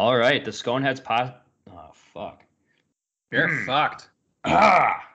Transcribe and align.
All 0.00 0.16
right, 0.16 0.42
the 0.42 0.50
Sconeheads 0.50 1.04
pod. 1.04 1.34
Oh 1.70 1.90
fuck. 1.92 2.42
You're 3.30 3.48
Hmm. 3.48 3.66
fucked. 3.66 4.08
Ah. 4.46 5.06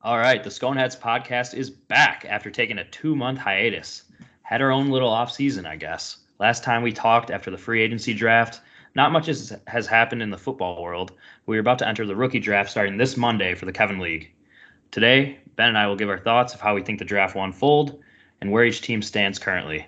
All 0.00 0.16
right, 0.16 0.44
the 0.44 0.48
Sconeheads 0.48 0.96
podcast 0.96 1.52
is 1.52 1.68
back 1.68 2.24
after 2.28 2.52
taking 2.52 2.78
a 2.78 2.84
two-month 2.84 3.40
hiatus. 3.40 4.04
Had 4.42 4.62
our 4.62 4.70
own 4.70 4.90
little 4.90 5.08
off-season, 5.08 5.66
I 5.66 5.74
guess. 5.74 6.18
Last 6.38 6.62
time 6.62 6.84
we 6.84 6.92
talked 6.92 7.32
after 7.32 7.50
the 7.50 7.58
free 7.58 7.82
agency 7.82 8.14
draft, 8.14 8.60
not 8.94 9.10
much 9.10 9.26
has, 9.26 9.52
has 9.66 9.88
happened 9.88 10.22
in 10.22 10.30
the 10.30 10.38
football 10.38 10.80
world. 10.80 11.10
We 11.46 11.56
are 11.56 11.60
about 11.60 11.80
to 11.80 11.88
enter 11.88 12.06
the 12.06 12.14
rookie 12.14 12.38
draft 12.38 12.70
starting 12.70 12.96
this 12.96 13.16
Monday 13.16 13.56
for 13.56 13.64
the 13.64 13.72
Kevin 13.72 13.98
League. 13.98 14.30
Today, 14.92 15.40
Ben 15.56 15.70
and 15.70 15.76
I 15.78 15.88
will 15.88 15.96
give 15.96 16.10
our 16.10 16.20
thoughts 16.20 16.54
of 16.54 16.60
how 16.60 16.76
we 16.76 16.82
think 16.82 17.00
the 17.00 17.04
draft 17.04 17.34
will 17.34 17.42
unfold 17.42 18.00
and 18.40 18.52
where 18.52 18.64
each 18.64 18.82
team 18.82 19.02
stands 19.02 19.40
currently. 19.40 19.84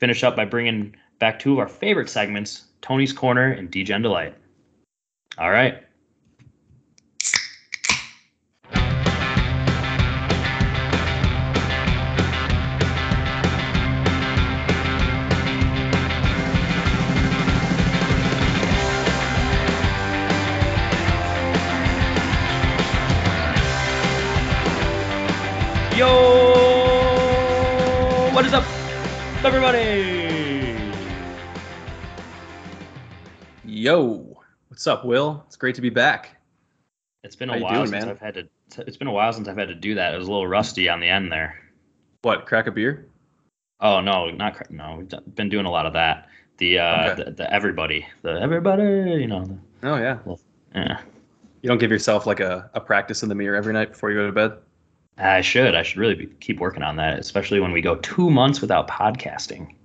Finish 0.00 0.24
up 0.24 0.34
by 0.34 0.44
bringing 0.46 0.96
back 1.20 1.38
two 1.38 1.52
of 1.52 1.60
our 1.60 1.68
favorite 1.68 2.10
segments, 2.10 2.64
Tony's 2.82 3.12
Corner 3.12 3.52
and 3.52 3.70
Degen 3.70 4.02
Delight. 4.02 4.34
All 5.38 5.50
right. 5.50 5.82
What's 34.82 34.88
up, 34.88 35.04
Will? 35.04 35.44
It's 35.46 35.54
great 35.54 35.76
to 35.76 35.80
be 35.80 35.90
back. 35.90 36.40
It's 37.22 37.36
been 37.36 37.50
a 37.50 37.52
How 37.52 37.60
while 37.60 37.74
doing, 37.74 37.86
since 37.86 38.04
man? 38.04 38.08
I've 38.08 38.18
had 38.18 38.34
to. 38.34 38.48
It's 38.84 38.96
been 38.96 39.06
a 39.06 39.12
while 39.12 39.32
since 39.32 39.46
I've 39.46 39.56
had 39.56 39.68
to 39.68 39.76
do 39.76 39.94
that. 39.94 40.12
It 40.12 40.18
was 40.18 40.26
a 40.26 40.30
little 40.32 40.48
rusty 40.48 40.88
on 40.88 40.98
the 40.98 41.06
end 41.06 41.30
there. 41.30 41.56
What? 42.22 42.46
Crack 42.46 42.66
a 42.66 42.72
beer? 42.72 43.06
Oh 43.78 44.00
no, 44.00 44.30
not 44.30 44.56
cr- 44.56 44.64
no. 44.70 44.96
We've 44.98 45.36
been 45.36 45.48
doing 45.48 45.66
a 45.66 45.70
lot 45.70 45.86
of 45.86 45.92
that. 45.92 46.28
The 46.56 46.80
uh, 46.80 47.10
Okay. 47.12 47.22
the, 47.22 47.30
the 47.30 47.54
everybody, 47.54 48.04
the 48.22 48.40
everybody, 48.40 48.82
you 49.20 49.28
know. 49.28 49.44
The, 49.44 49.58
Oh 49.84 49.96
yeah. 49.98 50.18
yeah. 50.74 51.00
You 51.62 51.68
don't 51.68 51.78
give 51.78 51.92
yourself 51.92 52.26
like 52.26 52.40
a, 52.40 52.68
a 52.74 52.80
practice 52.80 53.22
in 53.22 53.28
the 53.28 53.36
mirror 53.36 53.54
every 53.54 53.72
night 53.72 53.90
before 53.92 54.10
you 54.10 54.16
go 54.16 54.26
to 54.26 54.32
bed. 54.32 54.58
I 55.16 55.42
should. 55.42 55.76
I 55.76 55.84
should 55.84 55.98
really 55.98 56.16
be, 56.16 56.26
keep 56.40 56.58
working 56.58 56.82
on 56.82 56.96
that, 56.96 57.20
especially 57.20 57.60
when 57.60 57.70
we 57.70 57.82
go 57.82 57.94
two 57.98 58.30
months 58.30 58.60
without 58.60 58.88
podcasting. 58.88 59.76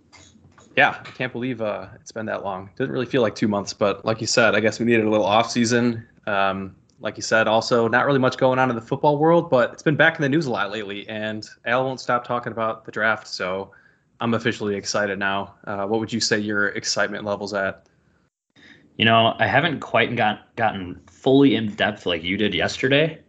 Yeah, 0.78 0.96
I 1.00 1.10
can't 1.10 1.34
believe 1.34 1.60
uh, 1.60 1.88
it's 1.96 2.12
been 2.12 2.28
that 2.28 2.44
long. 2.44 2.70
Didn't 2.76 2.92
really 2.92 3.08
feel 3.08 3.24
like 3.24 3.34
two 3.34 3.48
months, 3.48 3.74
but 3.74 4.06
like 4.06 4.22
you 4.22 4.28
said, 4.28 4.54
I 4.54 4.60
guess 4.60 4.80
we 4.80 4.86
needed 4.86 5.06
a 5.06 5.10
little 5.10 5.26
off 5.26 5.50
season. 5.50 6.08
Um, 6.28 6.76
like 7.00 7.18
you 7.18 7.24
said, 7.24 7.48
also 7.48 7.88
not 7.88 8.06
really 8.06 8.20
much 8.20 8.38
going 8.38 8.60
on 8.60 8.70
in 8.70 8.76
the 8.76 8.82
football 8.82 9.18
world, 9.18 9.50
but 9.50 9.74
it's 9.74 9.82
been 9.82 9.96
back 9.96 10.18
in 10.18 10.22
the 10.22 10.30
news 10.30 10.46
a 10.46 10.52
lot 10.52 10.72
lately, 10.72 11.10
and 11.10 11.50
Al 11.66 11.84
won't 11.84 12.00
stop 12.00 12.24
talking 12.24 12.52
about 12.52 12.86
the 12.86 12.92
draft. 12.92 13.28
So 13.28 13.72
I'm 14.22 14.36
officially 14.36 14.76
excited 14.76 15.18
now. 15.18 15.56
Uh, 15.66 15.88
what 15.88 16.00
would 16.00 16.14
you 16.14 16.20
say 16.20 16.38
your 16.38 16.68
excitement 16.70 17.26
levels 17.26 17.56
at? 17.56 17.88
You 18.98 19.06
know, 19.06 19.36
I 19.40 19.48
haven't 19.48 19.80
quite 19.80 20.16
got 20.16 20.56
gotten 20.58 21.02
fully 21.10 21.56
in 21.56 21.74
depth 21.74 22.06
like 22.06 22.24
you 22.24 22.38
did 22.38 22.54
yesterday, 22.54 23.20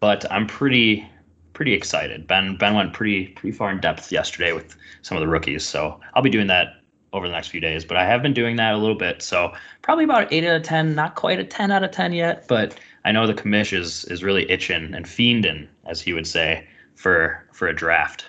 but 0.00 0.30
I'm 0.32 0.48
pretty 0.48 1.08
pretty 1.52 1.72
excited. 1.72 2.26
Ben 2.26 2.56
Ben 2.56 2.74
went 2.74 2.94
pretty 2.94 3.28
pretty 3.28 3.56
far 3.56 3.70
in 3.70 3.80
depth 3.80 4.10
yesterday 4.10 4.52
with 4.52 4.76
some 5.02 5.16
of 5.16 5.20
the 5.20 5.28
rookies, 5.28 5.64
so 5.64 6.00
I'll 6.14 6.22
be 6.22 6.30
doing 6.30 6.48
that 6.48 6.79
over 7.12 7.26
the 7.26 7.32
next 7.32 7.48
few 7.48 7.60
days. 7.60 7.84
But 7.84 7.96
I 7.96 8.04
have 8.04 8.22
been 8.22 8.34
doing 8.34 8.56
that 8.56 8.74
a 8.74 8.78
little 8.78 8.94
bit, 8.96 9.22
so 9.22 9.52
probably 9.82 10.04
about 10.04 10.32
eight 10.32 10.44
out 10.44 10.56
of 10.56 10.62
ten. 10.62 10.94
Not 10.94 11.14
quite 11.14 11.38
a 11.38 11.44
ten 11.44 11.70
out 11.70 11.84
of 11.84 11.90
ten 11.90 12.12
yet, 12.12 12.46
but 12.48 12.78
I 13.04 13.12
know 13.12 13.26
the 13.26 13.34
commish 13.34 13.72
is 13.72 14.04
is 14.06 14.22
really 14.22 14.50
itching 14.50 14.94
and 14.94 15.06
fiending, 15.06 15.68
as 15.86 16.00
he 16.00 16.12
would 16.12 16.26
say, 16.26 16.66
for 16.94 17.46
for 17.52 17.68
a 17.68 17.74
draft. 17.74 18.26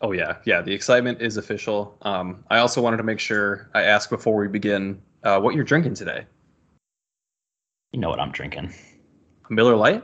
Oh 0.00 0.12
yeah, 0.12 0.38
yeah. 0.44 0.60
The 0.60 0.72
excitement 0.72 1.22
is 1.22 1.36
official. 1.36 1.96
Um, 2.02 2.44
I 2.50 2.58
also 2.58 2.82
wanted 2.82 2.96
to 2.96 3.04
make 3.04 3.20
sure 3.20 3.70
I 3.74 3.82
ask 3.82 4.10
before 4.10 4.36
we 4.36 4.48
begin 4.48 5.00
uh, 5.22 5.40
what 5.40 5.54
you're 5.54 5.64
drinking 5.64 5.94
today. 5.94 6.26
You 7.92 8.00
know 8.00 8.08
what 8.08 8.18
I'm 8.18 8.32
drinking? 8.32 8.74
Miller 9.50 9.76
Lite. 9.76 10.02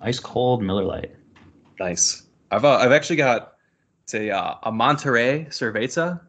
Ice 0.00 0.20
cold 0.20 0.62
Miller 0.62 0.84
Lite. 0.84 1.14
Nice. 1.78 2.22
I've 2.50 2.64
uh, 2.64 2.76
I've 2.76 2.92
actually 2.92 3.16
got 3.16 3.54
it's 4.04 4.14
a 4.14 4.30
uh, 4.30 4.54
a 4.62 4.72
Monterey 4.72 5.46
Cerveza. 5.50 6.20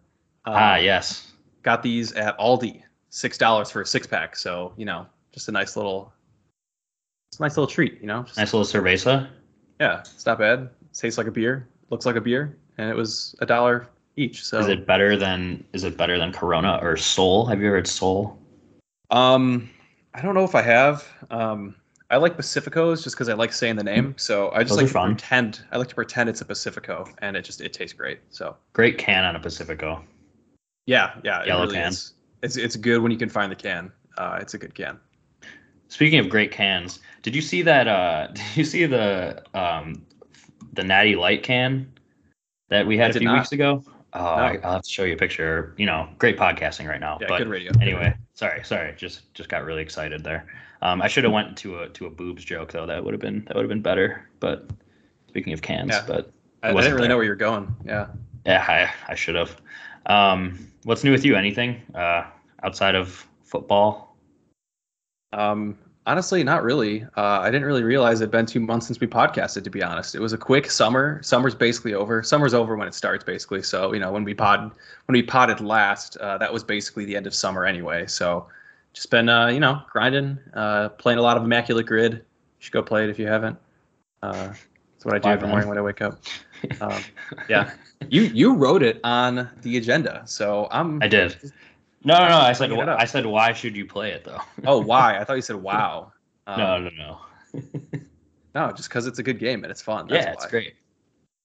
Uh, 0.47 0.53
ah, 0.55 0.75
yes. 0.77 1.33
Got 1.63 1.83
these 1.83 2.13
at 2.13 2.37
Aldi. 2.39 2.81
Six 3.09 3.37
dollars 3.37 3.69
for 3.69 3.81
a 3.81 3.85
six 3.85 4.07
pack. 4.07 4.35
So 4.35 4.73
you 4.77 4.85
know, 4.85 5.05
just 5.31 5.47
a 5.49 5.51
nice 5.51 5.75
little, 5.75 6.13
it's 7.31 7.39
a 7.39 7.41
nice 7.43 7.57
little 7.57 7.67
treat. 7.67 7.99
You 8.01 8.07
know, 8.07 8.23
just, 8.23 8.37
Nice 8.37 8.53
little 8.53 8.65
cerveza. 8.65 9.29
yeah, 9.79 9.99
it's 9.99 10.25
not 10.25 10.39
bad. 10.39 10.69
tastes 10.93 11.17
like 11.17 11.27
a 11.27 11.31
beer. 11.31 11.67
Looks 11.89 12.05
like 12.05 12.15
a 12.15 12.21
beer, 12.21 12.57
and 12.77 12.89
it 12.89 12.95
was 12.95 13.35
a 13.39 13.45
dollar 13.45 13.87
each. 14.17 14.43
So 14.43 14.59
Is 14.59 14.67
it 14.67 14.85
better 14.87 15.15
than 15.17 15.63
is 15.73 15.83
it 15.83 15.97
better 15.97 16.17
than 16.17 16.31
Corona 16.31 16.79
or 16.81 16.95
Sol? 16.97 17.45
Have 17.45 17.59
you 17.61 17.67
ever 17.67 17.77
had 17.77 17.87
Sol? 17.87 18.37
Um, 19.09 19.69
I 20.13 20.21
don't 20.21 20.35
know 20.35 20.43
if 20.43 20.55
I 20.55 20.61
have. 20.61 21.07
Um, 21.31 21.75
I 22.09 22.17
like 22.17 22.37
Pacificos 22.37 23.03
just 23.03 23.15
because 23.15 23.29
I 23.29 23.33
like 23.33 23.51
saying 23.53 23.75
the 23.77 23.83
name. 23.83 24.13
So 24.17 24.51
I 24.51 24.63
just 24.63 24.69
Those 24.71 24.77
like 24.77 24.87
to 24.87 24.93
fun. 24.93 25.15
pretend. 25.15 25.61
I 25.71 25.77
like 25.77 25.87
to 25.89 25.95
pretend 25.95 26.29
it's 26.29 26.41
a 26.41 26.45
Pacifico, 26.45 27.05
and 27.19 27.35
it 27.37 27.43
just 27.43 27.61
it 27.61 27.73
tastes 27.73 27.93
great. 27.97 28.19
So 28.29 28.55
Great 28.73 28.97
can 28.97 29.23
on 29.25 29.35
a 29.35 29.39
Pacifico. 29.39 30.03
Yeah, 30.87 31.13
yeah, 31.23 31.41
it 31.41 31.47
Yellow 31.47 31.63
really 31.63 31.75
can. 31.75 31.89
is. 31.89 32.13
It's 32.41 32.57
it's 32.57 32.75
good 32.75 33.01
when 33.03 33.11
you 33.11 33.17
can 33.17 33.29
find 33.29 33.51
the 33.51 33.55
can. 33.55 33.91
Uh, 34.17 34.39
it's 34.41 34.55
a 34.55 34.57
good 34.57 34.73
can. 34.73 34.99
Speaking 35.89 36.19
of 36.19 36.27
great 36.29 36.51
cans, 36.51 36.99
did 37.21 37.35
you 37.35 37.41
see 37.41 37.61
that? 37.61 37.87
Uh, 37.87 38.27
did 38.33 38.57
you 38.57 38.63
see 38.65 38.85
the 38.85 39.43
um, 39.53 40.03
the 40.73 40.83
Natty 40.83 41.15
Light 41.15 41.43
can 41.43 41.91
that 42.69 42.85
we 42.87 42.97
had 42.97 43.11
a 43.15 43.19
few 43.19 43.27
not. 43.27 43.37
weeks 43.39 43.51
ago? 43.51 43.83
Oh, 44.13 44.19
No. 44.19 44.25
I, 44.25 44.59
I'll 44.63 44.71
have 44.73 44.81
to 44.83 44.89
show 44.89 45.03
you 45.03 45.13
a 45.13 45.17
picture. 45.17 45.73
You 45.77 45.85
know, 45.85 46.09
great 46.17 46.37
podcasting 46.37 46.87
right 46.87 46.99
now. 46.99 47.17
Yeah, 47.21 47.27
but 47.29 47.37
good 47.39 47.49
radio. 47.49 47.71
anyway, 47.81 48.15
sorry, 48.33 48.63
sorry, 48.63 48.93
just 48.97 49.33
just 49.33 49.49
got 49.49 49.63
really 49.65 49.81
excited 49.81 50.23
there. 50.23 50.47
Um, 50.81 51.01
I 51.01 51.07
should 51.07 51.23
have 51.23 51.33
went 51.33 51.57
to 51.59 51.79
a 51.79 51.89
to 51.89 52.05
a 52.05 52.09
boobs 52.09 52.43
joke 52.45 52.71
though. 52.71 52.85
That 52.85 53.03
would 53.03 53.13
have 53.13 53.21
been 53.21 53.43
that 53.45 53.55
would 53.55 53.63
have 53.63 53.69
been 53.69 53.81
better. 53.81 54.27
But 54.39 54.69
speaking 55.27 55.53
of 55.53 55.61
cans, 55.61 55.89
Yeah. 55.91 56.03
but 56.07 56.31
I, 56.63 56.69
I 56.69 56.73
didn't 56.73 56.85
really 56.91 57.01
there. 57.01 57.09
know 57.09 57.15
where 57.17 57.25
you're 57.25 57.35
going. 57.35 57.75
Yeah. 57.85 58.07
Yeah, 58.45 58.63
I, 59.07 59.11
I 59.11 59.15
should 59.15 59.35
have. 59.35 59.59
Um, 60.07 60.68
what's 60.84 61.03
new 61.03 61.12
with 61.12 61.23
you? 61.23 61.35
Anything 61.35 61.81
uh, 61.94 62.23
outside 62.63 62.95
of 62.95 63.28
football? 63.44 64.18
Um, 65.34 65.78
honestly, 66.06 66.44
not 66.44 66.63
really. 66.63 67.03
Uh, 67.16 67.40
I 67.41 67.51
didn't 67.51 67.68
really 67.68 67.84
realize 67.84 68.22
it'd 68.22 68.31
been 68.31 68.45
two 68.45 68.62
months 68.62 68.88
since 68.88 69.00
we 69.00 69.07
podcasted. 69.07 69.63
To 69.66 69.69
be 69.69 69.84
honest, 69.84 70.16
it 70.16 70.19
was 70.19 70.34
a 70.34 70.38
quick 70.38 70.72
summer. 70.72 71.22
Summer's 71.22 71.53
basically 71.53 71.94
over. 71.94 72.23
Summer's 72.23 72.53
over 72.53 72.75
when 72.75 72.88
it 72.88 72.94
starts, 72.94 73.23
basically. 73.23 73.62
So 73.62 73.94
you 73.94 74.00
know, 74.00 74.12
when 74.12 74.23
we 74.23 74.34
pod, 74.34 74.62
when 74.62 75.13
we 75.13 75.22
potted 75.22 75.59
last, 75.62 76.18
uh, 76.18 76.38
that 76.38 76.51
was 76.51 76.63
basically 76.63 77.06
the 77.06 77.16
end 77.16 77.28
of 77.28 77.35
summer 77.35 77.66
anyway. 77.66 78.07
So 78.07 78.47
just 78.94 79.12
been, 79.12 79.29
uh, 79.29 79.47
you 79.47 79.59
know, 79.59 79.81
grinding, 79.91 80.39
uh, 80.56 80.89
playing 80.89 81.19
a 81.19 81.22
lot 81.22 81.38
of 81.38 81.44
Immaculate 81.44 81.85
Grid. 81.85 82.13
You 82.13 82.22
should 82.59 82.74
go 82.74 82.81
play 82.81 83.03
it 83.03 83.09
if 83.09 83.19
you 83.19 83.28
haven't. 83.28 83.57
That's 84.97 85.05
what 85.05 85.13
I 85.13 85.19
do 85.19 85.27
Why, 85.27 85.33
every 85.33 85.47
man? 85.47 85.51
morning 85.51 85.69
when 85.69 85.77
I 85.77 85.81
wake 85.81 86.01
up. 86.01 86.19
Um, 86.81 87.03
yeah, 87.47 87.69
you 88.09 88.23
you 88.23 88.55
wrote 88.55 88.81
it 88.81 88.99
on 89.03 89.47
the 89.61 89.77
agenda, 89.77 90.23
so 90.25 90.67
I'm. 90.71 90.99
I 91.03 91.07
did. 91.07 91.37
No, 92.03 92.17
no, 92.17 92.29
no. 92.29 92.39
I 92.39 92.53
said 92.53 92.69
Bring 92.69 92.81
it 92.81 92.89
up. 92.89 92.99
I 92.99 93.05
said 93.05 93.27
why 93.27 93.53
should 93.53 93.77
you 93.77 93.85
play 93.85 94.09
it 94.09 94.23
though? 94.23 94.41
oh, 94.65 94.81
why? 94.81 95.19
I 95.19 95.23
thought 95.23 95.35
you 95.35 95.43
said 95.43 95.57
wow. 95.57 96.11
Um, 96.47 96.59
no, 96.59 96.79
no, 96.79 96.89
no. 96.97 97.61
No, 98.55 98.71
just 98.71 98.89
because 98.89 99.05
it's 99.05 99.19
a 99.19 99.23
good 99.23 99.37
game 99.37 99.63
and 99.63 99.69
it's 99.69 99.83
fun. 99.83 100.07
That's 100.07 100.25
yeah, 100.25 100.31
it's 100.31 100.45
why. 100.45 100.49
great. 100.49 100.73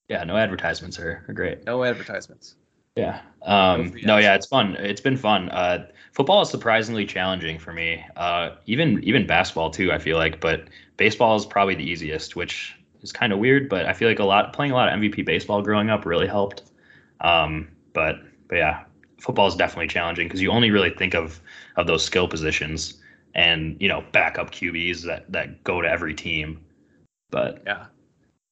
Yeah, 0.08 0.24
no 0.24 0.34
advertisements 0.38 0.98
are, 0.98 1.22
are 1.28 1.34
great. 1.34 1.62
No 1.66 1.84
advertisements. 1.84 2.54
Yeah. 2.96 3.20
Um, 3.42 3.90
free 3.90 4.02
no, 4.02 4.16
yeah, 4.16 4.34
it's 4.34 4.46
fun. 4.46 4.76
It's 4.76 5.02
been 5.02 5.18
fun. 5.18 5.50
Uh, 5.50 5.88
football 6.12 6.40
is 6.40 6.48
surprisingly 6.48 7.04
challenging 7.04 7.58
for 7.58 7.74
me. 7.74 8.02
Uh, 8.16 8.52
even 8.64 9.04
even 9.04 9.26
basketball 9.26 9.70
too. 9.70 9.92
I 9.92 9.98
feel 9.98 10.16
like, 10.16 10.40
but 10.40 10.68
baseball 10.96 11.36
is 11.36 11.44
probably 11.44 11.74
the 11.74 11.84
easiest, 11.84 12.34
which 12.34 12.74
is 13.02 13.12
kind 13.12 13.32
of 13.32 13.38
weird. 13.38 13.68
But 13.68 13.86
I 13.86 13.92
feel 13.92 14.08
like 14.08 14.18
a 14.18 14.24
lot 14.24 14.52
playing 14.52 14.72
a 14.72 14.74
lot 14.74 14.88
of 14.88 14.98
MVP 14.98 15.24
baseball 15.24 15.62
growing 15.62 15.90
up 15.90 16.04
really 16.04 16.26
helped. 16.26 16.62
Um, 17.20 17.68
but 17.92 18.16
but 18.48 18.56
yeah, 18.56 18.84
football 19.20 19.46
is 19.46 19.54
definitely 19.54 19.88
challenging 19.88 20.26
because 20.28 20.42
you 20.42 20.50
only 20.50 20.70
really 20.70 20.90
think 20.90 21.14
of 21.14 21.40
of 21.76 21.86
those 21.86 22.04
skill 22.04 22.28
positions 22.28 23.00
and 23.34 23.76
you 23.80 23.88
know 23.88 24.04
backup 24.12 24.50
QBs 24.50 25.02
that 25.06 25.30
that 25.30 25.62
go 25.64 25.80
to 25.80 25.88
every 25.88 26.14
team. 26.14 26.60
But 27.30 27.62
Yeah. 27.66 27.86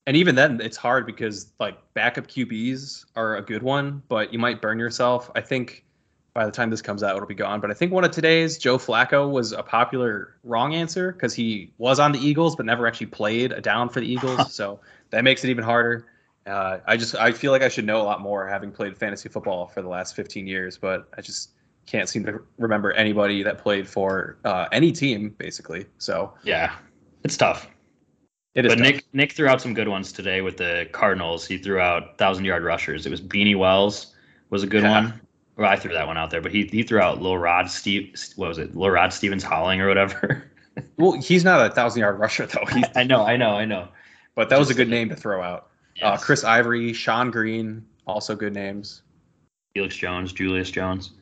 And 0.06 0.16
even 0.16 0.34
then, 0.34 0.60
it's 0.60 0.76
hard 0.76 1.06
because 1.06 1.52
like 1.60 1.78
backup 1.94 2.26
QBs 2.26 3.04
are 3.14 3.36
a 3.36 3.42
good 3.42 3.62
one, 3.62 4.02
but 4.08 4.32
you 4.32 4.38
might 4.38 4.60
burn 4.60 4.78
yourself. 4.78 5.30
I 5.36 5.40
think 5.40 5.84
by 6.32 6.46
the 6.46 6.52
time 6.52 6.70
this 6.70 6.82
comes 6.82 7.02
out, 7.02 7.16
it'll 7.16 7.26
be 7.28 7.34
gone. 7.34 7.60
But 7.60 7.70
I 7.70 7.74
think 7.74 7.92
one 7.92 8.04
of 8.04 8.10
today's, 8.10 8.56
Joe 8.58 8.78
Flacco, 8.78 9.30
was 9.30 9.52
a 9.52 9.62
popular 9.62 10.36
wrong 10.44 10.74
answer 10.74 11.12
because 11.12 11.34
he 11.34 11.72
was 11.78 11.98
on 11.98 12.12
the 12.12 12.18
Eagles 12.18 12.56
but 12.56 12.66
never 12.66 12.86
actually 12.86 13.06
played 13.06 13.52
a 13.52 13.60
down 13.60 13.88
for 13.88 14.00
the 14.00 14.10
Eagles. 14.10 14.54
so 14.54 14.80
that 15.10 15.24
makes 15.24 15.44
it 15.44 15.50
even 15.50 15.64
harder. 15.64 16.06
Uh, 16.46 16.78
I 16.86 16.96
just 16.96 17.14
I 17.16 17.32
feel 17.32 17.52
like 17.52 17.62
I 17.62 17.68
should 17.68 17.84
know 17.84 18.00
a 18.00 18.04
lot 18.04 18.20
more 18.20 18.46
having 18.46 18.70
played 18.70 18.96
fantasy 18.96 19.28
football 19.28 19.66
for 19.66 19.82
the 19.82 19.88
last 19.88 20.16
15 20.16 20.46
years, 20.46 20.78
but 20.78 21.08
I 21.16 21.20
just 21.20 21.50
can't 21.86 22.08
seem 22.08 22.24
to 22.24 22.40
remember 22.58 22.92
anybody 22.92 23.42
that 23.42 23.58
played 23.58 23.86
for 23.88 24.38
uh, 24.44 24.66
any 24.72 24.92
team 24.92 25.34
basically. 25.38 25.86
So 25.98 26.32
Yeah, 26.44 26.72
it's 27.24 27.36
tough. 27.36 27.68
it 28.54 28.64
is. 28.64 28.70
But 28.70 28.76
tough. 28.76 28.84
Nick 28.84 29.04
Nick 29.12 29.32
threw 29.32 29.48
out 29.48 29.60
some 29.60 29.74
good 29.74 29.88
ones 29.88 30.12
today 30.12 30.40
with 30.40 30.56
the 30.56 30.88
Cardinals. 30.92 31.46
He 31.46 31.58
threw 31.58 31.78
out 31.80 32.16
thousand 32.18 32.44
yard 32.44 32.62
rushers. 32.62 33.04
It 33.06 33.10
was 33.10 33.20
Beanie 33.20 33.56
Wells 33.56 34.14
was 34.50 34.62
a 34.62 34.66
good 34.66 34.82
Yeah. 34.82 35.02
one. 35.02 35.20
Well, 35.56 35.68
I 35.68 35.76
threw 35.76 35.92
that 35.92 36.06
one 36.06 36.16
out 36.16 36.30
there, 36.30 36.40
but 36.40 36.52
he 36.52 36.64
he 36.66 36.82
threw 36.82 37.00
out 37.00 37.20
Lil 37.20 37.36
Rod 37.38 37.68
Steve. 37.70 38.14
What 38.36 38.48
was 38.48 38.58
it? 38.58 38.74
LaRod 38.74 39.12
Stephens-Howling 39.12 39.80
or 39.80 39.88
whatever. 39.88 40.50
well, 40.96 41.12
he's 41.12 41.44
not 41.44 41.64
a 41.64 41.74
thousand 41.74 42.00
yard 42.00 42.18
rusher 42.18 42.46
though. 42.46 42.64
He's, 42.72 42.84
I 42.96 43.04
know, 43.04 43.24
I 43.26 43.36
know, 43.36 43.50
I 43.56 43.64
know. 43.64 43.88
but 44.34 44.48
that 44.48 44.58
was 44.58 44.70
a 44.70 44.74
good 44.74 44.88
name 44.88 45.08
to 45.10 45.16
throw 45.16 45.42
out. 45.42 45.68
Uh, 46.00 46.16
Chris 46.16 46.44
Ivory, 46.44 46.92
Sean 46.94 47.30
Green, 47.30 47.84
also 48.06 48.34
good 48.34 48.54
names. 48.54 49.02
Felix 49.74 49.96
Jones, 49.96 50.32
Julius 50.32 50.70
Jones. 50.70 51.12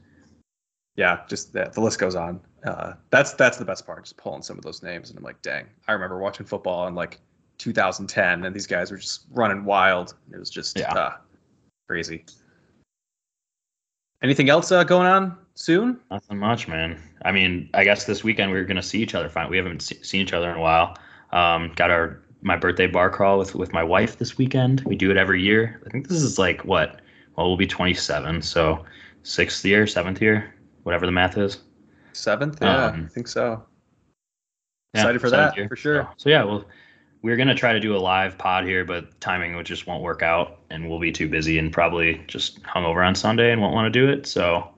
Yeah, 0.97 1.21
just 1.29 1.53
that 1.55 1.73
the 1.73 1.81
list 1.81 1.99
goes 1.99 2.15
on. 2.15 2.41
Uh, 2.65 2.95
that's 3.11 3.33
that's 3.33 3.57
the 3.57 3.65
best 3.65 3.87
part, 3.87 4.05
just 4.05 4.17
pulling 4.17 4.43
some 4.43 4.57
of 4.59 4.65
those 4.65 4.83
names, 4.83 5.11
and 5.11 5.19
I'm 5.19 5.25
like, 5.25 5.41
dang, 5.43 5.67
I 5.89 5.93
remember 5.93 6.19
watching 6.19 6.47
football 6.47 6.87
in 6.87 6.95
like 6.95 7.19
2010, 7.59 8.45
and 8.45 8.55
these 8.55 8.67
guys 8.67 8.91
were 8.91 8.97
just 8.99 9.27
running 9.33 9.65
wild. 9.65 10.15
It 10.33 10.39
was 10.39 10.51
just 10.51 10.79
Yeah. 10.79 10.93
uh, 10.93 11.17
crazy. 11.89 12.25
Anything 14.23 14.49
else 14.51 14.73
uh, 14.73 14.85
going 14.85 15.07
on 15.07 15.37
soon? 15.55 16.01
Nothing 16.11 16.39
much, 16.39 16.67
man. 16.69 17.01
I 17.25 17.33
mean, 17.33 17.71
I 17.75 17.85
guess 17.85 18.05
this 18.05 18.25
weekend 18.25 18.51
we're 18.51 18.65
gonna 18.65 18.83
see 18.83 19.01
each 19.01 19.15
other. 19.15 19.29
Fine, 19.29 19.51
we 19.51 19.57
haven't 19.57 19.81
se- 19.83 20.03
seen 20.03 20.21
each 20.23 20.33
other 20.33 20.51
in 20.51 20.57
a 20.57 20.61
while. 20.61 20.97
Um, 21.33 21.73
got 21.77 21.91
our 21.91 22.21
my 22.43 22.57
birthday 22.57 22.87
bar 22.87 23.11
crawl 23.11 23.39
with 23.39 23.55
with 23.55 23.73
my 23.73 23.83
wife 23.83 24.19
this 24.19 24.37
weekend. 24.39 24.81
We 24.83 24.97
do 24.97 25.11
it 25.11 25.17
every 25.17 25.43
year. 25.43 25.81
I 25.87 25.91
think 25.91 26.09
this 26.09 26.23
is 26.23 26.39
like 26.39 26.65
what? 26.65 27.01
Well, 27.37 27.47
we'll 27.47 27.57
be 27.57 27.69
27, 27.69 28.43
so 28.43 28.85
sixth 29.23 29.65
year, 29.65 29.87
seventh 29.87 30.21
year, 30.21 30.53
whatever 30.83 31.07
the 31.07 31.13
math 31.13 31.39
is. 31.39 31.59
Seventh? 32.13 32.59
Yeah, 32.61 32.87
Um, 32.87 33.05
I 33.05 33.09
think 33.15 33.29
so. 33.29 33.65
Yeah, 34.95 35.03
Excited 35.03 35.21
for 35.21 35.29
seventh 35.29 35.55
that, 35.55 35.69
for 35.69 35.77
sure. 35.77 36.03
So, 36.03 36.15
so 36.17 36.31
yeah, 36.31 36.43
well, 36.43 36.65
we're 37.23 37.37
gonna 37.37 37.55
try 37.55 37.73
to 37.73 37.81
do 37.81 37.97
a 37.97 37.99
live 37.99 38.39
pod 38.39 38.65
here, 38.65 38.85
but 38.85 39.21
timing 39.21 39.63
just 39.65 39.87
won't 39.87 40.03
work 40.03 40.23
out, 40.23 40.61
and 40.71 40.89
we'll 40.89 41.01
be 41.01 41.13
too 41.13 41.29
busy 41.29 41.59
and 41.59 41.73
probably 41.73 42.23
just 42.27 42.63
hungover 42.63 43.07
on 43.07 43.15
Sunday 43.15 43.53
and 43.53 43.61
won't 43.61 43.75
want 43.75 43.93
to 43.93 43.99
do 43.99 44.09
it. 44.09 44.27
So, 44.27 44.69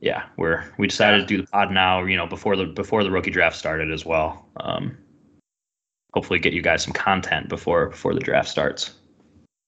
yeah, 0.00 0.26
we're 0.36 0.64
we 0.78 0.86
decided 0.86 1.20
to 1.20 1.26
do 1.26 1.36
the 1.36 1.46
pod 1.46 1.70
now. 1.70 2.02
You 2.04 2.16
know, 2.16 2.26
before 2.26 2.56
the 2.56 2.66
before 2.66 3.04
the 3.04 3.10
rookie 3.10 3.30
draft 3.30 3.56
started 3.56 3.92
as 3.92 4.04
well. 4.04 4.48
Um, 4.58 4.96
hopefully, 6.12 6.38
get 6.38 6.52
you 6.52 6.62
guys 6.62 6.82
some 6.82 6.92
content 6.92 7.48
before 7.48 7.88
before 7.90 8.14
the 8.14 8.20
draft 8.20 8.48
starts. 8.48 8.94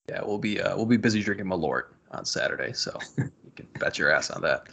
Yeah, 0.08 0.22
we'll 0.24 0.38
be 0.38 0.60
uh, 0.60 0.76
we'll 0.76 0.86
be 0.86 0.96
busy 0.96 1.22
drinking 1.22 1.46
Malort 1.46 1.94
on 2.10 2.24
Saturday, 2.24 2.72
so 2.72 2.98
you 3.18 3.30
can 3.54 3.68
bet 3.78 3.98
your 3.98 4.10
ass 4.10 4.30
on 4.30 4.42
that. 4.42 4.68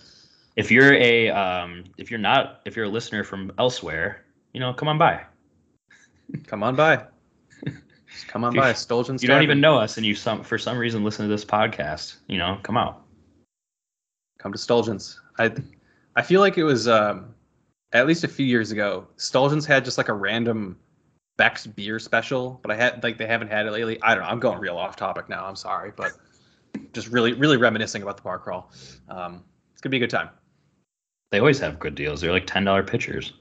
If 0.55 0.71
you're 0.71 0.93
a 0.93 1.29
um, 1.29 1.83
if 1.97 2.09
you're 2.09 2.19
not 2.19 2.61
if 2.65 2.75
you're 2.75 2.85
a 2.85 2.89
listener 2.89 3.23
from 3.23 3.51
elsewhere, 3.57 4.25
you 4.53 4.59
know, 4.59 4.73
come 4.73 4.87
on 4.87 4.97
by. 4.97 5.23
Come 6.47 6.63
on 6.63 6.75
by. 6.75 7.05
Just 7.65 8.27
come 8.27 8.43
on 8.43 8.53
you- 8.53 8.61
by. 8.61 8.73
Stolgen's 8.73 9.21
You 9.21 9.27
don't 9.27 9.43
even 9.43 9.61
know 9.61 9.77
us, 9.77 9.97
and 9.97 10.05
you 10.05 10.15
some 10.15 10.43
for 10.43 10.57
some 10.57 10.77
reason 10.77 11.03
listen 11.03 11.25
to 11.25 11.29
this 11.31 11.45
podcast. 11.45 12.17
You 12.27 12.37
know, 12.37 12.59
come 12.63 12.77
out. 12.77 13.03
come 14.39 14.51
to 14.51 14.57
Stolgen's. 14.57 15.19
I 15.39 15.51
I 16.15 16.21
feel 16.21 16.41
like 16.41 16.57
it 16.57 16.63
was 16.63 16.87
um, 16.87 17.33
at 17.91 18.07
least 18.07 18.23
a 18.23 18.27
few 18.27 18.45
years 18.45 18.71
ago. 18.71 19.07
Stolgen's 19.17 19.65
had 19.65 19.83
just 19.85 19.97
like 19.97 20.09
a 20.09 20.13
random 20.13 20.77
Beck's 21.37 21.65
beer 21.65 21.99
special, 21.99 22.59
but 22.61 22.71
I 22.71 22.75
had 22.75 23.03
like 23.03 23.17
they 23.17 23.25
haven't 23.27 23.47
had 23.49 23.65
it 23.65 23.71
lately. 23.71 24.01
I 24.01 24.13
don't 24.13 24.23
know. 24.23 24.29
I'm 24.29 24.39
going 24.39 24.59
real 24.59 24.77
off 24.77 24.95
topic 24.95 25.29
now. 25.29 25.45
I'm 25.45 25.55
sorry, 25.55 25.91
but 25.95 26.13
just 26.93 27.07
really 27.09 27.33
really 27.33 27.57
reminiscing 27.57 28.03
about 28.03 28.17
the 28.17 28.23
bar 28.23 28.39
crawl. 28.39 28.71
Um, 29.09 29.43
it's 29.71 29.81
gonna 29.81 29.91
be 29.91 29.97
a 29.97 29.99
good 29.99 30.09
time. 30.09 30.29
They 31.31 31.39
always 31.39 31.59
have 31.59 31.79
good 31.79 31.95
deals. 31.95 32.21
They're 32.21 32.31
like 32.31 32.45
ten 32.47 32.63
dollar 32.63 32.83
pitchers. 32.83 33.33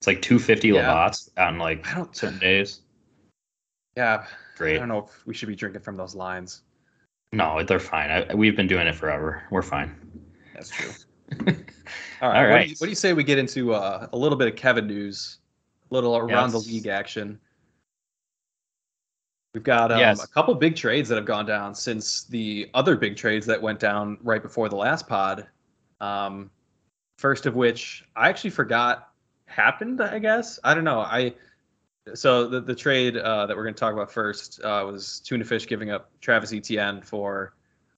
It's 0.00 0.06
like 0.06 0.22
two 0.22 0.38
fifty 0.38 0.68
Yeah. 0.68 0.82
Labatts 0.92 1.28
on 1.36 1.58
like 1.58 1.86
I 1.88 1.94
don't. 1.96 2.14
certain 2.14 2.38
days. 2.38 2.80
Yeah, 3.96 4.26
Great. 4.56 4.76
I 4.76 4.78
don't 4.78 4.88
know 4.88 4.98
if 5.04 5.26
we 5.26 5.34
should 5.34 5.48
be 5.48 5.56
drinking 5.56 5.82
from 5.82 5.96
those 5.96 6.14
lines. 6.14 6.62
No, 7.32 7.62
they're 7.64 7.80
fine. 7.80 8.10
I, 8.10 8.32
we've 8.34 8.56
been 8.56 8.68
doing 8.68 8.86
it 8.86 8.94
forever. 8.94 9.42
We're 9.50 9.60
fine. 9.62 9.94
That's 10.54 10.70
true. 10.70 10.90
All 11.46 11.52
All 12.22 12.30
right. 12.46 12.50
What, 12.50 12.62
do 12.62 12.68
you, 12.70 12.74
what 12.78 12.86
do 12.86 12.88
you 12.90 12.94
say 12.94 13.12
we 13.12 13.24
get 13.24 13.38
into 13.38 13.74
uh, 13.74 14.06
a 14.12 14.16
little 14.16 14.38
bit 14.38 14.46
of 14.48 14.54
Kevin 14.56 14.86
news, 14.86 15.38
a 15.90 15.94
little 15.94 16.16
around 16.16 16.52
the 16.52 16.58
league 16.60 16.86
action? 16.86 17.38
We've 19.54 19.62
got 19.64 19.90
um, 19.90 19.98
Yes. 19.98 20.22
a 20.22 20.28
couple 20.28 20.54
big 20.54 20.76
trades 20.76 21.08
that 21.08 21.16
have 21.16 21.24
gone 21.24 21.46
down 21.46 21.74
since 21.74 22.24
the 22.24 22.70
other 22.74 22.96
big 22.96 23.16
trades 23.16 23.46
that 23.46 23.60
went 23.60 23.80
down 23.80 24.18
right 24.22 24.42
before 24.42 24.68
the 24.68 24.76
last 24.76 25.08
pod. 25.08 25.46
Um, 26.00 26.50
first 27.18 27.46
of 27.46 27.56
which 27.56 28.04
I 28.14 28.28
actually 28.28 28.50
forgot 28.50 29.08
happened. 29.48 30.00
I 30.00 30.18
guess 30.18 30.58
I 30.62 30.74
don't 30.74 30.84
know. 30.84 31.00
I 31.00 31.34
so 32.14 32.46
the 32.46 32.60
the 32.60 32.74
trade 32.74 33.16
uh, 33.16 33.46
that 33.46 33.56
we're 33.56 33.64
going 33.64 33.74
to 33.74 33.80
talk 33.80 33.92
about 33.92 34.10
first 34.10 34.60
uh, 34.62 34.84
was 34.90 35.20
Tuna 35.20 35.44
Fish 35.44 35.66
giving 35.66 35.90
up 35.90 36.10
Travis 36.20 36.52
Etienne 36.52 37.02
for 37.02 37.54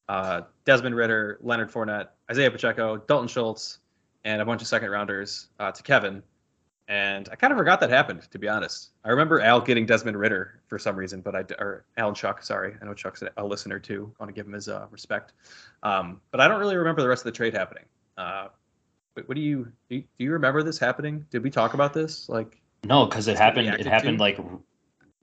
uh, 0.09 0.43
Desmond 0.65 0.97
Ridder, 0.97 1.39
Leonard 1.41 1.71
Fournette, 1.71 2.09
Isaiah 2.31 2.51
Pacheco, 2.51 2.97
Dalton 2.97 3.29
Schultz, 3.29 3.79
and 4.25 4.43
a 4.43 4.45
bunch 4.45 4.61
of 4.61 4.69
second 4.69 4.91
rounders 4.91 5.49
uh, 5.59 5.71
to 5.71 5.83
Kevin. 5.83 6.23
And 6.89 7.29
I 7.31 7.37
kind 7.37 7.53
of 7.53 7.57
forgot 7.57 7.79
that 7.81 7.91
happened, 7.91 8.23
to 8.33 8.39
be 8.39 8.49
honest. 8.49 8.91
I 9.05 9.11
remember 9.11 9.41
Al 9.41 9.61
getting 9.61 9.87
Desmond 9.87 10.19
Ridder 10.19 10.61
for 10.67 10.77
some 10.77 10.97
reason, 10.97 11.21
but 11.21 11.37
I 11.37 11.45
or 11.61 11.85
Alan 11.97 12.17
Chuck, 12.17 12.43
sorry, 12.43 12.75
I 12.83 12.85
know 12.85 12.95
Chuck's 12.95 13.23
a, 13.37 13.45
listener 13.45 13.79
too. 13.79 14.13
I 14.19 14.25
want 14.25 14.35
to 14.35 14.35
give 14.35 14.47
him 14.47 14.55
his 14.55 14.69
uh, 14.69 14.87
respect, 14.91 15.33
um, 15.85 16.21
but 16.33 16.41
I 16.41 16.49
don't 16.49 16.59
really 16.59 16.77
remember 16.77 17.03
the 17.03 17.09
rest 17.09 17.21
of 17.21 17.33
the 17.33 17.37
trade 17.37 17.55
happening. 17.55 17.85
Uh, 19.21 19.25
what 19.27 19.35
do 19.35 19.41
you 19.41 19.71
do? 19.89 20.03
You, 20.19 20.33
remember 20.33 20.63
this 20.63 20.79
happening? 20.79 21.27
Did 21.31 21.43
we 21.43 21.51
talk 21.51 21.75
about 21.75 21.93
this? 21.93 22.29
Like, 22.29 22.61
No, 22.85 23.07
because 23.07 23.29
it 23.29 23.37
happened. 23.37 23.69
It 23.69 23.87
happened 23.87 24.19
to? 24.19 24.23
like 24.23 24.39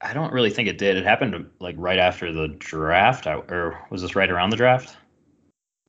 I 0.02 0.14
don't 0.14 0.32
really 0.32 0.50
think 0.52 0.68
it 0.70 0.78
did. 0.78 0.96
It 0.98 1.06
happened 1.06 1.50
like 1.60 1.76
right 1.78 2.00
after 2.00 2.32
the 2.32 2.50
draft, 2.60 3.26
or 3.28 3.80
was 3.90 4.02
this 4.02 4.16
right 4.16 4.30
around 4.30 4.52
the 4.52 4.58
draft? 4.58 4.96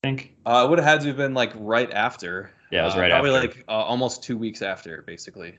I 0.03 0.09
think. 0.09 0.35
uh, 0.47 0.63
it 0.65 0.71
would 0.71 0.79
have 0.79 0.87
had 0.89 1.01
to 1.03 1.09
have 1.09 1.17
been 1.17 1.35
like 1.35 1.53
right 1.57 1.91
after. 1.93 2.51
Yeah, 2.71 2.83
it 2.83 2.85
was 2.87 2.97
Uh, 2.97 3.01
right 3.01 3.11
probably 3.11 3.31
after. 3.35 3.49
like 3.49 3.65
uh, 3.69 3.73
almost 3.73 4.23
two 4.23 4.39
weeks 4.39 4.63
after, 4.63 5.03
basically. 5.07 5.59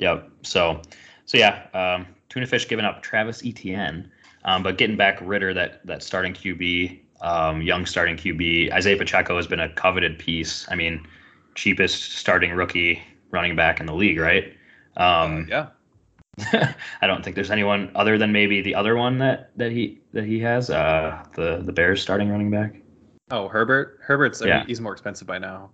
Yep. 0.00 0.28
So, 0.42 0.82
so 1.24 1.38
yeah, 1.38 1.66
um, 1.72 2.06
tuna 2.28 2.46
fish 2.46 2.68
giving 2.68 2.84
up 2.84 3.02
Travis 3.02 3.42
Etienne, 3.44 4.10
um, 4.44 4.62
but 4.62 4.76
getting 4.78 4.96
back 4.96 5.18
Ridder, 5.22 5.54
that 5.54 5.84
that 5.86 6.02
starting 6.02 6.32
QB, 6.34 7.00
um, 7.22 7.62
young 7.62 7.86
starting 7.86 8.16
QB. 8.16 8.72
Isaiah 8.72 8.96
Pacheco 8.98 9.36
has 9.36 9.46
been 9.46 9.60
a 9.60 9.68
coveted 9.70 10.18
piece. 10.18 10.66
I 10.70 10.74
mean, 10.74 11.06
cheapest 11.56 12.12
starting 12.12 12.52
rookie 12.52 13.02
running 13.30 13.56
back 13.56 13.80
in 13.80 13.86
the 13.86 13.94
league, 13.94 14.18
right? 14.20 14.52
Um, 14.96 15.46
yeah. 15.50 15.68
I 17.00 17.06
don't 17.06 17.24
think 17.24 17.34
there's 17.34 17.50
anyone 17.50 17.90
other 17.94 18.18
than 18.18 18.30
maybe 18.30 18.60
the 18.60 18.74
other 18.74 18.94
one 18.94 19.18
that 19.18 19.50
that 19.56 19.72
he 19.72 20.00
that 20.12 20.24
he 20.24 20.38
has, 20.40 20.68
uh, 20.70 21.24
the 21.34 21.62
the 21.64 21.72
Bears 21.72 22.02
starting 22.02 22.28
running 22.28 22.50
back. 22.50 22.74
Oh, 23.30 23.48
Herbert. 23.48 23.98
Herbert's. 24.02 24.40
I 24.42 24.46
Yeah. 24.46 24.58
mean, 24.58 24.66
he's 24.66 24.80
more 24.80 24.92
expensive 24.92 25.26
by 25.26 25.38
now. 25.38 25.70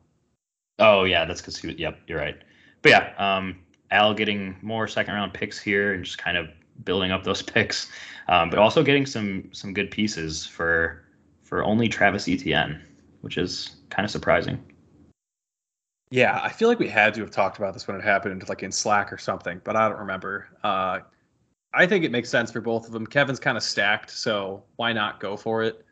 Oh 0.78 1.04
yeah, 1.04 1.24
that's 1.24 1.40
because 1.40 1.58
he. 1.58 1.72
Yep, 1.72 1.98
you're 2.06 2.18
right. 2.18 2.36
But 2.80 2.90
yeah, 2.90 3.12
um, 3.18 3.58
Al 3.90 4.14
getting 4.14 4.56
more 4.62 4.86
second 4.88 5.14
round 5.14 5.34
picks 5.34 5.60
here 5.60 5.92
and 5.94 6.04
just 6.04 6.18
kind 6.18 6.36
of 6.36 6.48
building 6.84 7.10
up 7.10 7.24
those 7.24 7.42
picks, 7.54 7.90
um, 8.28 8.48
but 8.48 8.58
also 8.58 8.82
getting 8.84 9.04
some 9.04 9.48
some 9.52 9.74
good 9.74 9.90
pieces 9.90 10.46
for 10.46 11.02
for 11.42 11.64
only 11.64 11.88
Travis 11.88 12.28
Etienne, 12.28 12.80
which 13.22 13.36
is 13.36 13.76
kind 13.90 14.04
of 14.04 14.10
surprising. 14.10 14.62
Yeah, 16.12 16.38
I 16.42 16.50
feel 16.50 16.68
like 16.68 16.78
we 16.78 16.88
had 16.88 17.14
to 17.14 17.22
have 17.22 17.30
talked 17.30 17.56
about 17.56 17.72
this 17.72 17.88
when 17.88 17.96
it 17.96 18.04
happened, 18.04 18.46
like 18.46 18.62
in 18.62 18.70
Slack 18.70 19.10
or 19.10 19.16
something, 19.16 19.62
but 19.64 19.76
I 19.76 19.88
don't 19.88 19.98
remember. 19.98 20.46
Uh, 20.62 20.98
I 21.72 21.86
think 21.86 22.04
it 22.04 22.10
makes 22.10 22.28
sense 22.28 22.52
for 22.52 22.60
both 22.60 22.84
of 22.84 22.92
them. 22.92 23.06
Kevin's 23.06 23.40
kind 23.40 23.56
of 23.56 23.62
stacked, 23.62 24.10
so 24.10 24.62
why 24.76 24.92
not 24.92 25.20
go 25.20 25.38
for 25.38 25.62
it? 25.62 25.86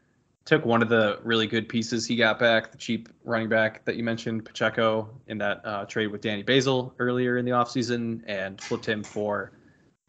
Took 0.44 0.66
one 0.66 0.82
of 0.82 0.90
the 0.90 1.20
really 1.24 1.46
good 1.46 1.70
pieces 1.70 2.04
he 2.04 2.16
got 2.16 2.38
back, 2.38 2.70
the 2.70 2.76
cheap 2.76 3.08
running 3.24 3.48
back 3.48 3.82
that 3.86 3.96
you 3.96 4.04
mentioned, 4.04 4.44
Pacheco, 4.44 5.08
in 5.28 5.38
that 5.38 5.62
uh, 5.64 5.86
trade 5.86 6.08
with 6.08 6.20
Danny 6.20 6.42
Basil 6.42 6.94
earlier 6.98 7.38
in 7.38 7.46
the 7.46 7.52
offseason, 7.52 8.22
and 8.26 8.60
flipped 8.60 8.84
him 8.84 9.02
for 9.02 9.52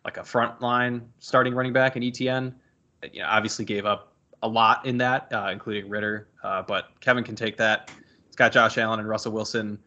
like 0.04 0.18
a 0.18 0.26
front 0.26 0.60
line 0.60 1.08
starting 1.20 1.56
running 1.56 1.72
back 1.72 1.96
in 1.96 2.04
ETN. 2.04 2.54
You 3.14 3.22
know, 3.22 3.28
obviously 3.30 3.64
gave 3.64 3.86
up 3.86 4.14
a 4.44 4.48
lot 4.48 4.86
in 4.86 4.98
that, 4.98 5.32
uh, 5.32 5.48
including 5.54 5.90
Ridder, 5.90 6.28
uh, 6.44 6.64
but 6.64 7.00
Kevin 7.00 7.24
can 7.24 7.38
take 7.38 7.56
that. 7.56 7.90
He's 8.26 8.36
got 8.36 8.52
Josh 8.52 8.78
Allen 8.78 9.00
and 9.00 9.08
Russell 9.08 9.32
Wilson 9.32 9.80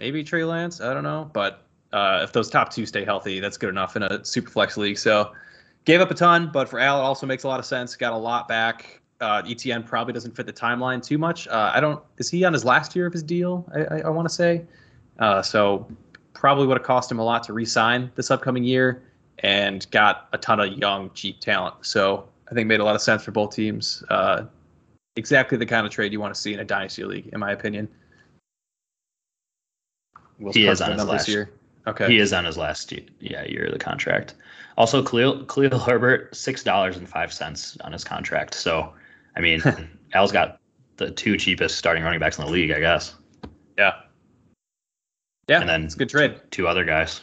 maybe 0.00 0.24
Trey 0.24 0.44
Lance. 0.44 0.80
I 0.80 0.92
don't 0.94 1.04
know, 1.04 1.30
but 1.32 1.62
uh, 1.92 2.20
if 2.22 2.32
those 2.32 2.48
top 2.48 2.72
two 2.72 2.86
stay 2.86 3.04
healthy, 3.04 3.40
that's 3.40 3.56
good 3.56 3.68
enough 3.68 3.96
in 3.96 4.02
a 4.02 4.24
super 4.24 4.50
flex 4.50 4.76
league. 4.76 4.98
So 4.98 5.32
gave 5.84 6.00
up 6.00 6.10
a 6.10 6.14
ton, 6.14 6.50
but 6.52 6.68
for 6.68 6.78
Al, 6.78 6.98
it 6.98 7.02
also 7.02 7.26
makes 7.26 7.44
a 7.44 7.48
lot 7.48 7.60
of 7.60 7.66
sense. 7.66 7.96
Got 7.96 8.12
a 8.12 8.16
lot 8.16 8.48
back. 8.48 9.00
Uh, 9.20 9.42
ETN 9.42 9.84
probably 9.84 10.14
doesn't 10.14 10.34
fit 10.34 10.46
the 10.46 10.52
timeline 10.52 11.04
too 11.04 11.18
much. 11.18 11.46
Uh, 11.48 11.70
I 11.74 11.80
don't. 11.80 12.02
Is 12.16 12.30
he 12.30 12.44
on 12.44 12.52
his 12.52 12.64
last 12.64 12.96
year 12.96 13.06
of 13.06 13.12
his 13.12 13.22
deal? 13.22 13.70
I, 13.74 13.96
I, 13.96 14.00
I 14.06 14.08
want 14.08 14.28
to 14.28 14.34
say. 14.34 14.64
Uh, 15.18 15.42
so 15.42 15.86
probably 16.32 16.66
would 16.66 16.78
have 16.78 16.86
cost 16.86 17.12
him 17.12 17.18
a 17.18 17.24
lot 17.24 17.42
to 17.42 17.52
re-sign 17.52 18.10
this 18.14 18.30
upcoming 18.30 18.64
year, 18.64 19.02
and 19.40 19.90
got 19.90 20.28
a 20.32 20.38
ton 20.38 20.58
of 20.58 20.72
young, 20.78 21.10
cheap 21.12 21.38
talent. 21.40 21.74
So 21.82 22.26
I 22.50 22.54
think 22.54 22.66
made 22.66 22.80
a 22.80 22.84
lot 22.84 22.94
of 22.94 23.02
sense 23.02 23.22
for 23.22 23.30
both 23.30 23.54
teams. 23.54 24.02
Uh, 24.08 24.44
exactly 25.16 25.58
the 25.58 25.66
kind 25.66 25.86
of 25.86 25.92
trade 25.92 26.12
you 26.12 26.20
want 26.20 26.34
to 26.34 26.40
see 26.40 26.54
in 26.54 26.60
a 26.60 26.64
dynasty 26.64 27.04
league, 27.04 27.28
in 27.32 27.40
my 27.40 27.52
opinion. 27.52 27.88
Will's 30.40 30.56
He 30.56 30.66
is 30.66 30.80
on 30.80 30.92
his 30.92 31.04
last- 31.04 31.28
year. 31.28 31.50
Okay. 31.86 32.06
He 32.08 32.18
is 32.18 32.32
on 32.32 32.44
his 32.44 32.58
last 32.58 32.92
ye- 32.92 33.06
yeah 33.20 33.44
year 33.44 33.64
of 33.66 33.72
the 33.72 33.78
contract. 33.78 34.34
Also, 34.76 35.02
Khalil, 35.02 35.44
Khalil 35.46 35.78
Herbert 35.78 36.34
six 36.34 36.62
dollars 36.62 36.96
and 36.96 37.08
five 37.08 37.32
cents 37.32 37.76
on 37.82 37.92
his 37.92 38.04
contract. 38.04 38.54
So, 38.54 38.92
I 39.36 39.40
mean, 39.40 39.62
Al's 40.14 40.32
got 40.32 40.58
the 40.96 41.10
two 41.10 41.36
cheapest 41.36 41.76
starting 41.78 42.02
running 42.02 42.20
backs 42.20 42.38
in 42.38 42.44
the 42.44 42.50
league, 42.50 42.70
I 42.70 42.80
guess. 42.80 43.14
Yeah. 43.78 43.92
Yeah. 45.48 45.60
And 45.60 45.68
then- 45.68 45.84
it's 45.84 45.94
good 45.94 46.08
trade. 46.10 46.38
Two 46.50 46.68
other 46.68 46.84
guys 46.84 47.20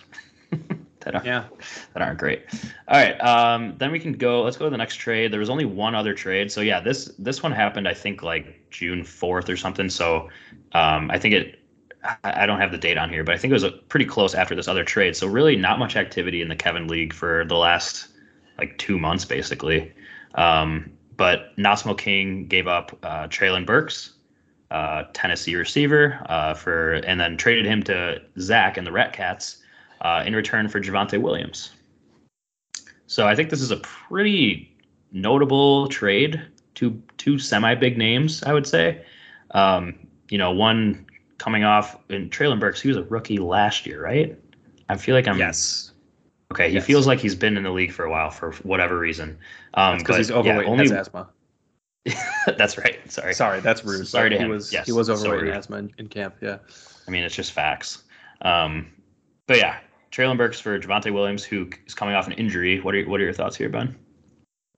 that 0.99 1.15
are 1.15 1.21
Yeah. 1.25 1.45
that 1.93 2.01
aren't 2.01 2.19
great. 2.19 2.45
All 2.87 2.97
right, 2.99 3.17
um, 3.21 3.75
then 3.77 3.91
we 3.91 3.99
can 3.99 4.13
go. 4.13 4.43
Let's 4.43 4.57
go 4.57 4.65
to 4.65 4.71
the 4.71 4.77
next 4.77 4.95
trade. 4.95 5.31
There 5.31 5.39
was 5.39 5.49
only 5.49 5.65
one 5.65 5.93
other 5.95 6.13
trade, 6.13 6.51
so 6.51 6.61
yeah, 6.61 6.79
this 6.81 7.11
this 7.19 7.41
one 7.43 7.51
happened 7.51 7.87
I 7.87 7.93
think 7.93 8.23
like 8.23 8.65
June 8.71 9.03
fourth 9.03 9.49
or 9.49 9.55
something. 9.57 9.89
So 9.89 10.29
um, 10.73 11.09
I 11.11 11.17
think 11.19 11.35
it. 11.35 11.59
I 12.23 12.45
don't 12.45 12.59
have 12.59 12.71
the 12.71 12.77
date 12.77 12.97
on 12.97 13.09
here, 13.09 13.23
but 13.23 13.35
I 13.35 13.37
think 13.37 13.51
it 13.51 13.55
was 13.55 13.63
a 13.63 13.71
pretty 13.71 14.05
close 14.05 14.33
after 14.33 14.55
this 14.55 14.67
other 14.67 14.83
trade. 14.83 15.15
So 15.15 15.27
really, 15.27 15.55
not 15.55 15.79
much 15.79 15.95
activity 15.95 16.41
in 16.41 16.47
the 16.47 16.55
Kevin 16.55 16.87
League 16.87 17.13
for 17.13 17.45
the 17.45 17.55
last 17.55 18.07
like 18.57 18.77
two 18.77 18.97
months, 18.97 19.25
basically. 19.25 19.91
Um, 20.35 20.91
but 21.15 21.55
Nasmo 21.57 21.97
King 21.97 22.47
gave 22.47 22.67
up 22.67 22.97
uh, 23.03 23.27
Treylon 23.27 23.65
Burks, 23.65 24.13
uh, 24.71 25.05
Tennessee 25.13 25.55
receiver, 25.55 26.23
uh, 26.29 26.53
for 26.53 26.93
and 26.93 27.19
then 27.19 27.37
traded 27.37 27.65
him 27.65 27.83
to 27.83 28.21
Zach 28.39 28.77
and 28.77 28.85
the 28.85 28.91
Rat 28.91 29.13
Cats 29.13 29.57
uh, 30.01 30.23
in 30.25 30.35
return 30.35 30.67
for 30.69 30.79
Javonte 30.79 31.19
Williams. 31.19 31.71
So 33.07 33.27
I 33.27 33.35
think 33.35 33.49
this 33.49 33.61
is 33.61 33.71
a 33.71 33.77
pretty 33.77 34.75
notable 35.11 35.87
trade. 35.87 36.41
Two 36.75 37.01
two 37.17 37.39
semi 37.39 37.73
big 37.73 37.97
names, 37.97 38.43
I 38.43 38.53
would 38.53 38.67
say. 38.67 39.03
Um, 39.51 40.07
you 40.29 40.37
know, 40.37 40.51
one 40.51 41.07
coming 41.37 41.63
off 41.63 41.97
in 42.09 42.29
Treylon 42.29 42.59
Burks, 42.59 42.81
he 42.81 42.87
was 42.87 42.97
a 42.97 43.03
rookie 43.03 43.37
last 43.39 43.85
year, 43.85 44.01
right? 44.03 44.37
I 44.89 44.97
feel 44.97 45.15
like 45.15 45.27
I'm 45.27 45.37
yes. 45.37 45.91
okay. 46.51 46.69
He 46.69 46.75
Yes. 46.75 46.85
feels 46.85 47.07
like 47.07 47.19
he's 47.19 47.35
been 47.35 47.57
in 47.57 47.63
the 47.63 47.71
league 47.71 47.91
for 47.91 48.05
a 48.05 48.09
while 48.11 48.29
for 48.29 48.51
whatever 48.63 48.97
reason. 48.97 49.37
Um, 49.73 49.97
Because 49.97 50.17
he's 50.17 50.29
yeah, 50.29 50.35
overweight 50.37 50.67
only 50.67 50.85
and 50.85 50.95
has 50.95 51.07
asthma. 51.07 51.29
that's 52.57 52.77
right. 52.77 52.99
Sorry. 53.11 53.33
Sorry, 53.33 53.59
that's 53.59 53.83
rude. 53.83 54.07
Sorry 54.07 54.29
to 54.29 54.37
he 54.37 54.43
him. 54.43 54.49
was 54.49 54.71
Yes, 54.71 54.85
he 54.85 54.93
was 54.93 55.09
overweight 55.09 55.41
and 55.41 55.49
asthma 55.49 55.77
in, 55.77 55.93
in 55.97 56.07
camp. 56.07 56.35
Yeah. 56.41 56.59
I 57.07 57.11
mean, 57.11 57.23
it's 57.23 57.35
just 57.35 57.51
facts. 57.51 58.03
Um, 58.41 58.87
but 59.45 59.57
yeah, 59.57 59.79
Treylon 60.11 60.37
Burks 60.37 60.59
for 60.59 60.79
Javonte 60.79 61.11
Williams, 61.13 61.43
who 61.43 61.69
is 61.85 61.93
coming 61.93 62.15
off 62.15 62.27
an 62.27 62.33
injury. 62.33 62.79
What 62.79 62.95
are 62.95 63.03
what 63.09 63.19
are 63.19 63.23
your 63.25 63.33
thoughts 63.33 63.55
here, 63.57 63.69
Ben? 63.69 63.95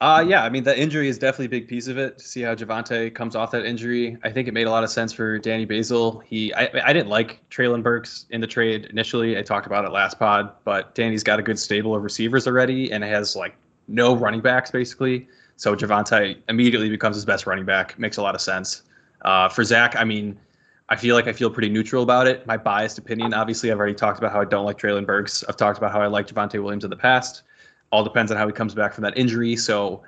Uh, 0.02 0.24
yeah, 0.26 0.46
I 0.46 0.50
mean, 0.50 0.64
the 0.64 0.80
injury 0.80 1.10
is 1.10 1.18
definitely 1.18 1.48
a 1.48 1.50
big 1.50 1.68
piece 1.68 1.88
of 1.88 1.98
it. 1.98 2.20
To 2.20 2.24
see 2.24 2.42
how 2.42 2.56
Javonte 2.56 3.14
comes 3.14 3.36
off 3.36 3.52
that 3.52 3.66
injury, 3.66 4.18
I 4.24 4.32
think 4.32 4.48
it 4.48 4.54
made 4.54 4.66
a 4.66 4.70
lot 4.70 4.86
of 4.86 4.90
sense 4.90 5.12
for 5.12 5.38
Danny 5.38 5.66
Basil. 5.66 6.20
He, 6.26 6.54
I, 6.54 6.70
I 6.86 6.94
didn't 6.94 7.10
like 7.10 7.42
Treylon 7.50 7.84
Burks 7.84 8.26
in 8.30 8.40
the 8.40 8.48
trade 8.48 8.86
initially. 8.86 9.38
I 9.38 9.42
talked 9.42 9.68
about 9.68 9.84
it 9.84 9.92
last 9.92 10.18
pod, 10.18 10.54
but 10.64 10.96
Danny's 10.96 11.24
got 11.24 11.38
a 11.38 11.42
good 11.42 11.60
stable 11.60 11.94
of 11.94 12.02
receivers 12.02 12.48
already 12.48 12.94
and 12.94 13.04
has 13.04 13.36
like 13.36 13.56
no 13.90 14.16
running 14.16 14.40
backs 14.40 14.72
basically. 14.72 15.28
So 15.58 15.76
Javonte 15.76 16.38
immediately 16.48 16.90
becomes 16.90 17.18
his 17.18 17.26
best 17.26 17.46
running 17.46 17.66
back. 17.66 18.00
Makes 18.00 18.16
a 18.16 18.22
lot 18.22 18.36
of 18.36 18.42
sense. 18.42 18.84
Uh, 19.24 19.50
for 19.50 19.66
Zach, 19.66 19.98
I 19.98 20.06
mean, 20.06 20.40
I 20.88 20.96
feel 20.96 21.14
like 21.14 21.28
I 21.28 21.34
feel 21.34 21.50
pretty 21.50 21.68
neutral 21.68 22.04
about 22.04 22.26
it. 22.26 22.48
My 22.48 22.56
biased 22.56 22.98
opinion, 22.98 23.34
obviously, 23.34 23.70
I've 23.70 23.78
already 23.78 23.96
talked 23.96 24.18
about 24.18 24.32
how 24.32 24.40
I 24.40 24.46
don't 24.46 24.64
like 24.64 24.78
Treylon 24.78 25.06
Burks. 25.06 25.44
I've 25.50 25.58
talked 25.58 25.78
about 25.78 25.92
how 25.92 26.00
I 26.00 26.08
like 26.08 26.28
Javonte 26.28 26.64
Williams 26.64 26.86
in 26.86 26.90
the 26.90 26.96
past. 26.96 27.44
All 27.92 28.04
depends 28.04 28.32
on 28.32 28.38
how 28.38 28.46
he 28.48 28.54
comes 28.54 28.74
back 28.74 28.94
from 28.94 29.04
that 29.04 29.18
injury. 29.18 29.56
So 29.56 30.04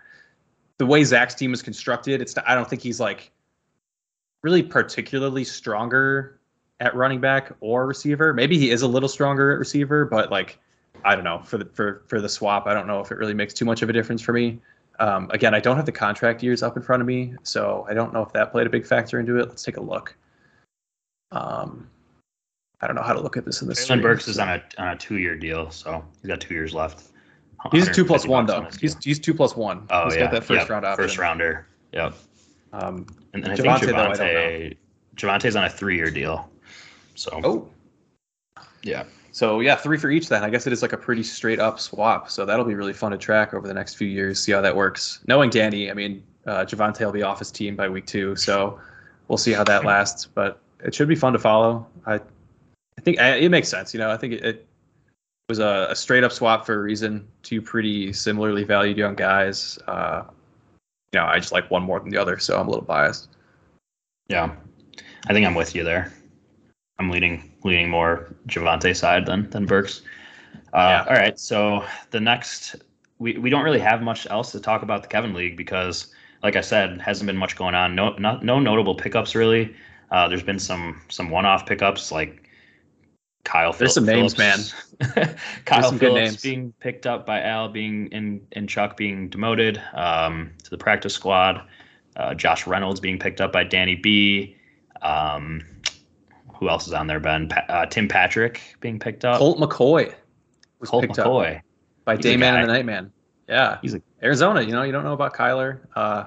the 0.78 0.86
way 0.86 1.04
Zach's 1.04 1.36
team 1.36 1.54
is 1.54 1.62
constructed, 1.62 2.22
it's 2.22 2.36
I 2.46 2.56
don't 2.56 2.70
think 2.70 2.82
he's 2.82 3.00
like 3.00 3.32
really 4.44 4.64
particularly 4.64 5.44
stronger 5.44 6.40
at 6.80 6.96
running 6.96 7.22
back 7.22 7.52
or 7.60 7.86
receiver. 7.86 8.34
Maybe 8.34 8.58
he 8.58 8.72
is 8.72 8.82
a 8.82 8.88
little 8.88 9.10
stronger 9.10 9.52
at 9.52 9.60
receiver, 9.60 10.06
but 10.06 10.32
like 10.32 10.60
I 11.06 11.16
don't 11.16 11.24
know 11.24 11.42
for 11.44 11.58
the 11.58 11.66
for 11.66 12.04
for 12.08 12.20
the 12.20 12.30
swap, 12.30 12.68
I 12.68 12.74
don't 12.74 12.88
know 12.88 13.00
if 13.00 13.12
it 13.12 13.18
really 13.18 13.34
makes 13.34 13.54
too 13.54 13.66
much 13.66 13.82
of 13.82 13.90
a 13.90 13.94
difference 13.94 14.22
for 14.22 14.34
me. 14.34 14.60
Um, 15.00 15.30
again, 15.32 15.54
I 15.54 15.60
don't 15.60 15.78
have 15.78 15.86
the 15.86 15.92
contract 15.92 16.44
years 16.44 16.62
up 16.62 16.78
in 16.78 16.84
front 16.84 17.02
of 17.02 17.08
me, 17.08 17.34
so 17.44 17.86
I 17.90 17.94
don't 17.94 18.14
know 18.14 18.22
if 18.22 18.32
that 18.34 18.52
played 18.52 18.68
a 18.68 18.70
big 18.70 18.86
factor 18.86 19.20
into 19.20 19.38
it. 19.38 19.50
Let's 19.50 19.64
take 19.64 19.78
a 19.78 19.82
look. 19.82 20.16
Um, 21.32 21.90
I 22.82 22.88
don't 22.88 22.96
know 22.96 23.02
how 23.02 23.14
to 23.14 23.22
look 23.22 23.38
at 23.38 23.46
this 23.46 23.62
in 23.62 23.68
the 23.68 23.74
Treylon 23.74 23.84
stream. 23.84 24.02
Burks 24.02 24.28
is 24.28 24.40
on 24.40 24.50
a 24.50 24.64
on 24.78 24.88
a 24.90 24.98
two 24.98 25.18
year 25.18 25.36
deal, 25.36 25.70
so 25.72 26.04
he's 26.22 26.28
got 26.30 26.42
two 26.42 26.54
years 26.54 26.74
left. 26.74 27.11
He's 27.72 27.90
two 27.90 28.06
plus 28.06 28.26
one 28.26 28.46
though. 28.46 28.68
He's 28.80 28.96
he's 29.04 29.20
two 29.20 29.34
plus 29.34 29.56
one. 29.56 29.88
oh 29.90 30.06
He's 30.06 30.16
yeah, 30.16 30.22
got 30.22 30.32
that 30.32 30.44
first 30.44 30.62
Yep, 30.62 30.70
round 30.70 30.86
option. 30.86 31.04
first 31.06 31.18
rounder. 31.18 31.68
Yep. 31.94 32.14
Um, 32.74 33.06
And, 33.34 33.46
I 33.46 33.56
Javonte, 33.56 33.80
think 33.80 33.92
though, 33.92 34.26
I 34.26 34.76
Javonte's 35.16 35.56
on 35.56 35.66
a 35.66 35.70
three 35.70 35.96
year 35.96 36.10
deal. 36.10 36.50
So 37.16 37.40
oh, 37.44 37.68
yeah, 38.84 39.04
So 39.32 39.60
yeah, 39.60 39.76
three 39.76 39.98
for 39.98 40.10
each 40.10 40.28
then. 40.30 40.44
I 40.44 40.50
guess 40.50 40.66
it 40.68 40.74
is 40.74 40.82
like 40.82 40.94
a 40.94 40.98
pretty 40.98 41.24
straight 41.24 41.60
up 41.60 41.80
swap. 41.80 42.30
So 42.30 42.46
that'll 42.46 42.66
be 42.66 42.74
really 42.76 42.94
fun 42.94 43.12
to 43.12 43.18
track 43.18 43.54
over 43.54 43.68
the 43.68 43.74
next 43.74 43.96
few 43.96 44.08
years, 44.08 44.40
see 44.40 44.52
how 44.52 44.62
that 44.62 44.76
works. 44.76 45.20
Knowing 45.28 45.50
Danny, 45.50 45.92
I 45.92 45.94
mean, 45.94 46.24
uh, 46.48 46.66
Javonte 46.66 47.06
will 47.06 47.12
be 47.12 47.24
off 47.24 47.40
his 47.40 47.52
team 47.52 47.76
by 47.76 47.88
week 47.90 48.08
two, 48.08 48.36
so 48.36 48.80
we'll 49.28 49.38
see 49.38 49.52
how 49.54 49.64
that 49.66 49.86
lasts. 49.92 50.26
But 50.26 50.60
it 50.84 50.96
should 50.96 51.08
be 51.08 51.16
fun 51.16 51.34
to 51.34 51.40
follow. 51.40 51.86
I, 52.08 52.16
I 52.16 53.02
think 53.02 53.20
I, 53.20 53.36
it 53.36 53.50
makes 53.50 53.68
sense. 53.70 53.94
You 53.94 54.00
know, 54.00 54.10
I 54.10 54.18
think 54.18 54.34
it, 54.34 54.44
it 54.44 54.68
was 55.52 55.60
a, 55.60 55.88
a 55.90 55.96
straight 55.98 56.24
up 56.24 56.32
swap 56.32 56.66
for 56.66 56.76
a 56.76 56.82
reason. 56.82 57.28
Two 57.44 57.62
pretty 57.62 58.14
similarly 58.14 58.64
valued 58.64 58.98
young 58.98 59.16
guys. 59.16 59.78
Uh, 59.86 60.24
you 61.12 61.20
know, 61.20 61.26
I 61.26 61.40
just 61.40 61.52
like 61.52 61.70
one 61.70 61.84
more 61.84 62.00
than 62.00 62.10
the 62.10 62.18
other, 62.18 62.40
so 62.40 62.58
I'm 62.58 62.68
a 62.68 62.70
little 62.70 62.86
biased. 62.86 63.28
yeah. 64.30 64.56
I 65.28 65.34
think 65.34 65.46
I'm 65.46 65.56
with 65.56 65.76
you 65.76 65.84
there. 65.84 66.14
I'm 67.00 67.10
leaning 67.10 67.52
leaning 67.66 67.90
more 67.90 68.34
Javonte 68.48 68.96
side 68.96 69.26
than 69.26 69.50
than 69.50 69.66
Burks. 69.66 70.02
Uh, 70.74 70.78
Yeah. 70.78 71.06
All 71.10 71.16
right, 71.16 71.38
so 71.38 71.84
the 72.12 72.20
next 72.22 72.78
we, 73.20 73.38
we 73.38 73.50
don't 73.50 73.66
really 73.66 73.80
have 73.80 74.02
much 74.02 74.26
else 74.30 74.54
to 74.54 74.60
talk 74.62 74.84
about 74.84 75.02
the 75.02 75.10
Kevin 75.10 75.34
League 75.34 75.58
because, 75.58 76.14
like 76.44 76.56
I 76.56 76.62
said, 76.62 77.02
hasn't 77.02 77.28
been 77.28 77.38
much 77.38 77.58
going 77.58 77.76
on. 77.76 77.94
No 77.94 78.14
not, 78.14 78.44
no 78.44 78.58
notable 78.60 78.96
pickups 78.96 79.36
really. 79.36 79.76
Uh, 80.12 80.30
there's 80.30 80.44
been 80.44 80.60
some 80.60 81.02
some 81.10 81.30
one 81.30 81.46
off 81.46 81.66
pickups 81.66 82.10
like 82.12 82.41
Kyle. 83.44 83.74
There's 83.74 83.94
Phil- 83.96 84.04
some 84.04 84.06
names, 84.06 84.34
Phillips. 84.34 84.74
Kyle 85.66 85.84
some 85.84 85.98
good 85.98 86.08
Phillips 86.08 86.26
names. 86.32 86.42
being 86.42 86.74
picked 86.80 87.06
up 87.08 87.26
by 87.26 87.42
Al, 87.42 87.70
being 87.70 88.08
in 88.08 88.42
and 88.54 88.70
Chuck 88.70 88.96
being 88.98 89.30
demoted 89.30 89.82
um, 89.94 90.52
to 90.64 90.70
the 90.70 90.78
practice 90.78 91.14
squad. 91.14 91.62
Uh, 92.16 92.34
Josh 92.34 92.68
Reynolds 92.68 93.00
being 93.00 93.18
picked 93.18 93.42
up 93.42 93.52
by 93.52 93.64
Danny 93.64 93.96
B. 93.96 94.56
Um, 95.02 95.62
who 96.54 96.70
else 96.70 96.86
is 96.88 96.94
on 96.94 97.08
there? 97.08 97.20
Ben 97.20 97.48
Pa- 97.50 97.66
uh, 97.70 97.86
Tim 97.88 98.08
Patrick 98.08 98.62
being 98.80 99.00
picked 99.00 99.26
up. 99.26 99.38
Colt 99.38 99.58
McCoy 99.60 100.14
was 100.80 100.90
Colt 100.90 101.04
picked 101.04 101.18
up. 101.20 101.26
McCoy. 101.26 101.62
by 102.06 102.16
He's 102.18 102.26
a 102.26 102.30
Dayman 102.30 102.54
and 102.54 102.70
the 102.70 102.74
Nightman. 102.74 103.12
Yeah, 103.48 103.80
He's 103.82 103.96
a- 103.96 104.02
Arizona. 104.22 104.62
You 104.62 104.72
know, 104.72 104.84
you 104.84 104.92
don't 104.92 105.04
know 105.04 105.14
about 105.14 105.34
Kyler. 105.34 105.80
Uh, 105.96 106.26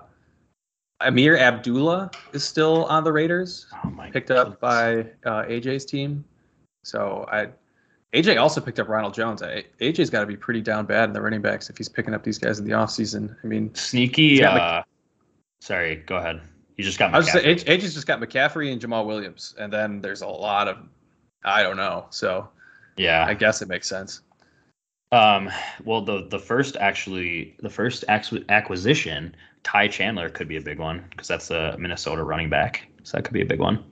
Ameer 1.01 1.39
Abdullah 1.39 2.11
is 2.33 2.43
still 2.45 2.85
on 2.87 3.05
the 3.05 3.13
Raiders, 3.13 3.67
Oh 3.85 3.91
my 3.91 4.11
picked 4.11 4.31
up 4.31 4.59
by 4.61 5.01
uh, 5.25 5.45
AJ's 5.45 5.85
team. 5.85 6.25
So 6.85 7.27
I, 7.31 7.49
AJ 8.17 8.41
also 8.41 8.61
picked 8.61 8.79
up 8.79 8.89
Ronald 8.89 9.15
Jones. 9.15 9.43
I, 9.43 9.65
AJ's 9.81 10.11
got 10.11 10.21
to 10.21 10.27
be 10.27 10.37
pretty 10.37 10.61
down 10.61 10.87
bad 10.87 11.09
in 11.09 11.13
the 11.13 11.21
running 11.21 11.43
backs 11.43 11.69
if 11.69 11.77
he's 11.77 11.89
picking 11.89 12.15
up 12.15 12.23
these 12.23 12.39
guys 12.39 12.61
in 12.61 12.65
the 12.65 12.73
offseason. 12.73 13.35
I 13.43 13.47
mean, 13.47 13.75
sneaky. 13.75 14.31
He's 14.31 14.41
Mc- 14.41 14.51
Uh, 14.51 14.83
sorry, 15.61 15.97
go 16.07 16.17
ahead. 16.17 16.41
You 16.77 16.85
just 16.85 16.99
got 16.99 17.13
I 17.15 17.19
was 17.19 17.27
just 17.27 17.43
saying, 17.43 17.59
AJ's 17.59 17.95
just 17.95 18.07
got 18.07 18.21
McCaffrey 18.21 18.73
and 18.73 18.81
Jamaal 18.81 19.07
Williams, 19.07 19.55
and 19.59 19.73
then 19.73 20.01
there's 20.01 20.23
a 20.23 20.29
lot 20.29 20.69
of, 20.69 20.79
I 21.45 21.63
don't 21.63 21.77
know. 21.77 22.07
So 22.11 22.49
yeah. 22.97 23.25
I 23.27 23.35
guess 23.35 23.63
it 23.63 23.69
makes 23.69 23.89
sense. 23.89 24.21
Um, 25.13 25.49
well, 25.85 26.01
the 26.01 26.27
the 26.29 26.39
first 26.39 26.77
actually 26.77 27.57
the 27.61 27.71
first 27.71 28.05
acqu- 28.09 28.49
acquisition, 28.49 29.37
Ty 29.63 29.89
Chandler 29.89 30.29
could 30.29 30.49
be 30.49 30.57
a 30.57 30.61
big 30.61 30.81
one 30.81 31.05
because 31.11 31.29
that's 31.29 31.51
a 31.51 31.77
Minnesota 31.79 32.25
running 32.25 32.51
back, 32.51 32.89
so 33.05 33.17
that 33.17 33.23
could 33.23 33.33
be 33.33 33.43
a 33.43 33.47
big 33.47 33.61
one. 33.61 33.85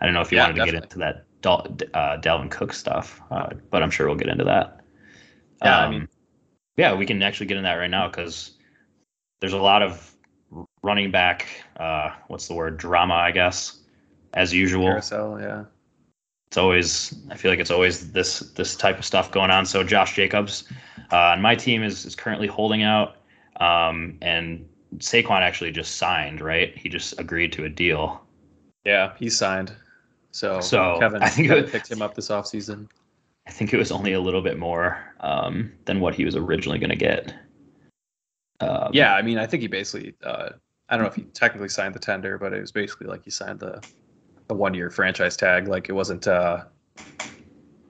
I 0.00 0.06
don't 0.06 0.14
know 0.14 0.22
if 0.22 0.32
you 0.32 0.38
Yeah, 0.38 0.44
wanted 0.44 0.64
to 0.64 0.72
get 0.72 0.82
into 0.82 0.98
that 0.98 1.26
Dal- 1.42 1.66
uh, 1.94 2.18
Dalvin 2.20 2.50
Cook 2.50 2.72
stuff, 2.72 3.20
uh, 3.30 3.50
but 3.70 3.82
I'm 3.82 3.90
sure 3.90 4.06
we'll 4.06 4.16
get 4.16 4.28
into 4.28 4.44
that. 4.44 4.80
Yeah, 5.62 5.78
I 5.78 5.84
Um, 5.84 5.90
mean- 5.90 6.08
yeah, 6.76 6.94
we 6.94 7.06
can 7.06 7.22
actually 7.22 7.46
get 7.46 7.56
in 7.56 7.64
that 7.64 7.74
right 7.74 7.90
now 7.90 8.08
because 8.08 8.52
there's 9.40 9.52
a 9.52 9.58
lot 9.58 9.82
of 9.82 10.14
running 10.82 11.10
back. 11.10 11.46
Uh, 11.76 12.10
what's 12.28 12.48
the 12.48 12.54
word? 12.54 12.76
Drama, 12.78 13.14
I 13.14 13.30
guess, 13.30 13.78
as 14.34 14.52
usual 14.52 14.86
Carousel, 14.86 15.40
yeah. 15.40 15.64
it's 16.48 16.56
always 16.56 17.14
I 17.30 17.36
feel 17.36 17.50
like 17.50 17.60
it's 17.60 17.70
always 17.70 18.12
this 18.12 18.40
this 18.40 18.76
type 18.76 18.98
of 18.98 19.04
stuff 19.04 19.30
going 19.30 19.50
on. 19.50 19.66
So 19.66 19.82
Josh 19.84 20.14
Jacobs 20.14 20.64
uh, 21.12 21.16
on 21.16 21.42
my 21.42 21.54
team 21.54 21.82
is 21.82 22.04
is 22.06 22.14
currently 22.16 22.46
holding 22.46 22.82
out, 22.82 23.16
um, 23.60 24.16
and 24.22 24.66
Saquon 24.96 25.40
actually 25.40 25.70
just 25.72 25.96
signed. 25.96 26.40
Right, 26.40 26.76
he 26.76 26.88
just 26.88 27.18
agreed 27.20 27.52
to 27.54 27.64
a 27.64 27.68
deal. 27.68 28.24
Yeah, 28.84 29.12
he 29.18 29.28
signed. 29.28 29.72
So, 30.32 30.60
So, 30.60 30.96
Kevin, 31.00 31.22
I 31.22 31.28
think 31.28 31.48
Kevin 31.48 31.64
it- 31.64 31.70
picked 31.72 31.90
him 31.90 32.02
up 32.02 32.14
this 32.14 32.28
offseason. 32.28 32.88
I 33.46 33.50
think 33.52 33.72
it 33.72 33.78
was 33.78 33.90
only 33.90 34.12
a 34.12 34.20
little 34.20 34.42
bit 34.42 34.58
more 34.58 34.98
um, 35.20 35.72
than 35.86 35.98
what 35.98 36.14
he 36.14 36.24
was 36.24 36.36
originally 36.36 36.78
going 36.78 36.90
to 36.90 36.96
get. 36.96 37.34
Um, 38.60 38.90
Yeah, 38.92 39.14
I 39.14 39.22
mean, 39.22 39.38
I 39.38 39.46
think 39.46 39.62
he 39.62 39.66
basically, 39.66 40.14
uh, 40.22 40.50
I 40.88 40.96
don't 40.96 41.04
know 41.04 41.08
if 41.10 41.16
he 41.16 41.22
technically 41.22 41.68
signed 41.70 41.94
the 41.94 41.98
tender, 41.98 42.38
but 42.38 42.52
it 42.52 42.60
was 42.60 42.70
basically 42.70 43.06
like 43.06 43.24
he 43.24 43.30
signed 43.30 43.58
the, 43.58 43.82
the 44.48 44.54
one 44.54 44.74
year 44.74 44.90
franchise 44.90 45.36
tag. 45.36 45.66
Like 45.68 45.88
it 45.88 45.92
wasn't, 45.92 46.28
uh, 46.28 46.64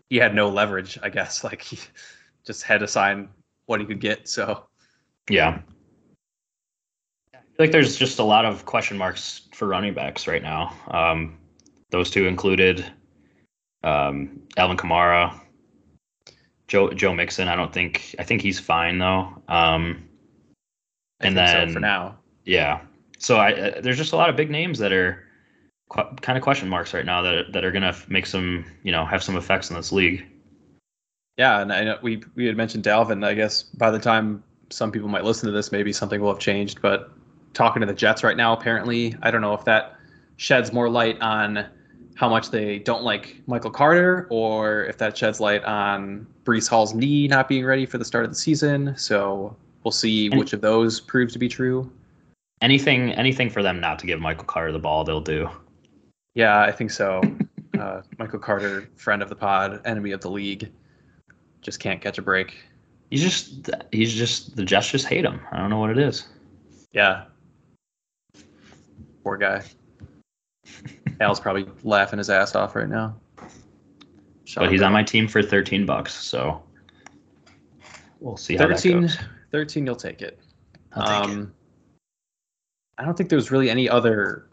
he 0.08 0.16
had 0.16 0.34
no 0.34 0.48
leverage, 0.48 0.98
I 1.02 1.10
guess. 1.10 1.44
Like 1.50 1.60
he 1.62 1.78
just 2.46 2.62
had 2.62 2.80
to 2.80 2.88
sign 2.88 3.28
what 3.66 3.80
he 3.80 3.86
could 3.86 4.00
get. 4.00 4.28
So 4.28 4.66
Yeah. 5.28 5.60
I 7.34 7.38
feel 7.38 7.66
like 7.66 7.72
there's 7.72 7.96
just 7.96 8.18
a 8.18 8.24
lot 8.24 8.44
of 8.44 8.64
question 8.64 8.96
marks 8.96 9.48
for 9.52 9.66
running 9.68 9.92
backs 9.94 10.26
right 10.26 10.42
now. 10.42 10.74
Um, 10.88 11.36
those 11.90 12.10
two 12.10 12.26
included 12.26 12.84
um, 13.82 14.40
Alvin 14.56 14.76
Kamara, 14.76 15.38
Joe 16.68 16.90
Joe 16.92 17.12
Mixon. 17.14 17.48
I 17.48 17.56
don't 17.56 17.72
think 17.72 18.14
I 18.18 18.24
think 18.24 18.42
he's 18.42 18.58
fine 18.60 18.98
though. 18.98 19.42
Um, 19.48 20.04
And 21.20 21.34
think 21.34 21.48
so 21.48 21.54
then- 21.54 21.72
for 21.72 21.80
now. 21.80 22.18
yeah. 22.44 22.80
So 23.18 23.36
I 23.36 23.52
uh, 23.52 23.80
there's 23.80 23.98
just 23.98 24.12
a 24.12 24.16
lot 24.16 24.30
of 24.30 24.36
big 24.36 24.50
names 24.50 24.78
that 24.78 24.92
are 24.92 25.22
qu- 25.90 26.14
kind 26.22 26.38
of 26.38 26.42
question 26.44 26.68
marks 26.68 26.94
right 26.94 27.04
now 27.04 27.20
that 27.22 27.52
that 27.52 27.64
are 27.64 27.70
gonna 27.72 27.94
make 28.08 28.26
some 28.26 28.64
you 28.82 28.92
know 28.92 29.04
have 29.04 29.22
some 29.22 29.36
effects 29.36 29.68
in 29.70 29.76
this 29.76 29.92
league. 29.92 30.26
Yeah, 31.36 31.60
and 31.60 31.72
I 31.72 31.84
know 31.84 31.98
we 32.02 32.22
we 32.34 32.46
had 32.46 32.56
mentioned 32.56 32.84
Dalvin. 32.84 33.24
I 33.24 33.34
guess 33.34 33.62
by 33.62 33.90
the 33.90 33.98
time 33.98 34.42
some 34.70 34.90
people 34.92 35.08
might 35.08 35.24
listen 35.24 35.46
to 35.46 35.52
this, 35.52 35.72
maybe 35.72 35.92
something 35.92 36.20
will 36.20 36.30
have 36.32 36.38
changed. 36.38 36.80
But 36.80 37.10
talking 37.54 37.80
to 37.80 37.86
the 37.86 37.94
Jets 37.94 38.22
right 38.22 38.36
now, 38.36 38.52
apparently, 38.52 39.16
I 39.22 39.30
don't 39.30 39.40
know 39.40 39.54
if 39.54 39.64
that 39.64 39.96
sheds 40.36 40.72
more 40.72 40.88
light 40.88 41.20
on 41.20 41.66
how 42.14 42.28
much 42.28 42.50
they 42.50 42.78
don't 42.80 43.02
like 43.02 43.40
Michael 43.46 43.70
Carter, 43.70 44.26
or 44.30 44.84
if 44.84 44.98
that 44.98 45.16
sheds 45.16 45.40
light 45.40 45.64
on 45.64 46.26
Breece 46.44 46.68
Hall's 46.68 46.94
knee 46.94 47.26
not 47.28 47.48
being 47.48 47.64
ready 47.64 47.86
for 47.86 47.98
the 47.98 48.04
start 48.04 48.24
of 48.24 48.30
the 48.30 48.36
season. 48.36 48.94
So 48.96 49.56
we'll 49.84 49.92
see 49.92 50.26
And- 50.26 50.38
which 50.38 50.52
of 50.52 50.60
those 50.60 51.00
proves 51.00 51.32
to 51.32 51.38
be 51.38 51.48
true. 51.48 51.90
Anything 52.62 53.12
anything 53.12 53.48
for 53.48 53.62
them 53.62 53.80
not 53.80 53.98
to 54.00 54.06
give 54.06 54.20
Michael 54.20 54.44
Carter 54.44 54.70
the 54.72 54.78
ball, 54.78 55.02
they'll 55.02 55.20
do. 55.20 55.48
Yeah, 56.34 56.60
I 56.60 56.70
think 56.72 56.90
so. 56.90 57.22
uh, 57.78 58.02
Michael 58.18 58.38
Carter, 58.38 58.90
friend 58.96 59.22
of 59.22 59.30
the 59.30 59.34
pod, 59.36 59.80
enemy 59.86 60.10
of 60.12 60.20
the 60.20 60.30
league, 60.30 60.70
just 61.62 61.80
can't 61.80 62.02
catch 62.02 62.18
a 62.18 62.22
break. 62.22 62.58
He's 63.10 63.22
just 63.22 63.70
he's 63.92 64.12
just 64.14 64.54
the 64.56 64.64
Jets 64.64 64.90
just 64.90 65.06
hate 65.06 65.24
him. 65.24 65.40
I 65.50 65.56
don't 65.56 65.70
know 65.70 65.78
what 65.78 65.90
it 65.90 65.96
is. 65.98 66.28
Yeah. 66.92 67.24
Poor 69.24 69.36
guy. 69.38 69.62
Al's 71.20 71.38
probably 71.38 71.66
laughing 71.82 72.18
his 72.18 72.30
ass 72.30 72.54
off 72.54 72.74
right 72.74 72.88
now. 72.88 73.14
but 74.56 74.72
he's 74.72 74.82
on 74.82 74.92
my 74.92 75.02
team 75.02 75.28
for 75.28 75.42
13 75.42 75.86
bucks, 75.86 76.14
so 76.14 76.62
we'll 78.20 78.36
see 78.36 78.56
how 78.56 78.66
13, 78.66 79.02
that 79.02 79.08
goes. 79.08 79.18
13 79.52 79.86
you'll 79.86 79.96
take 79.96 80.22
it. 80.22 80.40
I'll 80.94 81.24
take 81.24 81.30
it. 81.30 81.38
Um, 81.38 81.54
I 82.98 83.04
don't 83.04 83.16
think 83.16 83.30
there's 83.30 83.50
really 83.50 83.70
any 83.70 83.88
other 83.88 84.48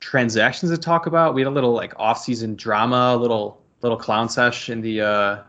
transactions 0.00 0.70
to 0.70 0.78
talk 0.78 1.06
about. 1.06 1.34
We 1.34 1.42
had 1.42 1.48
a 1.48 1.50
little 1.50 1.72
like 1.72 1.92
off-season 1.96 2.56
drama, 2.56 3.14
a 3.14 3.16
little 3.16 3.62
little 3.82 3.98
clown 3.98 4.28
sesh 4.28 4.68
in 4.68 4.80
the 4.80 5.00
uh 5.00 5.42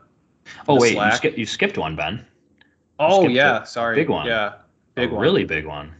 Oh 0.68 0.76
the 0.76 0.82
wait, 0.82 0.96
you, 0.96 1.12
skip, 1.12 1.38
you 1.38 1.46
skipped 1.46 1.78
one, 1.78 1.96
Ben. 1.96 2.26
Oh 2.98 3.28
yeah, 3.28 3.64
sorry. 3.64 3.96
big 3.96 4.10
one. 4.10 4.26
Yeah. 4.26 4.56
Big 4.96 5.12
a 5.12 5.14
one. 5.14 5.22
really 5.22 5.44
big 5.44 5.66
one. 5.66 5.94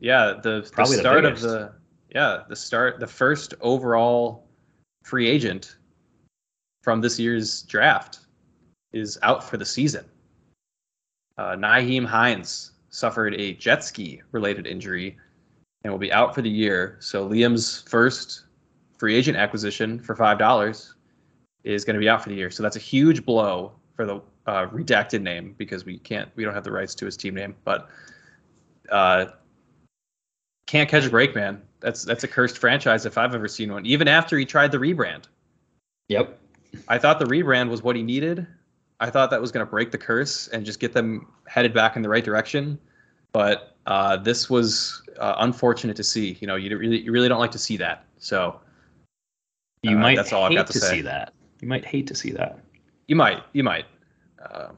Yeah, 0.00 0.34
the, 0.42 0.62
the 0.62 0.70
Probably 0.72 0.96
the 0.96 1.02
start 1.02 1.24
of 1.24 1.40
the 1.40 1.72
yeah, 2.14 2.42
the 2.48 2.56
start 2.56 3.00
the 3.00 3.06
first 3.06 3.54
overall 3.60 4.46
free 5.02 5.28
agent 5.28 5.76
from 6.82 7.00
this 7.00 7.18
year's 7.18 7.62
draft 7.62 8.20
is 8.92 9.18
out 9.22 9.42
for 9.42 9.56
the 9.56 9.64
season. 9.64 10.04
Uh, 11.38 11.56
Nyheim 11.56 12.04
Hines 12.04 12.72
suffered 12.90 13.34
a 13.34 13.54
jet 13.54 13.82
ski 13.82 14.20
related 14.32 14.66
injury 14.66 15.16
and 15.84 15.92
will 15.92 15.98
be 15.98 16.12
out 16.12 16.34
for 16.34 16.42
the 16.42 16.50
year. 16.50 16.98
So 17.00 17.28
Liam's 17.28 17.82
first 17.88 18.44
free 18.98 19.14
agent 19.14 19.36
acquisition 19.38 19.98
for 19.98 20.14
five 20.14 20.38
dollars 20.38 20.94
is 21.64 21.84
going 21.84 21.94
to 21.94 22.00
be 22.00 22.08
out 22.08 22.22
for 22.22 22.28
the 22.28 22.34
year. 22.34 22.50
So 22.50 22.62
that's 22.62 22.76
a 22.76 22.80
huge 22.80 23.24
blow 23.24 23.72
for 23.96 24.04
the 24.04 24.16
uh, 24.46 24.66
redacted 24.66 25.22
name 25.22 25.54
because 25.56 25.84
we 25.84 25.98
can't 25.98 26.28
we 26.36 26.44
don't 26.44 26.54
have 26.54 26.64
the 26.64 26.72
rights 26.72 26.94
to 26.96 27.06
his 27.06 27.16
team 27.16 27.34
name, 27.34 27.54
but 27.64 27.88
uh, 28.90 29.26
can't 30.66 30.90
catch 30.90 31.06
a 31.06 31.10
break, 31.10 31.34
man. 31.34 31.62
That's 31.82 32.04
that's 32.04 32.24
a 32.24 32.28
cursed 32.28 32.58
franchise 32.58 33.04
if 33.06 33.18
I've 33.18 33.34
ever 33.34 33.48
seen 33.48 33.72
one. 33.72 33.84
Even 33.84 34.08
after 34.08 34.38
he 34.38 34.44
tried 34.46 34.72
the 34.72 34.78
rebrand, 34.78 35.24
Yep. 36.08 36.38
I 36.88 36.96
thought 36.98 37.18
the 37.18 37.26
rebrand 37.26 37.68
was 37.68 37.82
what 37.82 37.96
he 37.96 38.02
needed. 38.02 38.46
I 39.00 39.10
thought 39.10 39.30
that 39.30 39.40
was 39.40 39.50
going 39.52 39.66
to 39.66 39.70
break 39.70 39.90
the 39.90 39.98
curse 39.98 40.48
and 40.48 40.64
just 40.64 40.78
get 40.80 40.92
them 40.92 41.26
headed 41.46 41.74
back 41.74 41.96
in 41.96 42.02
the 42.02 42.08
right 42.08 42.24
direction. 42.24 42.78
But 43.32 43.76
uh, 43.86 44.16
this 44.18 44.48
was 44.48 45.02
uh, 45.18 45.34
unfortunate 45.38 45.96
to 45.96 46.04
see. 46.04 46.38
You 46.40 46.46
know, 46.46 46.56
you 46.56 46.76
really 46.78 47.00
you 47.00 47.12
really 47.12 47.28
don't 47.28 47.40
like 47.40 47.50
to 47.52 47.58
see 47.58 47.76
that. 47.78 48.04
So 48.18 48.60
You 49.82 49.96
Uh, 49.96 50.00
might 50.00 50.16
that's 50.16 50.32
all 50.32 50.44
I've 50.44 50.50
hate 50.50 50.56
got 50.56 50.66
to 50.68 50.72
to 50.74 50.78
say. 50.80 50.96
see 50.96 51.00
that. 51.02 51.32
You 51.60 51.68
might 51.68 51.84
hate 51.84 52.06
to 52.06 52.14
see 52.14 52.30
that. 52.32 52.58
you 53.08 53.16
might 53.16 53.42
you 53.52 53.64
might. 53.64 53.86
Uh, 54.40 54.68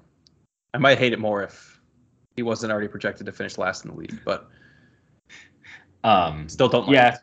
I 0.72 0.78
might 0.78 0.98
hate 0.98 1.12
it 1.12 1.18
more 1.18 1.42
if 1.42 1.80
he 2.36 2.42
wasn't 2.42 2.72
already 2.72 2.88
projected 2.88 3.26
to 3.26 3.32
finish 3.32 3.58
last 3.58 3.84
in 3.84 3.90
the 3.92 3.96
league, 3.96 4.18
but 4.24 4.48
Um, 6.04 6.48
still 6.48 6.68
don't 6.68 6.86
like 6.86 6.94
yeah, 6.94 7.14
it. 7.14 7.20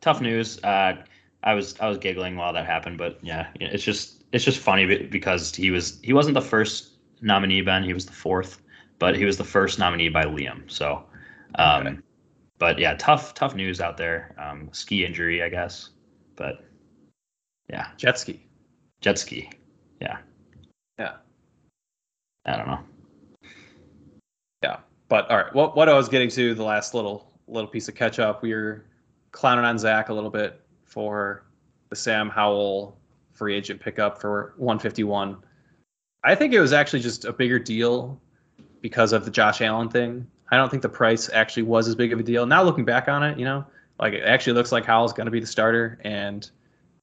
tough 0.00 0.20
news. 0.20 0.62
Uh, 0.62 1.02
I 1.42 1.54
was 1.54 1.78
I 1.80 1.88
was 1.88 1.98
giggling 1.98 2.36
while 2.36 2.52
that 2.52 2.66
happened, 2.66 2.98
but 2.98 3.18
yeah, 3.22 3.48
it's 3.58 3.82
just 3.82 4.24
it's 4.32 4.44
just 4.44 4.60
funny 4.60 5.06
because 5.06 5.54
he 5.54 5.70
was 5.70 5.98
he 6.02 6.12
wasn't 6.12 6.34
the 6.34 6.42
first 6.42 6.98
nominee, 7.22 7.62
Ben. 7.62 7.82
He 7.82 7.94
was 7.94 8.06
the 8.06 8.12
fourth, 8.12 8.60
but 8.98 9.16
he 9.16 9.24
was 9.24 9.36
the 9.38 9.44
first 9.44 9.78
nominee 9.78 10.10
by 10.10 10.24
Liam. 10.24 10.70
So, 10.70 11.04
um, 11.56 11.86
Okay. 11.86 11.98
but 12.58 12.78
yeah, 12.78 12.94
tough 12.98 13.34
tough 13.34 13.54
news 13.54 13.80
out 13.80 13.96
there. 13.96 14.34
Um, 14.38 14.68
ski 14.72 15.04
injury, 15.06 15.42
I 15.42 15.48
guess, 15.48 15.90
but 16.36 16.64
yeah, 17.70 17.88
jet 17.96 18.18
ski. 18.18 18.44
jet 19.00 19.18
ski. 19.18 19.50
Yeah, 20.00 20.18
Yeah. 20.98 21.16
I 22.44 22.56
don't 22.56 22.66
know. 22.66 22.80
Yeah. 24.62 24.80
But 25.08 25.30
all 25.30 25.36
right, 25.38 25.54
what 25.54 25.76
what 25.76 25.88
I 25.88 25.94
was 25.94 26.08
getting 26.08 26.28
to 26.30 26.54
the 26.54 26.64
last 26.64 26.94
little 26.94 27.27
little 27.48 27.68
piece 27.68 27.88
of 27.88 27.94
catch 27.94 28.18
up, 28.18 28.42
we 28.42 28.52
were 28.54 28.84
clowning 29.32 29.64
on 29.64 29.78
Zach 29.78 30.08
a 30.08 30.14
little 30.14 30.30
bit 30.30 30.60
for 30.84 31.44
the 31.88 31.96
Sam 31.96 32.28
Howell 32.28 32.98
free 33.32 33.54
agent 33.54 33.80
pickup 33.80 34.20
for 34.20 34.54
151. 34.56 35.36
I 36.24 36.34
think 36.34 36.52
it 36.52 36.60
was 36.60 36.72
actually 36.72 37.00
just 37.00 37.24
a 37.24 37.32
bigger 37.32 37.58
deal 37.58 38.20
because 38.80 39.12
of 39.12 39.24
the 39.24 39.30
Josh 39.30 39.60
Allen 39.60 39.88
thing. 39.88 40.26
I 40.50 40.56
don't 40.56 40.70
think 40.70 40.82
the 40.82 40.88
price 40.88 41.30
actually 41.32 41.62
was 41.62 41.88
as 41.88 41.94
big 41.94 42.12
of 42.12 42.18
a 42.18 42.22
deal. 42.22 42.46
Now 42.46 42.62
looking 42.62 42.84
back 42.84 43.08
on 43.08 43.22
it, 43.22 43.38
you 43.38 43.44
know, 43.44 43.64
like 44.00 44.14
it 44.14 44.24
actually 44.24 44.54
looks 44.54 44.72
like 44.72 44.84
Howell's 44.84 45.12
going 45.12 45.26
to 45.26 45.30
be 45.30 45.40
the 45.40 45.46
starter, 45.46 45.98
and 46.04 46.50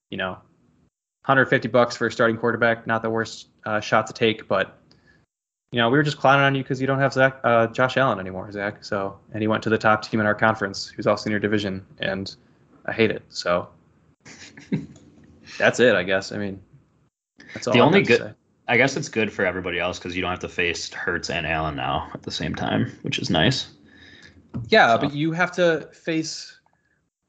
you 0.09 0.17
know, 0.17 0.31
150 1.25 1.67
bucks 1.69 1.95
for 1.95 2.07
a 2.07 2.11
starting 2.11 2.37
quarterback, 2.37 2.87
not 2.87 3.01
the 3.01 3.09
worst 3.09 3.49
uh, 3.65 3.79
shot 3.79 4.07
to 4.07 4.13
take, 4.13 4.47
but 4.47 4.79
you 5.71 5.79
know, 5.79 5.89
we 5.89 5.97
were 5.97 6.03
just 6.03 6.17
clowning 6.17 6.45
on 6.45 6.55
you 6.55 6.63
because 6.63 6.79
you 6.79 6.87
don't 6.87 6.99
have 6.99 7.13
Zach, 7.13 7.39
uh, 7.43 7.67
Josh 7.67 7.97
Allen 7.97 8.19
anymore, 8.19 8.51
Zach. 8.51 8.83
So, 8.83 9.17
and 9.33 9.41
he 9.41 9.47
went 9.47 9.63
to 9.63 9.69
the 9.69 9.77
top 9.77 10.03
team 10.03 10.19
in 10.19 10.25
our 10.25 10.35
conference, 10.35 10.87
who's 10.87 11.07
also 11.07 11.27
in 11.27 11.31
your 11.31 11.39
division, 11.39 11.85
and 11.99 12.33
I 12.85 12.93
hate 12.93 13.11
it. 13.11 13.23
So, 13.29 13.67
that's 15.57 15.79
it, 15.79 15.95
I 15.95 16.03
guess. 16.03 16.31
I 16.31 16.37
mean, 16.37 16.61
that's 17.53 17.67
all. 17.67 17.73
The 17.73 17.79
I've 17.79 17.85
only 17.85 18.03
to 18.03 18.07
good- 18.07 18.21
say. 18.21 18.33
I 18.67 18.77
guess 18.77 18.97
it's 18.97 19.09
good 19.09 19.31
for 19.31 19.45
everybody 19.45 19.79
else 19.79 19.99
because 19.99 20.15
you 20.15 20.23
don't 20.23 20.31
have 20.31 20.39
to 20.39 20.49
face 20.49 20.91
Hurts 20.91 21.29
and 21.29 21.45
Allen 21.45 21.75
now 21.75 22.09
at 22.15 22.23
the 22.23 22.31
same 22.31 22.55
time, 22.55 22.91
which 23.03 23.19
is 23.19 23.29
nice. 23.29 23.67
Yeah, 24.69 24.95
so. 24.95 25.01
but 25.01 25.13
you 25.13 25.33
have 25.33 25.51
to 25.53 25.87
face 25.93 26.59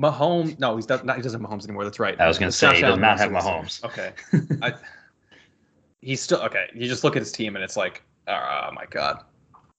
Mahomes. 0.02 0.58
No, 0.58 0.76
he's 0.76 0.88
not. 0.88 1.00
he 1.00 1.22
doesn't 1.22 1.40
have 1.40 1.50
Mahomes 1.50 1.64
anymore. 1.64 1.84
That's 1.84 2.00
right. 2.00 2.18
I 2.18 2.26
was 2.26 2.38
gonna 2.38 2.52
say, 2.52 2.68
Josh 2.68 2.76
he 2.76 2.82
does 2.82 2.88
Allen 2.90 3.00
not 3.00 3.18
have 3.18 3.34
of. 3.34 3.80
Okay. 3.84 4.12
I, 4.62 4.74
he's 6.00 6.22
still 6.22 6.40
okay. 6.40 6.70
You 6.74 6.88
just 6.88 7.04
look 7.04 7.16
at 7.16 7.20
his 7.20 7.32
team, 7.32 7.54
and 7.54 7.62
it's 7.62 7.76
like, 7.76 8.02
oh 8.26 8.70
my 8.72 8.84
god. 8.90 9.24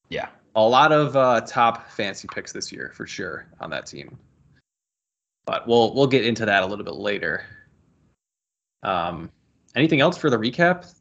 Yeah. 0.09 0.29
a 0.55 0.61
lot 0.61 0.91
of 0.91 1.15
uh, 1.15 1.41
top 1.41 1.89
fancy 1.91 2.27
picks 2.33 2.51
this 2.51 2.71
year 2.71 2.91
for 2.95 3.05
sure 3.05 3.47
on 3.59 3.69
that 3.69 3.85
team. 3.85 4.17
But 5.45 5.67
we'll 5.67 5.93
we'll 5.93 6.07
get 6.07 6.25
into 6.25 6.45
that 6.45 6.63
a 6.63 6.65
little 6.65 6.85
bit 6.85 6.95
later. 6.95 7.45
Um, 8.83 9.31
anything 9.75 10.01
else 10.01 10.17
for 10.17 10.29
the 10.29 10.37
recap? 10.37 10.93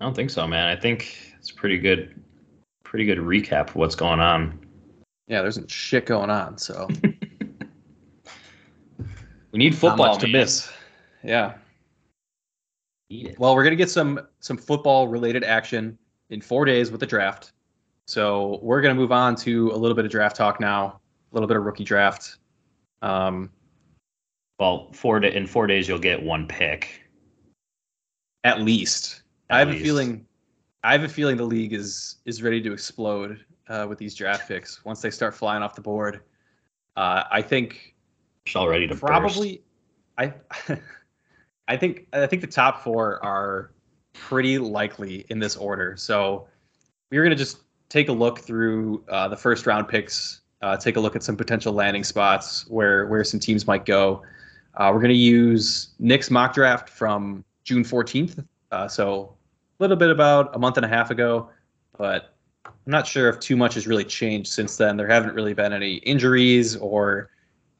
I 0.00 0.04
don't 0.04 0.14
think 0.14 0.30
so, 0.30 0.46
man. 0.46 0.68
I 0.68 0.78
think 0.80 1.34
it's 1.38 1.50
pretty 1.50 1.78
good, 1.78 2.20
pretty 2.82 3.04
good 3.04 3.18
recap 3.18 3.68
of 3.70 3.76
what's 3.76 3.94
going 3.94 4.20
on. 4.20 4.58
Yeah, 5.28 5.42
there's 5.42 5.54
some 5.54 5.66
shit 5.66 6.06
going 6.06 6.30
on, 6.30 6.58
so 6.58 6.88
We 9.54 9.58
need 9.58 9.76
football 9.76 10.16
to 10.16 10.26
miss. 10.26 10.68
Yeah. 11.22 11.54
Need 13.10 13.26
it. 13.28 13.38
Well, 13.38 13.54
we're 13.54 13.64
gonna 13.64 13.76
get 13.76 13.90
some 13.90 14.20
some 14.40 14.56
football 14.56 15.08
related 15.08 15.44
action 15.44 15.98
in 16.30 16.40
four 16.40 16.64
days 16.64 16.90
with 16.90 17.00
the 17.00 17.06
draft. 17.06 17.52
So 18.06 18.58
we're 18.62 18.80
gonna 18.80 18.94
move 18.94 19.12
on 19.12 19.34
to 19.36 19.70
a 19.72 19.76
little 19.76 19.94
bit 19.94 20.04
of 20.04 20.10
draft 20.10 20.36
talk 20.36 20.60
now, 20.60 21.00
a 21.30 21.34
little 21.34 21.46
bit 21.46 21.56
of 21.56 21.64
rookie 21.64 21.84
draft. 21.84 22.38
Um, 23.02 23.50
Well, 24.58 24.90
four 24.92 25.20
da 25.20 25.28
in 25.28 25.46
four 25.46 25.66
days 25.66 25.86
you'll 25.88 25.98
get 25.98 26.22
one 26.22 26.46
pick. 26.48 27.00
at 28.44 28.60
least. 28.60 29.22
At 29.50 29.56
I 29.56 29.58
have 29.60 29.68
least. 29.68 29.80
a 29.80 29.84
feeling. 29.84 30.26
I 30.82 30.92
have 30.92 31.02
a 31.02 31.08
feeling 31.08 31.36
the 31.36 31.44
league 31.44 31.72
is 31.72 32.16
is 32.24 32.42
ready 32.42 32.60
to 32.62 32.72
explode 32.72 33.44
uh, 33.68 33.86
with 33.88 33.98
these 33.98 34.14
draft 34.14 34.48
picks 34.48 34.84
once 34.84 35.00
they 35.00 35.10
start 35.10 35.34
flying 35.34 35.62
off 35.62 35.74
the 35.74 35.80
board. 35.82 36.20
Uh, 36.96 37.24
I 37.30 37.42
think 37.42 37.94
It's 38.46 38.54
all 38.56 38.68
ready 38.68 38.86
to 38.86 38.94
burst. 38.94 39.02
probably. 39.04 39.62
I 40.18 40.32
I 41.68 41.76
think 41.76 42.06
I 42.12 42.26
think 42.26 42.42
the 42.42 42.48
top 42.48 42.82
four 42.82 43.24
are 43.24 43.70
pretty 44.12 44.58
likely 44.58 45.26
in 45.30 45.38
this 45.38 45.56
order. 45.56 45.96
So 45.96 46.46
we're 47.10 47.22
gonna 47.22 47.34
just 47.34 47.58
take 47.88 48.08
a 48.08 48.12
look 48.12 48.40
through 48.40 49.04
uh, 49.08 49.28
the 49.28 49.36
first 49.36 49.66
round 49.66 49.88
picks, 49.88 50.42
uh, 50.62 50.76
take 50.76 50.96
a 50.96 51.00
look 51.00 51.16
at 51.16 51.22
some 51.22 51.36
potential 51.36 51.72
landing 51.72 52.04
spots 52.04 52.66
where 52.68 53.06
where 53.06 53.24
some 53.24 53.40
teams 53.40 53.66
might 53.66 53.86
go. 53.86 54.22
Uh, 54.74 54.90
we're 54.92 55.00
gonna 55.00 55.14
use 55.14 55.94
Nick's 55.98 56.30
mock 56.30 56.54
draft 56.54 56.88
from 56.88 57.44
June 57.64 57.84
14th, 57.84 58.44
uh, 58.72 58.88
so 58.88 59.34
a 59.78 59.82
little 59.82 59.96
bit 59.96 60.10
about 60.10 60.54
a 60.54 60.58
month 60.58 60.76
and 60.76 60.84
a 60.84 60.88
half 60.88 61.10
ago, 61.10 61.48
but 61.96 62.34
I'm 62.66 62.72
not 62.86 63.06
sure 63.06 63.28
if 63.28 63.40
too 63.40 63.56
much 63.56 63.74
has 63.74 63.86
really 63.86 64.04
changed 64.04 64.52
since 64.52 64.76
then. 64.76 64.96
There 64.96 65.08
haven't 65.08 65.34
really 65.34 65.54
been 65.54 65.72
any 65.72 65.94
injuries 65.96 66.76
or 66.76 67.30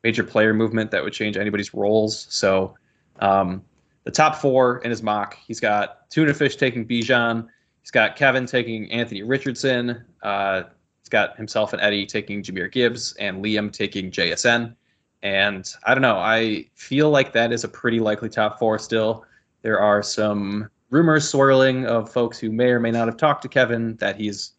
major 0.02 0.24
player 0.24 0.54
movement 0.54 0.90
that 0.90 1.02
would 1.02 1.12
change 1.12 1.36
anybody's 1.36 1.74
roles. 1.74 2.26
So 2.30 2.74
um, 3.20 3.62
the 4.04 4.10
top 4.10 4.36
four 4.36 4.78
in 4.78 4.90
his 4.90 5.02
mock, 5.02 5.36
he's 5.46 5.60
got 5.60 6.08
Tuna 6.10 6.34
Fish 6.34 6.56
taking 6.56 6.86
Bijan. 6.86 7.46
He's 7.80 7.90
got 7.90 8.16
Kevin 8.16 8.46
taking 8.46 8.90
Anthony 8.90 9.22
Richardson. 9.22 10.04
Uh, 10.22 10.64
he's 11.00 11.08
got 11.08 11.36
himself 11.36 11.72
and 11.72 11.82
Eddie 11.82 12.06
taking 12.06 12.42
Jahmyr 12.42 12.70
Gibbs 12.70 13.14
and 13.14 13.44
Liam 13.44 13.72
taking 13.72 14.10
JSN. 14.10 14.74
And 15.22 15.74
I 15.84 15.94
don't 15.94 16.02
know. 16.02 16.18
I 16.18 16.66
feel 16.74 17.10
like 17.10 17.32
that 17.32 17.50
is 17.50 17.64
a 17.64 17.68
pretty 17.68 17.98
likely 17.98 18.28
top 18.28 18.58
four 18.58 18.78
still. 18.78 19.24
There 19.62 19.80
are 19.80 20.02
some 20.02 20.70
rumors 20.90 21.28
swirling 21.28 21.86
of 21.86 22.12
folks 22.12 22.38
who 22.38 22.52
may 22.52 22.68
or 22.68 22.78
may 22.78 22.90
not 22.90 23.08
have 23.08 23.16
talked 23.16 23.42
to 23.42 23.48
Kevin 23.48 23.96
that 23.96 24.16
he's 24.16 24.52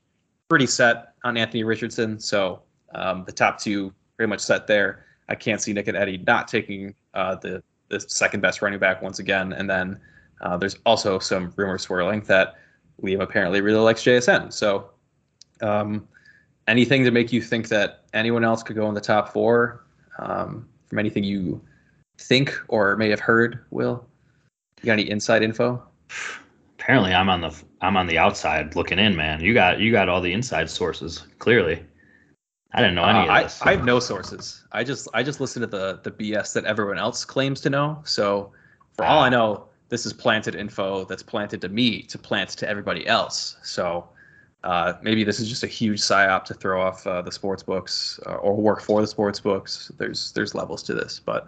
pretty 0.50 0.66
set 0.66 1.14
on 1.24 1.38
Anthony 1.38 1.64
Richardson. 1.64 2.20
So 2.20 2.64
um, 2.96 3.24
the 3.26 3.32
top 3.32 3.60
two 3.60 3.94
pretty 4.18 4.30
much 4.30 4.42
set 4.42 4.66
there. 4.68 5.06
I 5.30 5.36
can't 5.36 5.62
see 5.62 5.74
Nick 5.74 5.88
and 5.88 5.98
Eddie 5.98 6.18
not 6.18 6.48
taking 6.48 6.96
uh, 7.14 7.36
the 7.36 7.64
the 7.90 8.00
second 8.00 8.42
best 8.42 8.62
running 8.62 8.80
back 8.80 9.02
once 9.02 9.20
again. 9.20 9.54
And 9.54 9.70
then 9.70 10.00
uh, 10.42 10.58
there's 10.58 10.78
also 10.86 11.20
some 11.20 11.54
rumors 11.56 11.84
swirling 11.84 12.22
that 12.22 12.56
Liam 13.02 13.22
apparently 13.22 13.62
really 13.62 13.80
likes 13.80 14.04
JSN. 14.04 14.52
So 14.52 14.90
um, 15.62 16.08
anything 16.68 17.04
to 17.04 17.12
make 17.12 17.32
you 17.32 17.42
think 17.42 17.68
that 17.70 18.04
anyone 18.14 18.44
else 18.44 18.64
could 18.64 18.76
go 18.76 18.88
in 18.88 18.96
the 18.96 19.02
top 19.02 19.32
four 19.32 19.86
um, 20.20 20.68
from 20.88 21.00
anything 21.00 21.24
you 21.24 21.62
think 22.18 22.58
or 22.68 22.96
may 22.96 23.10
have 23.10 23.20
heard, 23.20 23.66
Will? 23.72 24.06
You 24.82 24.88
got 24.88 24.94
any 24.94 25.10
inside 25.10 25.44
info? 25.44 25.82
Apparently, 26.78 27.14
I'm 27.14 27.30
on 27.30 27.42
the 27.42 27.56
I'm 27.82 27.98
on 27.98 28.08
the 28.08 28.18
outside 28.18 28.76
looking 28.76 29.00
in, 29.00 29.16
man. 29.16 29.42
You 29.42 29.54
got 29.54 29.80
you 29.80 29.92
got 29.92 30.10
all 30.10 30.22
the 30.22 30.34
inside 30.34 30.70
sources 30.70 31.26
clearly. 31.40 31.84
I 32.74 32.82
didn't 32.82 32.96
know 32.96 33.06
any 33.06 33.20
uh, 33.20 33.38
of 33.38 33.44
this. 33.44 33.62
I, 33.62 33.70
I, 33.70 33.72
have 33.76 33.86
no 33.86 34.00
sources. 34.00 34.64
I 34.72 34.84
just 34.84 35.08
I 35.14 35.24
just 35.24 35.40
listen 35.40 35.62
to 35.62 35.68
the 35.68 36.00
the 36.04 36.12
BS 36.12 36.54
that 36.54 36.66
everyone 36.66 36.98
else 36.98 37.24
claims 37.24 37.62
to 37.62 37.70
know. 37.70 38.02
So 38.04 38.52
for 38.94 39.06
all 39.06 39.22
I 39.22 39.30
know, 39.30 39.66
this 39.90 40.06
is 40.06 40.14
planted 40.14 40.56
info 40.56 41.06
that's 41.06 41.24
planted 41.24 41.62
to 41.62 41.70
me 41.70 42.02
to 42.04 42.18
plant 42.18 42.50
to 42.50 42.68
everybody 42.68 43.08
else. 43.08 43.58
So 43.64 44.10
uh, 44.64 44.94
maybe 45.02 45.24
this 45.24 45.40
is 45.40 45.48
just 45.48 45.64
a 45.64 45.68
huge 45.68 46.00
psyop 46.00 46.44
to 46.46 46.54
throw 46.54 46.82
off 46.82 47.06
uh, 47.06 47.22
the 47.22 47.32
sports 47.32 47.64
books 47.64 48.20
uh, 48.26 48.36
or 48.36 48.56
work 48.56 48.82
for 48.82 49.00
the 49.00 49.08
sports 49.08 49.40
books. 49.40 49.92
There's 49.98 50.32
there's 50.34 50.56
levels 50.56 50.84
to 50.84 50.94
this, 50.94 51.20
but 51.24 51.48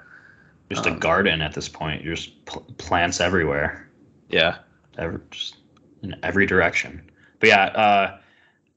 just 0.69 0.85
um, 0.85 0.93
a 0.95 0.99
garden 0.99 1.41
at 1.41 1.53
this 1.53 1.67
point. 1.67 2.03
Just 2.03 2.45
pl- 2.45 2.65
plants 2.77 3.19
everywhere. 3.19 3.89
Yeah, 4.29 4.59
Every, 4.97 5.19
just 5.31 5.57
in 6.03 6.15
every 6.23 6.45
direction. 6.45 7.01
But 7.39 7.49
yeah, 7.49 7.65
uh, 7.65 8.19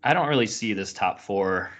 I 0.05 0.15
don't 0.15 0.29
really 0.29 0.47
see 0.47 0.73
this 0.73 0.93
top 0.93 1.21
four 1.21 1.71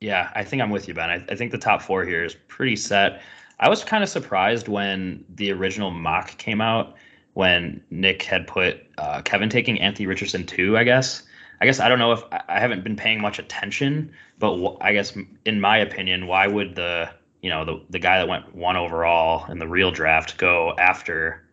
yeah, 0.00 0.30
I 0.34 0.44
think 0.44 0.62
I'm 0.62 0.70
with 0.70 0.88
you, 0.88 0.94
Ben. 0.94 1.10
I, 1.10 1.24
I 1.28 1.34
think 1.34 1.52
the 1.52 1.58
top 1.58 1.82
four 1.82 2.04
here 2.04 2.24
is 2.24 2.34
pretty 2.48 2.76
set. 2.76 3.22
I 3.58 3.68
was 3.68 3.82
kind 3.82 4.02
of 4.02 4.10
surprised 4.10 4.68
when 4.68 5.24
the 5.34 5.50
original 5.52 5.90
mock 5.90 6.36
came 6.36 6.60
out 6.60 6.94
when 7.34 7.82
Nick 7.90 8.22
had 8.22 8.46
put 8.46 8.80
uh, 8.98 9.22
Kevin 9.22 9.48
taking 9.48 9.80
Anthony 9.80 10.06
Richardson 10.06 10.44
too. 10.44 10.76
I 10.76 10.84
guess. 10.84 11.22
I 11.60 11.64
guess 11.64 11.80
I 11.80 11.88
don't 11.88 11.98
know 11.98 12.12
if 12.12 12.22
I 12.30 12.60
haven't 12.60 12.84
been 12.84 12.96
paying 12.96 13.20
much 13.20 13.38
attention, 13.38 14.12
but 14.38 14.76
I 14.82 14.92
guess 14.92 15.16
in 15.46 15.60
my 15.60 15.78
opinion, 15.78 16.26
why 16.26 16.46
would 16.46 16.74
the 16.74 17.10
you 17.40 17.48
know 17.48 17.64
the 17.64 17.82
the 17.90 17.98
guy 17.98 18.18
that 18.18 18.28
went 18.28 18.54
one 18.54 18.76
overall 18.76 19.50
in 19.50 19.58
the 19.58 19.68
real 19.68 19.90
draft 19.90 20.36
go 20.36 20.74
after 20.78 21.46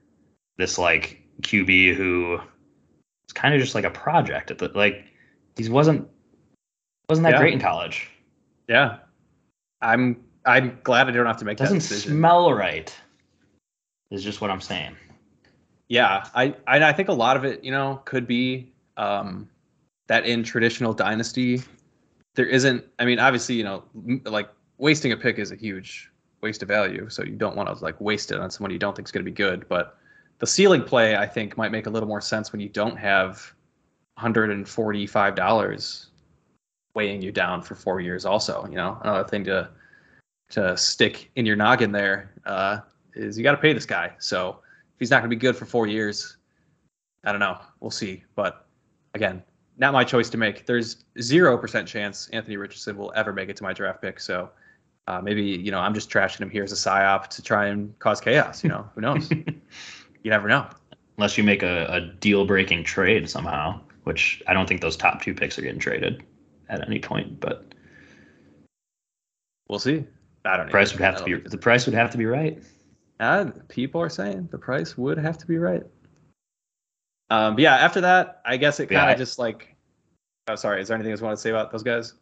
this 0.58 0.78
like 0.78 1.22
QB 1.42 1.96
who 1.96 2.40
is 3.28 3.34
kind 3.34 3.54
of 3.54 3.62
just 3.62 3.76
like 3.76 3.86
a 3.86 3.90
project 3.90 4.52
at 4.52 4.58
the 4.58 4.70
like 4.76 5.06
he 5.56 5.70
wasn't 5.70 6.08
wasn't 7.10 7.24
that 7.24 7.34
yeah. 7.34 7.40
great 7.40 7.54
in 7.54 7.60
college. 7.60 8.10
Yeah, 8.68 8.98
I'm. 9.82 10.24
I'm 10.46 10.78
glad 10.84 11.08
I 11.08 11.12
don't 11.12 11.26
have 11.26 11.38
to 11.38 11.46
make 11.46 11.58
Doesn't 11.58 11.78
that 11.78 11.88
decision. 11.88 12.18
smell 12.18 12.54
right. 12.54 12.94
Is 14.12 14.24
just 14.24 14.42
what 14.42 14.52
I'm 14.52 14.60
saying. 14.62 14.96
Yeah, 15.88 16.28
I 16.36 16.56
I, 16.68 16.84
I 16.90 16.94
think 16.94 17.08
a 17.10 17.14
lot 17.14 17.38
of 17.38 17.46
it, 17.46 17.64
you 17.64 17.72
know, 17.72 18.02
could 18.06 18.28
be 18.28 18.74
um, 18.98 19.48
that 20.08 20.26
in 20.26 20.44
traditional 20.44 20.94
dynasty, 20.94 21.62
there 22.36 22.46
isn't. 22.46 22.84
I 23.00 23.06
mean, 23.06 23.20
obviously, 23.20 23.56
you 23.56 23.64
know, 23.64 23.84
like 24.26 24.50
wasting 24.78 25.14
a 25.14 25.18
pick 25.18 25.40
is 25.40 25.52
a 25.52 25.56
huge 25.56 26.12
waste 26.42 26.62
of 26.62 26.68
value. 26.68 27.10
So 27.10 27.24
you 27.24 27.36
don't 27.36 27.56
want 27.56 27.70
to 27.70 27.84
like 27.84 28.00
waste 28.02 28.32
it 28.32 28.40
on 28.40 28.52
someone 28.52 28.72
you 28.72 28.80
don't 28.80 28.96
think 28.96 29.08
is 29.08 29.12
going 29.12 29.26
to 29.26 29.32
be 29.32 29.36
good. 29.36 29.68
But 29.70 29.98
the 30.40 30.48
ceiling 30.48 30.84
play, 30.84 31.16
I 31.16 31.26
think, 31.26 31.58
might 31.58 31.72
make 31.72 31.88
a 31.88 31.90
little 31.90 32.10
more 32.10 32.22
sense 32.22 32.52
when 32.52 32.60
you 32.60 32.70
don't 32.70 32.98
have 32.98 33.54
$145 34.20 36.06
weighing 36.94 37.22
you 37.22 37.32
down 37.32 37.62
for 37.62 37.76
four 37.76 38.00
years. 38.00 38.26
Also, 38.26 38.66
you 38.70 38.76
know, 38.76 38.98
another 39.02 39.28
thing 39.28 39.44
to 39.46 39.70
to 40.50 40.78
stick 40.78 41.32
in 41.36 41.46
your 41.46 41.56
noggin 41.56 41.92
there 41.92 42.34
uh, 42.46 42.80
is 43.16 43.38
you 43.38 43.44
got 43.44 43.52
to 43.54 43.58
pay 43.58 43.74
this 43.74 43.86
guy. 43.86 44.14
So 44.20 44.60
if 44.94 45.00
he's 45.00 45.10
not 45.10 45.22
going 45.22 45.30
to 45.30 45.36
be 45.36 45.40
good 45.40 45.56
for 45.56 45.66
four 45.66 45.88
years, 45.88 46.38
I 47.24 47.32
don't 47.32 47.40
know. 47.40 47.58
We'll 47.80 47.92
see. 47.92 48.24
But 48.36 48.68
again, 49.16 49.42
not 49.78 49.94
my 49.94 50.04
choice 50.04 50.30
to 50.30 50.38
make. 50.38 50.66
There's 50.66 51.06
zero 51.20 51.58
percent 51.58 51.88
chance 51.88 52.30
Anthony 52.30 52.58
Richardson 52.58 52.98
will 52.98 53.12
ever 53.16 53.34
make 53.34 53.50
it 53.50 53.58
to 53.58 53.64
my 53.64 53.74
draft 53.74 54.02
pick. 54.02 54.20
So 54.20 54.50
uh, 55.08 55.22
maybe 55.22 55.44
you 55.44 55.72
know 55.72 55.80
I'm 55.80 55.94
just 55.94 56.10
trashing 56.10 56.42
him 56.42 56.50
here 56.50 56.64
as 56.64 56.72
a 56.72 56.76
psyop 56.76 57.28
to 57.28 57.42
try 57.42 57.68
and 57.68 57.98
cause 58.00 58.22
chaos. 58.22 58.64
You 58.64 58.70
know, 58.70 58.88
who 58.94 59.02
knows? 59.02 59.32
you 59.32 60.30
never 60.30 60.48
know. 60.48 60.68
Unless 61.18 61.38
you 61.38 61.44
make 61.44 61.64
a, 61.64 61.86
a 61.88 62.02
deal 62.02 62.46
breaking 62.46 62.84
trade 62.84 63.30
somehow, 63.30 63.80
which 64.04 64.42
I 64.48 64.54
don't 64.54 64.68
think 64.68 64.82
those 64.82 64.98
top 64.98 65.22
two 65.22 65.34
picks 65.34 65.58
are 65.60 65.62
getting 65.62 65.80
traded 65.80 66.24
at 66.74 66.88
any 66.88 67.00
point, 67.00 67.40
but 67.40 67.74
we'll 69.70 69.80
see. 69.80 70.06
I 70.46 70.58
don't. 70.58 70.68
know. 70.68 70.72
Price 70.72 70.92
would 70.92 71.02
have 71.02 71.18
to 71.18 71.24
be 71.24 71.36
the 71.36 71.58
price 71.58 71.86
would 71.86 71.96
have 71.96 72.10
to 72.12 72.18
be 72.18 72.26
right. 72.26 72.62
Uh, 73.20 73.52
people 73.70 74.02
are 74.02 74.10
saying 74.10 74.50
the 74.52 74.58
price 74.58 74.98
would 74.98 75.18
have 75.18 75.38
to 75.38 75.48
be 75.48 75.58
right. 75.58 75.84
Um, 77.30 77.56
but 77.56 77.62
yeah, 77.62 77.76
after 77.76 78.02
that, 78.02 78.42
I 78.46 78.58
guess 78.58 78.80
it 78.80 78.88
kind 78.88 79.10
of 79.10 79.10
yeah, 79.10 79.16
just 79.16 79.40
like. 79.40 79.76
Oh, 80.50 80.56
sorry. 80.56 80.82
Is 80.82 80.90
there 80.90 80.96
anything 80.96 81.12
else 81.12 81.22
you 81.22 81.26
want 81.26 81.38
to 81.38 81.42
say 81.42 81.52
about 81.52 81.72
those 81.72 81.84
guys? 81.84 82.16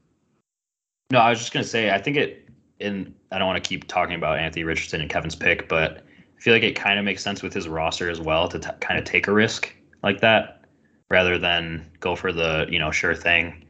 No, 1.11 1.19
I 1.19 1.29
was 1.29 1.39
just 1.39 1.53
gonna 1.53 1.65
say 1.65 1.89
I 1.89 1.97
think 1.97 2.17
it. 2.17 2.47
And 2.79 3.13
I 3.31 3.37
don't 3.37 3.47
want 3.47 3.63
to 3.63 3.67
keep 3.67 3.87
talking 3.87 4.15
about 4.15 4.39
Anthony 4.39 4.63
Richardson 4.63 5.01
and 5.01 5.09
Kevin's 5.09 5.35
pick, 5.35 5.69
but 5.69 5.97
I 5.97 6.41
feel 6.41 6.53
like 6.53 6.63
it 6.63 6.75
kind 6.75 6.97
of 6.97 7.05
makes 7.05 7.23
sense 7.23 7.43
with 7.43 7.53
his 7.53 7.67
roster 7.67 8.09
as 8.09 8.19
well 8.19 8.47
to 8.47 8.57
t- 8.57 8.69
kind 8.79 8.97
of 8.97 9.05
take 9.05 9.27
a 9.27 9.31
risk 9.31 9.71
like 10.01 10.19
that 10.21 10.65
rather 11.11 11.37
than 11.37 11.85
go 11.99 12.15
for 12.15 12.31
the 12.31 12.65
you 12.69 12.79
know 12.79 12.89
sure 12.89 13.13
thing 13.13 13.60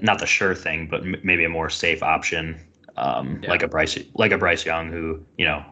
not 0.00 0.18
the 0.18 0.26
sure 0.26 0.54
thing, 0.54 0.88
but 0.90 1.02
m- 1.02 1.16
maybe 1.22 1.44
a 1.44 1.48
more 1.48 1.70
safe 1.70 2.02
option, 2.02 2.58
um, 2.96 3.40
yeah. 3.42 3.50
like 3.50 3.62
a 3.62 3.68
Bryce, 3.68 3.98
like 4.14 4.32
a 4.32 4.38
Bryce 4.38 4.64
Young, 4.64 4.90
who 4.90 5.24
you 5.38 5.44
know 5.44 5.64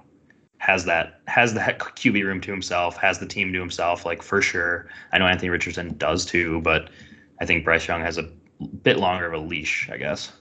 has 0.59 0.85
that 0.85 1.21
has 1.27 1.55
that 1.55 1.79
QB 1.79 2.25
room 2.25 2.41
to 2.41 2.51
himself, 2.51 2.97
has 2.97 3.19
the 3.19 3.27
team 3.27 3.53
to 3.53 3.59
himself, 3.59 4.07
like 4.07 4.23
for 4.23 4.43
sure. 4.43 4.89
I 5.13 5.19
know 5.19 5.27
Anthony 5.27 5.51
Richardson 5.51 5.97
does 5.97 6.25
too, 6.25 6.61
but 6.61 6.91
I 7.41 7.47
think 7.47 7.65
Bryce 7.65 7.89
Young 7.89 8.01
has 8.03 8.19
a 8.19 8.31
bit 8.83 8.99
longer 8.99 9.27
of 9.27 9.33
a 9.33 9.45
leash, 9.45 9.89
I 9.91 9.97
guess. 9.97 10.33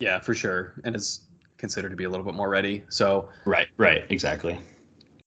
Yeah, 0.00 0.20
for 0.20 0.34
sure, 0.34 0.80
and 0.84 0.94
is 0.94 1.22
considered 1.58 1.90
to 1.90 1.96
be 1.96 2.04
a 2.04 2.10
little 2.10 2.24
bit 2.24 2.34
more 2.34 2.48
ready. 2.48 2.84
So 2.88 3.28
right, 3.44 3.68
right, 3.76 4.04
exactly. 4.10 4.58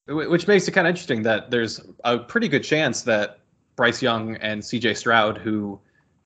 Which 0.07 0.47
makes 0.47 0.67
it 0.67 0.71
kind 0.71 0.87
of 0.87 0.91
interesting 0.91 1.21
that 1.23 1.51
there's 1.51 1.81
a 2.03 2.17
pretty 2.17 2.47
good 2.47 2.63
chance 2.63 3.01
that 3.03 3.39
Bryce 3.75 4.01
Young 4.01 4.35
and 4.37 4.63
C.J. 4.63 4.95
Stroud, 4.95 5.37
who 5.37 5.79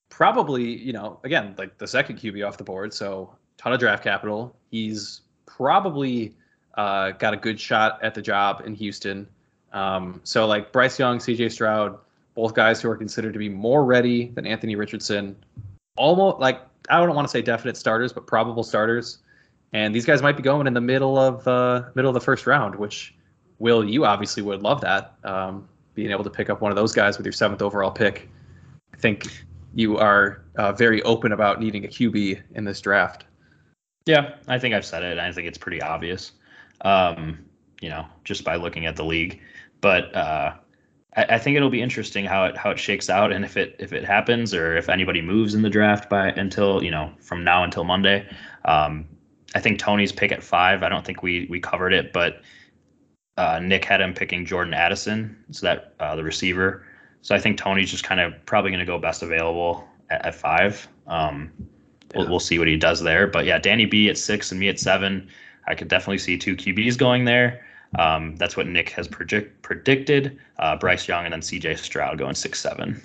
probably, 0.08 0.64
you 0.64 0.92
know, 0.92 1.20
again, 1.24 1.54
like 1.58 1.78
the 1.78 1.86
second 1.86 2.18
QB 2.18 2.46
off 2.46 2.56
the 2.56 2.64
board, 2.64 2.92
so 2.92 3.34
ton 3.56 3.72
of 3.72 3.80
draft 3.80 4.02
capital. 4.02 4.56
He's 4.70 5.22
probably 5.46 6.34
uh, 6.74 7.12
got 7.12 7.34
a 7.34 7.36
good 7.36 7.58
shot 7.60 8.02
at 8.02 8.14
the 8.14 8.22
job 8.22 8.62
in 8.64 8.74
Houston. 8.74 9.28
Um, 9.72 10.20
so 10.24 10.46
like 10.46 10.72
Bryce 10.72 10.98
Young, 10.98 11.18
CJ 11.18 11.52
Stroud, 11.52 11.98
both 12.34 12.54
guys 12.54 12.80
who 12.80 12.90
are 12.90 12.96
considered 12.96 13.32
to 13.32 13.38
be 13.38 13.48
more 13.48 13.84
ready 13.84 14.28
than 14.28 14.46
Anthony 14.46 14.76
Richardson. 14.76 15.36
Almost 15.96 16.38
like 16.38 16.60
I 16.90 16.98
don't 17.04 17.14
want 17.14 17.26
to 17.26 17.32
say 17.32 17.42
definite 17.42 17.76
starters, 17.76 18.12
but 18.12 18.26
probable 18.26 18.62
starters. 18.62 19.18
And 19.72 19.94
these 19.94 20.04
guys 20.04 20.22
might 20.22 20.36
be 20.36 20.42
going 20.42 20.66
in 20.66 20.74
the 20.74 20.80
middle 20.80 21.18
of 21.18 21.46
uh, 21.48 21.84
middle 21.94 22.10
of 22.10 22.14
the 22.14 22.20
first 22.20 22.46
round, 22.46 22.76
which 22.76 23.16
Will 23.58 23.84
you 23.88 24.04
obviously 24.04 24.42
would 24.42 24.62
love 24.62 24.80
that 24.82 25.14
um, 25.24 25.68
being 25.94 26.10
able 26.10 26.24
to 26.24 26.30
pick 26.30 26.50
up 26.50 26.60
one 26.60 26.70
of 26.70 26.76
those 26.76 26.92
guys 26.92 27.16
with 27.16 27.24
your 27.24 27.32
seventh 27.32 27.62
overall 27.62 27.90
pick. 27.90 28.28
I 28.92 28.98
think 28.98 29.44
you 29.76 29.98
are 29.98 30.42
uh, 30.56 30.72
very 30.72 31.02
open 31.02 31.32
about 31.32 31.60
needing 31.60 31.84
a 31.84 31.88
QB 31.88 32.42
in 32.54 32.64
this 32.64 32.80
draft. 32.80 33.26
Yeah, 34.06 34.36
I 34.48 34.58
think 34.58 34.74
I've 34.74 34.86
said 34.86 35.02
it. 35.02 35.18
I 35.18 35.30
think 35.30 35.46
it's 35.46 35.58
pretty 35.58 35.82
obvious. 35.82 36.32
Um, 36.80 37.44
you 37.82 37.90
know, 37.90 38.06
just 38.24 38.42
by 38.42 38.56
looking 38.56 38.86
at 38.86 38.96
the 38.96 39.04
league. 39.04 39.38
But 39.82 40.14
uh, 40.16 40.54
I, 41.14 41.24
I, 41.24 41.38
think 41.38 41.58
it'll 41.58 41.68
be 41.68 41.82
interesting 41.82 42.24
how 42.24 42.46
it 42.46 42.56
how 42.56 42.70
it 42.70 42.78
shakes 42.78 43.10
out, 43.10 43.32
and 43.32 43.44
if 43.44 43.58
it 43.58 43.76
if 43.78 43.92
it 43.92 44.02
happens, 44.02 44.54
or 44.54 44.78
if 44.78 44.88
anybody 44.88 45.20
moves 45.20 45.54
in 45.54 45.60
the 45.60 45.68
draft 45.68 46.08
by 46.08 46.28
until 46.28 46.82
you 46.82 46.90
know 46.90 47.12
from 47.20 47.44
now 47.44 47.62
until 47.62 47.84
Monday. 47.84 48.26
Um, 48.64 49.06
I 49.54 49.60
think 49.60 49.78
Tony's 49.78 50.12
pick 50.12 50.32
at 50.32 50.42
five. 50.42 50.82
I 50.84 50.88
don't 50.88 51.04
think 51.04 51.22
we 51.22 51.46
we 51.50 51.60
covered 51.60 51.92
it, 51.92 52.14
but 52.14 52.40
uh, 53.36 53.60
Nick 53.62 53.84
had 53.84 54.00
him 54.00 54.14
picking 54.14 54.46
Jordan 54.46 54.72
Addison, 54.72 55.36
so 55.50 55.66
that 55.66 55.94
uh, 56.00 56.16
the 56.16 56.24
receiver. 56.24 56.86
So 57.26 57.34
I 57.34 57.40
think 57.40 57.58
Tony's 57.58 57.90
just 57.90 58.04
kind 58.04 58.20
of 58.20 58.32
probably 58.46 58.70
going 58.70 58.78
to 58.78 58.86
go 58.86 59.00
best 59.00 59.20
available 59.20 59.84
at, 60.10 60.26
at 60.26 60.34
five. 60.36 60.86
Um, 61.08 61.50
yeah. 61.58 62.20
we'll, 62.20 62.30
we'll 62.30 62.38
see 62.38 62.60
what 62.60 62.68
he 62.68 62.76
does 62.76 63.02
there. 63.02 63.26
But 63.26 63.46
yeah, 63.46 63.58
Danny 63.58 63.84
B 63.84 64.08
at 64.08 64.16
six 64.16 64.52
and 64.52 64.60
me 64.60 64.68
at 64.68 64.78
seven. 64.78 65.28
I 65.66 65.74
could 65.74 65.88
definitely 65.88 66.18
see 66.18 66.38
two 66.38 66.54
QBs 66.54 66.96
going 66.96 67.24
there. 67.24 67.66
Um, 67.98 68.36
that's 68.36 68.56
what 68.56 68.68
Nick 68.68 68.90
has 68.90 69.08
predict, 69.08 69.60
predicted. 69.62 70.38
Uh, 70.60 70.76
Bryce 70.76 71.08
Young 71.08 71.24
and 71.24 71.32
then 71.32 71.40
CJ 71.40 71.78
Stroud 71.78 72.16
going 72.16 72.36
six 72.36 72.60
seven. 72.60 73.02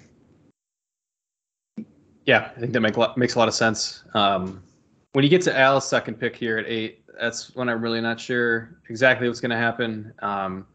Yeah, 2.28 2.52
I 2.56 2.60
think 2.60 2.74
that 2.74 2.82
make, 2.82 3.18
makes 3.18 3.34
a 3.34 3.40
lot 3.40 3.48
of 3.48 3.56
sense. 3.56 4.04
Um, 4.14 4.62
when 5.14 5.24
you 5.24 5.32
get 5.32 5.42
to 5.44 5.60
Al's 5.60 5.90
second 5.90 6.20
pick 6.20 6.36
here 6.36 6.60
at 6.60 6.68
eight, 6.68 7.04
that's 7.20 7.56
when 7.56 7.70
I'm 7.70 7.82
really 7.82 8.02
not 8.02 8.20
sure 8.20 8.78
exactly 8.88 9.28
what's 9.28 9.42
going 9.42 9.50
to 9.50 9.58
happen. 9.58 10.14
Um, 10.20 10.68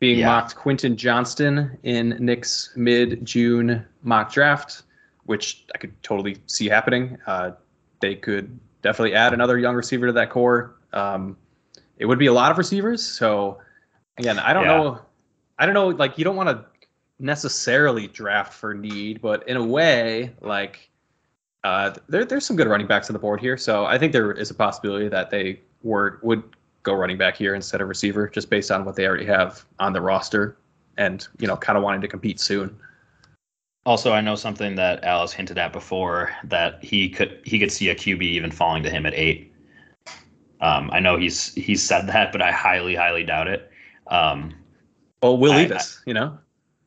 being 0.00 0.20
yeah. 0.20 0.26
mocked 0.26 0.56
Quentin 0.56 0.96
Johnston 0.96 1.78
in 1.82 2.16
Nick's 2.20 2.72
mid 2.76 3.24
June 3.24 3.84
mock 4.02 4.32
draft, 4.32 4.82
which 5.24 5.64
I 5.74 5.78
could 5.78 6.00
totally 6.02 6.38
see 6.46 6.68
happening. 6.68 7.18
Uh, 7.26 7.52
they 8.00 8.14
could 8.14 8.58
definitely 8.82 9.14
add 9.14 9.34
another 9.34 9.58
young 9.58 9.74
receiver 9.74 10.06
to 10.06 10.12
that 10.12 10.30
core. 10.30 10.76
Um, 10.92 11.36
it 11.98 12.06
would 12.06 12.18
be 12.18 12.26
a 12.26 12.32
lot 12.32 12.50
of 12.50 12.58
receivers. 12.58 13.04
So 13.04 13.58
again, 14.18 14.38
I 14.38 14.52
don't 14.52 14.64
yeah. 14.64 14.76
know. 14.76 15.00
I 15.58 15.66
don't 15.66 15.74
know. 15.74 15.88
Like 15.88 16.16
you 16.16 16.24
don't 16.24 16.36
want 16.36 16.48
to 16.48 16.64
necessarily 17.18 18.06
draft 18.06 18.52
for 18.52 18.74
need, 18.74 19.20
but 19.20 19.46
in 19.48 19.56
a 19.56 19.64
way, 19.64 20.32
like 20.40 20.88
uh, 21.64 21.94
there, 22.08 22.24
there's 22.24 22.46
some 22.46 22.56
good 22.56 22.68
running 22.68 22.86
backs 22.86 23.10
on 23.10 23.14
the 23.14 23.18
board 23.18 23.40
here. 23.40 23.56
So 23.56 23.84
I 23.84 23.98
think 23.98 24.12
there 24.12 24.30
is 24.32 24.50
a 24.50 24.54
possibility 24.54 25.08
that 25.08 25.30
they 25.30 25.60
were 25.82 26.20
would 26.22 26.44
go 26.82 26.94
running 26.94 27.18
back 27.18 27.36
here 27.36 27.54
instead 27.54 27.80
of 27.80 27.88
receiver, 27.88 28.28
just 28.28 28.50
based 28.50 28.70
on 28.70 28.84
what 28.84 28.96
they 28.96 29.06
already 29.06 29.26
have 29.26 29.64
on 29.78 29.92
the 29.92 30.00
roster, 30.00 30.56
and 30.96 31.26
you 31.38 31.46
know, 31.46 31.56
kind 31.56 31.76
of 31.76 31.84
wanting 31.84 32.00
to 32.00 32.08
compete 32.08 32.40
soon. 32.40 32.76
Also, 33.86 34.12
I 34.12 34.20
know 34.20 34.34
something 34.34 34.74
that 34.74 35.02
Alice 35.04 35.32
hinted 35.32 35.56
at 35.58 35.72
before 35.72 36.30
that 36.44 36.82
he 36.84 37.08
could 37.08 37.40
he 37.44 37.58
could 37.58 37.72
see 37.72 37.88
a 37.88 37.94
QB 37.94 38.22
even 38.22 38.50
falling 38.50 38.82
to 38.82 38.90
him 38.90 39.06
at 39.06 39.14
eight. 39.14 39.52
Um, 40.60 40.90
I 40.92 41.00
know 41.00 41.16
he's 41.16 41.54
he's 41.54 41.82
said 41.82 42.06
that, 42.08 42.32
but 42.32 42.42
I 42.42 42.50
highly 42.50 42.94
highly 42.94 43.24
doubt 43.24 43.48
it. 43.48 43.70
Um, 44.08 44.54
well, 45.22 45.36
Will 45.36 45.52
Levis, 45.52 46.02
you 46.06 46.14
know. 46.14 46.38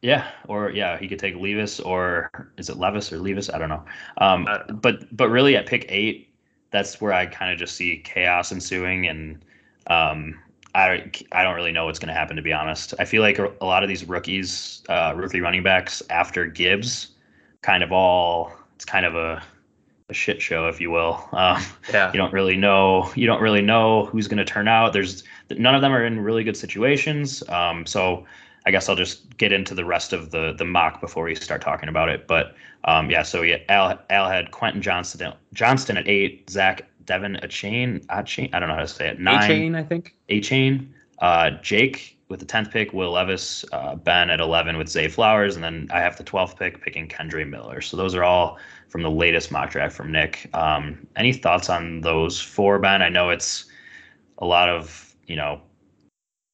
Yeah, 0.02 0.28
or 0.48 0.72
yeah, 0.72 0.98
he 0.98 1.08
could 1.08 1.20
take 1.20 1.36
Levis, 1.36 1.80
or 1.80 2.52
is 2.58 2.70
it 2.70 2.78
Levis 2.78 3.14
or 3.14 3.18
Levis? 3.18 3.50
I 3.52 3.60
don't 3.60 3.70
know. 3.70 3.84
Um, 4.18 4.48
uh, 4.48 4.60
but 4.72 5.16
but 5.16 5.30
really 5.30 5.56
at 5.56 5.68
pick 5.68 5.86
eight, 5.90 6.34
that's 6.72 7.00
where 7.00 7.14
I 7.14 7.28
kind 7.28 7.52
of 7.52 7.60
just 7.60 7.76
see 7.76 7.98
chaos 8.04 8.52
ensuing, 8.52 9.08
and 9.08 9.44
um, 9.88 10.40
I 10.74 11.12
I 11.32 11.44
don't 11.44 11.56
really 11.56 11.72
know 11.72 11.86
what's 11.86 12.00
going 12.00 12.08
to 12.08 12.14
happen 12.14 12.36
to 12.36 12.42
be 12.42 12.54
honest. 12.54 12.94
I 13.00 13.06
feel 13.06 13.22
like 13.22 13.40
a, 13.40 13.52
a 13.62 13.66
lot 13.66 13.84
of 13.84 13.90
these 13.90 14.08
rookies, 14.08 14.84
uh, 14.90 15.14
rookie 15.16 15.42
running 15.42 15.64
backs 15.64 16.02
after 16.10 16.46
Gibbs, 16.46 17.10
kind 17.62 17.84
of 17.84 17.92
all 17.92 18.54
it's 18.76 18.86
kind 18.86 19.06
of 19.06 19.16
a 19.16 19.44
a 20.10 20.14
shit 20.14 20.42
show, 20.42 20.68
if 20.68 20.80
you 20.80 20.92
will. 20.92 21.28
Um, 21.34 21.64
yeah. 21.92 22.12
You 22.12 22.18
don't 22.18 22.34
really 22.34 22.58
know. 22.58 23.12
You 23.16 23.26
don't 23.26 23.42
really 23.42 23.62
know 23.62 24.06
who's 24.06 24.28
going 24.28 24.38
to 24.38 24.46
turn 24.46 24.68
out. 24.68 24.94
There's 24.94 25.24
none 25.50 25.74
of 25.74 25.82
them 25.82 25.92
are 25.92 26.06
in 26.06 26.20
really 26.20 26.44
good 26.44 26.58
situations. 26.58 27.42
Um, 27.50 27.86
so 27.86 28.26
I 28.66 28.72
guess 28.72 28.90
I'll 28.90 28.96
just 28.96 29.38
get 29.38 29.52
into 29.52 29.74
the 29.74 29.86
rest 29.86 30.14
of 30.14 30.32
the 30.32 30.54
the 30.58 30.66
mock 30.66 31.02
before 31.02 31.24
we 31.24 31.36
start 31.36 31.62
talking 31.62 31.90
about 31.90 32.10
it. 32.10 32.28
But 32.28 32.56
um, 32.84 33.10
yeah, 33.10 33.24
so 33.24 33.42
yeah, 33.42 33.58
Al 33.70 34.00
Al 34.10 34.30
had 34.30 34.52
Quentin 34.52 34.82
Johnston 34.82 35.34
Johnston 35.54 35.98
at 35.98 36.08
eight, 36.08 36.50
Zach 36.50 36.86
Devon 37.12 37.36
a 37.44 37.48
chain 37.50 38.00
a 38.08 38.24
chain 38.24 38.50
I 38.54 38.60
don't 38.60 38.70
know 38.70 38.76
how 38.76 38.82
to 38.82 38.88
say 38.88 39.10
it 39.10 39.20
nine 39.20 39.46
chain 39.46 39.76
I 39.76 39.84
think 39.84 40.16
a 40.30 40.40
chain. 40.40 40.94
Uh, 41.20 41.52
Jake 41.62 42.18
with 42.30 42.40
the 42.40 42.46
tenth 42.46 42.72
pick, 42.72 42.94
Will 42.94 43.12
Levis, 43.12 43.66
uh, 43.74 43.96
Ben 43.96 44.30
at 44.30 44.40
eleven 44.40 44.78
with 44.78 44.88
Zay 44.88 45.10
Flowers, 45.10 45.56
and 45.56 45.64
then 45.64 45.90
I 45.92 46.00
have 46.00 46.16
the 46.16 46.24
twelfth 46.24 46.58
pick 46.58 46.82
picking 46.82 47.10
Kendre 47.10 47.46
Miller. 47.48 47.82
So 47.82 47.98
those 47.98 48.16
are 48.16 48.24
all 48.24 48.58
from 48.88 49.04
the 49.04 49.12
latest 49.12 49.52
mock 49.52 49.72
draft 49.72 49.94
from 49.94 50.10
Nick. 50.10 50.50
Um, 50.54 51.06
any 51.18 51.34
thoughts 51.34 51.70
on 51.70 52.00
those 52.00 52.40
four, 52.40 52.80
Ben? 52.80 53.02
I 53.02 53.10
know 53.10 53.30
it's 53.30 53.66
a 54.38 54.46
lot 54.46 54.70
of 54.70 55.14
you 55.28 55.36
know 55.36 55.62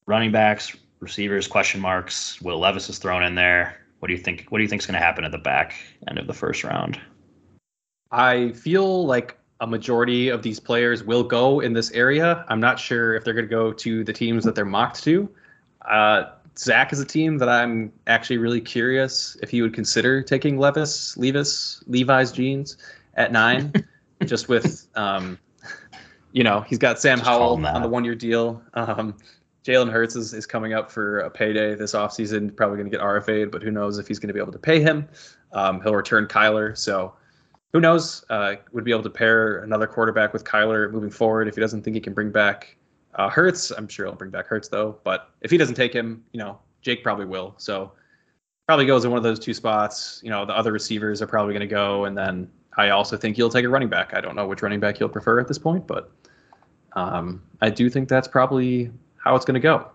running 0.08 0.32
backs, 0.32 0.76
receivers 1.00 1.48
question 1.48 1.80
marks. 1.80 2.42
Will 2.42 2.58
Levis 2.58 2.90
is 2.90 2.98
thrown 2.98 3.22
in 3.22 3.36
there. 3.36 3.78
What 4.00 4.08
do 4.08 4.16
you 4.16 4.20
think? 4.20 4.48
What 4.50 4.58
do 4.58 4.64
you 4.64 4.68
think 4.68 4.82
is 4.82 4.88
going 4.88 5.00
to 5.00 5.06
happen 5.06 5.24
at 5.24 5.32
the 5.32 5.38
back 5.38 5.76
end 6.08 6.18
of 6.18 6.26
the 6.26 6.34
first 6.34 6.64
round? 6.64 7.00
I 8.10 8.54
feel 8.54 9.06
like 9.06 9.38
a 9.60 9.68
majority 9.68 10.30
of 10.30 10.42
these 10.44 10.60
players 10.60 11.04
will 11.04 11.24
go 11.24 11.60
in 11.62 11.74
this 11.74 11.92
area. 11.92 12.46
I'm 12.48 12.60
not 12.60 12.80
sure 12.80 13.16
if 13.16 13.24
they're 13.24 13.34
going 13.34 13.48
to 13.48 13.50
go 13.50 13.74
to 13.74 14.04
the 14.04 14.14
teams 14.14 14.44
that 14.44 14.56
they're 14.56 14.66
mocked 14.66 15.04
to. 15.04 15.30
Uh, 15.82 16.26
Zach 16.58 16.92
is 16.92 17.00
a 17.00 17.06
team 17.06 17.38
that 17.38 17.50
I'm 17.50 17.92
actually 18.08 18.38
really 18.38 18.62
curious 18.62 19.38
if 19.42 19.50
he 19.50 19.62
would 19.62 19.74
consider 19.74 20.22
taking 20.22 20.58
Levis, 20.58 21.16
Levis, 21.18 21.84
Levi's 21.88 22.32
jeans 22.32 22.78
at 23.16 23.32
nine, 23.32 23.72
just 24.26 24.50
with, 24.50 24.88
um, 24.96 25.38
you 26.32 26.44
know, 26.44 26.62
he's 26.62 26.80
got 26.80 27.00
Sam 27.00 27.20
just 27.20 27.30
Howell 27.30 27.66
on 27.66 27.82
the 27.82 27.88
one 27.88 28.04
year 28.04 28.16
deal. 28.16 28.62
Um, 28.74 29.16
Jalen 29.64 29.92
Hurts 29.92 30.16
is, 30.16 30.34
is 30.34 30.46
coming 30.46 30.74
up 30.74 30.90
for 30.90 31.20
a 31.20 31.30
payday 31.30 31.76
this 31.76 31.94
offseason, 31.94 32.56
probably 32.56 32.78
going 32.78 32.90
to 32.90 32.98
get 32.98 33.04
RFA'd, 33.04 33.52
but 33.52 33.62
who 33.62 33.70
knows 33.70 33.98
if 33.98 34.08
he's 34.08 34.18
going 34.18 34.30
to 34.30 34.34
be 34.34 34.40
able 34.40 34.54
to 34.54 34.60
pay 34.60 34.80
him. 34.80 35.08
Um, 35.52 35.82
he'll 35.82 35.96
return 35.96 36.26
Kyler. 36.26 36.78
So 36.78 37.14
who 37.74 37.80
knows? 37.80 38.24
Uh, 38.30 38.56
would 38.72 38.84
be 38.84 38.92
able 38.92 39.04
to 39.04 39.10
pair 39.10 39.60
another 39.60 39.88
quarterback 39.88 40.34
with 40.34 40.44
Kyler 40.44 40.92
moving 40.92 41.10
forward 41.10 41.48
if 41.48 41.56
he 41.56 41.62
doesn't 41.62 41.84
think 41.84 41.96
he 41.96 42.02
can 42.02 42.14
bring 42.14 42.32
back 42.32 42.78
uh, 43.16 43.30
Hurts. 43.30 43.72
I'm 43.72 43.88
sure 43.88 44.06
he'll 44.06 44.16
bring 44.16 44.32
back 44.32 44.48
Hurts 44.48 44.68
though. 44.68 44.98
But 45.04 45.32
if 45.42 45.52
he 45.52 45.58
doesn't 45.58 45.76
take 45.76 45.94
him, 45.94 46.24
you 46.32 46.40
know, 46.40 46.60
Jake 46.82 47.04
probably 47.04 47.26
will. 47.26 47.56
So 47.58 47.92
probably 48.68 48.86
goes 48.86 49.06
in 49.06 49.12
one 49.12 49.18
of 49.18 49.24
those 49.24 49.40
two 49.40 49.54
spots. 49.54 50.22
You 50.24 50.30
know, 50.30 50.46
the 50.46 50.56
other 50.56 50.72
receivers 50.72 51.22
are 51.22 51.28
probably 51.28 51.54
going 51.54 51.68
to 51.68 51.74
go. 51.74 52.06
And 52.06 52.18
then 52.18 52.50
I 52.78 52.90
also 52.90 53.18
think 53.18 53.36
he'll 53.36 53.50
take 53.50 53.66
a 53.66 53.70
running 53.70 53.90
back. 53.90 54.14
I 54.14 54.22
don't 54.22 54.36
know 54.36 54.48
which 54.48 54.62
running 54.62 54.80
back 54.80 54.98
he'll 54.98 55.10
prefer 55.10 55.40
at 55.40 55.48
this 55.48 55.58
point, 55.58 55.88
but 55.88 56.12
um, 56.94 57.42
I 57.62 57.70
do 57.70 57.90
think 57.90 58.08
that's 58.08 58.28
probably 58.28 58.92
how 59.18 59.36
it's 59.36 59.46
going 59.46 59.56
to 59.56 59.60
go. 59.60 59.90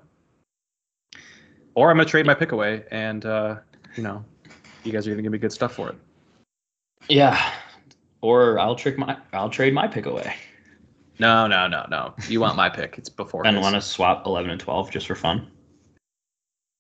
Or 1.75 1.91
I'm 1.91 1.97
going 1.97 2.07
to 2.07 2.11
trade 2.11 2.27
my 2.27 2.35
pick 2.35 2.53
away, 2.53 2.85
and 2.91 3.25
uh, 3.25 3.57
you 3.97 4.03
know, 4.03 4.23
you 4.85 4.93
guys 4.93 5.07
are 5.07 5.11
going 5.11 5.19
to 5.19 5.23
give 5.23 5.33
me 5.33 5.39
good 5.39 5.53
stuff 5.53 5.73
for 5.73 5.89
it. 5.89 5.97
Yeah, 7.09 7.53
or 8.23 8.59
I'll 8.59 8.75
trick 8.75 8.97
my 8.97 9.17
I'll 9.33 9.51
trade 9.51 9.75
my 9.75 9.87
pick 9.87 10.07
away. 10.07 10.35
No, 11.19 11.47
no, 11.47 11.69
no, 11.69 11.85
no. 11.91 12.15
You 12.29 12.41
want 12.41 12.57
my 12.57 12.71
pick? 12.71 12.97
It's 12.97 13.11
before. 13.11 13.47
And 13.47 13.61
want 13.61 13.75
to 13.75 13.83
swap 13.83 14.27
eleven 14.27 14.51
and 14.51 14.61
twelve 14.61 14.91
just 14.91 15.07
for 15.07 15.15
fun. 15.15 15.51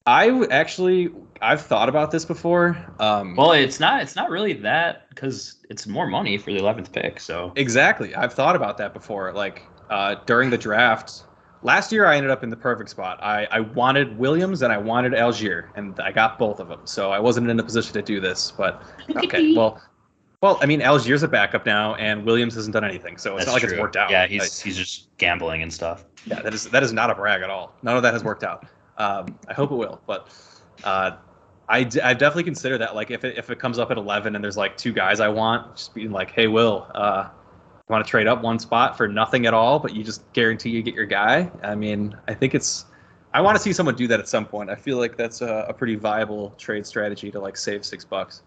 I 0.06 0.46
actually 0.50 1.10
I've 1.40 1.60
thought 1.60 1.88
about 1.88 2.10
this 2.10 2.24
before. 2.24 2.76
Um, 2.98 3.36
well, 3.36 3.52
it's 3.52 3.78
not 3.78 4.02
it's 4.02 4.16
not 4.16 4.30
really 4.30 4.54
that 4.54 5.08
because 5.10 5.58
it's 5.68 5.86
more 5.86 6.06
money 6.06 6.38
for 6.38 6.50
the 6.50 6.58
eleventh 6.58 6.92
pick. 6.92 7.20
So 7.20 7.52
exactly, 7.56 8.14
I've 8.14 8.32
thought 8.32 8.56
about 8.56 8.78
that 8.78 8.94
before. 8.94 9.32
Like 9.32 9.62
uh, 9.90 10.16
during 10.26 10.50
the 10.50 10.58
draft, 10.58 11.24
last 11.62 11.92
year 11.92 12.06
I 12.06 12.16
ended 12.16 12.30
up 12.32 12.42
in 12.42 12.50
the 12.50 12.56
perfect 12.56 12.90
spot. 12.90 13.22
I, 13.22 13.46
I 13.52 13.60
wanted 13.60 14.18
Williams 14.18 14.62
and 14.62 14.72
I 14.72 14.78
wanted 14.78 15.12
Allgeier, 15.12 15.68
and 15.76 15.98
I 16.00 16.10
got 16.10 16.38
both 16.38 16.58
of 16.58 16.68
them. 16.68 16.80
So 16.84 17.12
I 17.12 17.20
wasn't 17.20 17.48
in 17.48 17.60
a 17.60 17.62
position 17.62 17.92
to 17.92 18.02
do 18.02 18.18
this. 18.20 18.50
But 18.50 18.82
okay, 19.16 19.54
well, 19.54 19.80
well, 20.42 20.58
I 20.60 20.66
mean 20.66 20.80
Allgeier's 20.80 21.22
a 21.22 21.28
backup 21.28 21.64
now, 21.64 21.94
and 21.94 22.26
Williams 22.26 22.54
hasn't 22.54 22.74
done 22.74 22.84
anything, 22.84 23.16
so 23.16 23.36
it's 23.36 23.46
That's 23.46 23.46
not 23.46 23.52
like 23.54 23.62
true. 23.62 23.72
it's 23.72 23.80
worked 23.80 23.96
out. 23.96 24.10
Yeah, 24.10 24.26
he's 24.26 24.40
like, 24.40 24.52
he's 24.52 24.76
just 24.76 25.08
gambling 25.16 25.62
and 25.62 25.72
stuff. 25.72 26.04
Yeah, 26.26 26.42
that 26.42 26.52
is 26.52 26.68
that 26.68 26.82
is 26.82 26.92
not 26.92 27.08
a 27.08 27.14
brag 27.14 27.40
at 27.42 27.48
all. 27.48 27.72
None 27.82 27.96
of 27.96 28.02
that 28.02 28.12
has 28.12 28.22
worked 28.22 28.44
out. 28.44 28.66
Um, 28.98 29.38
I 29.48 29.54
hope 29.54 29.72
it 29.72 29.76
will, 29.76 30.00
but. 30.06 30.28
Uh, 30.84 31.12
I, 31.68 31.84
d- 31.84 32.00
I 32.00 32.12
definitely 32.12 32.42
consider 32.42 32.76
that 32.78 32.94
like 32.94 33.10
if 33.10 33.24
it, 33.24 33.38
if 33.38 33.48
it 33.48 33.58
comes 33.58 33.78
up 33.78 33.90
at 33.90 33.96
11 33.96 34.34
and 34.34 34.44
there's 34.44 34.56
like 34.58 34.76
two 34.76 34.92
guys 34.92 35.20
I 35.20 35.28
want 35.28 35.76
just 35.76 35.94
being 35.94 36.10
like 36.10 36.30
hey 36.32 36.48
Will 36.48 36.86
uh, 36.94 37.28
want 37.88 38.04
to 38.04 38.10
trade 38.10 38.26
up 38.26 38.42
one 38.42 38.58
spot 38.58 38.96
for 38.96 39.06
nothing 39.06 39.46
at 39.46 39.54
all, 39.54 39.78
but 39.78 39.94
you 39.94 40.02
just 40.02 40.30
guarantee 40.32 40.70
you 40.70 40.82
get 40.82 40.94
your 40.94 41.06
guy. 41.06 41.50
I 41.62 41.74
mean, 41.74 42.16
I 42.26 42.34
think 42.34 42.54
it's. 42.54 42.86
I 43.34 43.40
want 43.40 43.56
to 43.56 43.62
see 43.62 43.72
someone 43.72 43.94
do 43.94 44.06
that 44.08 44.20
at 44.20 44.28
some 44.28 44.44
point. 44.44 44.70
I 44.70 44.74
feel 44.74 44.98
like 44.98 45.16
that's 45.16 45.40
a, 45.40 45.66
a 45.68 45.72
pretty 45.72 45.94
viable 45.94 46.50
trade 46.58 46.84
strategy 46.84 47.30
to 47.30 47.40
like 47.40 47.56
save 47.56 47.84
six 47.84 48.04
bucks. 48.04 48.42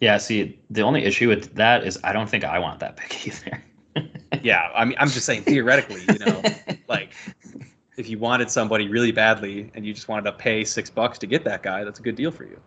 Yeah. 0.00 0.18
See, 0.18 0.58
the 0.70 0.82
only 0.82 1.04
issue 1.04 1.28
with 1.28 1.54
that 1.54 1.84
is 1.84 1.98
I 2.04 2.12
don't 2.12 2.28
think 2.28 2.44
I 2.44 2.58
want 2.58 2.80
that 2.80 2.96
pick 2.96 3.26
either. 3.26 3.62
yeah, 4.42 4.70
I 4.74 4.84
mean, 4.84 4.96
I'm 5.00 5.08
just 5.08 5.26
saying 5.26 5.42
theoretically, 5.42 6.02
you 6.08 6.18
know, 6.18 6.42
like 6.88 7.12
if 7.96 8.08
you 8.08 8.18
wanted 8.18 8.50
somebody 8.50 8.88
really 8.88 9.12
badly 9.12 9.70
and 9.74 9.84
you 9.84 9.92
just 9.92 10.08
wanted 10.08 10.24
to 10.24 10.32
pay 10.32 10.64
six 10.64 10.88
bucks 10.90 11.18
to 11.18 11.26
get 11.26 11.44
that 11.44 11.62
guy, 11.62 11.84
that's 11.84 11.98
a 11.98 12.02
good 12.02 12.16
deal 12.16 12.30
for 12.30 12.44
you. 12.44 12.60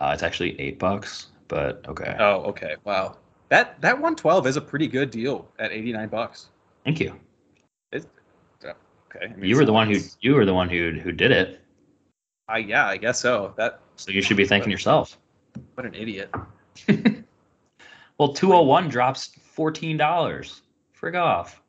Uh, 0.00 0.10
it's 0.12 0.22
actually 0.22 0.60
eight 0.60 0.78
bucks, 0.78 1.28
but 1.48 1.84
okay. 1.88 2.16
Oh, 2.18 2.42
okay. 2.44 2.76
Wow. 2.84 3.18
That 3.48 3.80
that 3.82 3.94
112 3.94 4.46
is 4.46 4.56
a 4.56 4.60
pretty 4.60 4.88
good 4.88 5.10
deal 5.10 5.48
at 5.58 5.72
89 5.72 6.08
bucks. 6.08 6.48
Thank 6.84 7.00
you. 7.00 7.14
It's, 7.92 8.06
Okay. 9.14 9.26
I 9.26 9.36
mean, 9.36 9.44
You 9.44 9.56
were 9.56 9.64
the 9.64 9.72
one 9.72 9.88
who 9.90 9.98
you 10.20 10.34
were 10.34 10.44
the 10.44 10.54
one 10.54 10.68
who 10.68 10.92
who 11.02 11.12
did 11.12 11.30
it. 11.30 11.60
I 12.48 12.58
yeah, 12.58 12.86
I 12.86 12.96
guess 12.96 13.20
so. 13.20 13.52
That 13.56 13.80
So 13.96 14.10
you 14.10 14.22
should 14.22 14.36
be 14.36 14.46
thanking 14.46 14.70
yourself. 14.70 15.18
What 15.74 15.86
an 15.86 15.94
idiot. 15.94 16.30
Well, 18.18 18.32
201 18.32 18.88
drops 18.88 19.30
$14. 19.56 20.60
Frig 20.96 21.20
off. 21.20 21.60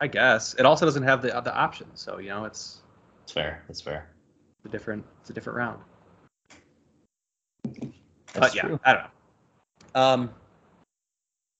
I 0.00 0.08
guess 0.08 0.54
it 0.54 0.66
also 0.66 0.84
doesn't 0.84 1.04
have 1.04 1.22
the 1.22 1.28
the 1.28 1.54
option, 1.54 1.86
so 1.94 2.18
you 2.18 2.28
know 2.28 2.44
it's 2.44 2.82
That's 3.20 3.32
fair. 3.32 3.62
It's 3.68 3.80
fair. 3.80 4.08
It's 4.58 4.66
a 4.66 4.68
different 4.68 5.04
it's 5.20 5.30
a 5.30 5.32
different 5.32 5.56
round. 5.56 5.80
That's 7.62 7.92
but 8.34 8.54
yeah, 8.54 8.62
true. 8.62 8.80
I 8.84 8.92
don't 8.92 9.02
know. 9.04 10.00
Um, 10.02 10.30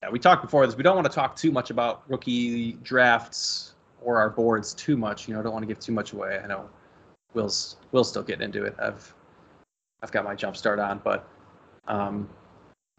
yeah, 0.02 0.10
we 0.10 0.18
talked 0.18 0.42
before 0.42 0.66
this. 0.66 0.76
We 0.76 0.82
don't 0.82 0.96
want 0.96 1.06
to 1.06 1.12
talk 1.12 1.34
too 1.36 1.50
much 1.50 1.70
about 1.70 2.02
rookie 2.10 2.72
drafts 2.82 3.74
or 4.02 4.18
our 4.18 4.28
boards 4.28 4.74
too 4.74 4.96
much. 4.96 5.28
You 5.28 5.34
know, 5.34 5.40
I 5.40 5.42
don't 5.44 5.52
want 5.52 5.62
to 5.62 5.68
give 5.68 5.78
too 5.78 5.92
much 5.92 6.12
away. 6.12 6.40
I 6.42 6.46
know 6.46 6.68
Will's 7.32 7.76
Will's 7.92 8.10
still 8.10 8.22
getting 8.22 8.44
into 8.44 8.64
it. 8.64 8.74
I've 8.78 9.14
I've 10.06 10.12
got 10.12 10.24
my 10.24 10.36
jump 10.36 10.56
start 10.56 10.78
on, 10.78 11.00
but 11.02 11.28
um, 11.88 12.28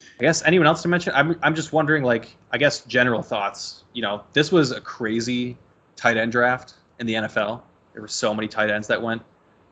I 0.01 0.23
guess 0.23 0.43
anyone 0.43 0.67
else 0.67 0.81
to 0.81 0.89
mention? 0.89 1.13
I'm 1.15 1.39
I'm 1.41 1.55
just 1.55 1.71
wondering, 1.71 2.03
like, 2.03 2.35
I 2.51 2.57
guess 2.57 2.81
general 2.81 3.21
thoughts. 3.21 3.85
You 3.93 4.01
know, 4.01 4.25
this 4.33 4.51
was 4.51 4.71
a 4.71 4.81
crazy 4.81 5.57
tight 5.95 6.17
end 6.17 6.33
draft 6.33 6.73
in 6.99 7.07
the 7.07 7.13
NFL. 7.13 7.61
There 7.93 8.01
were 8.01 8.09
so 8.09 8.33
many 8.33 8.49
tight 8.49 8.69
ends 8.69 8.89
that 8.89 9.01
went. 9.01 9.21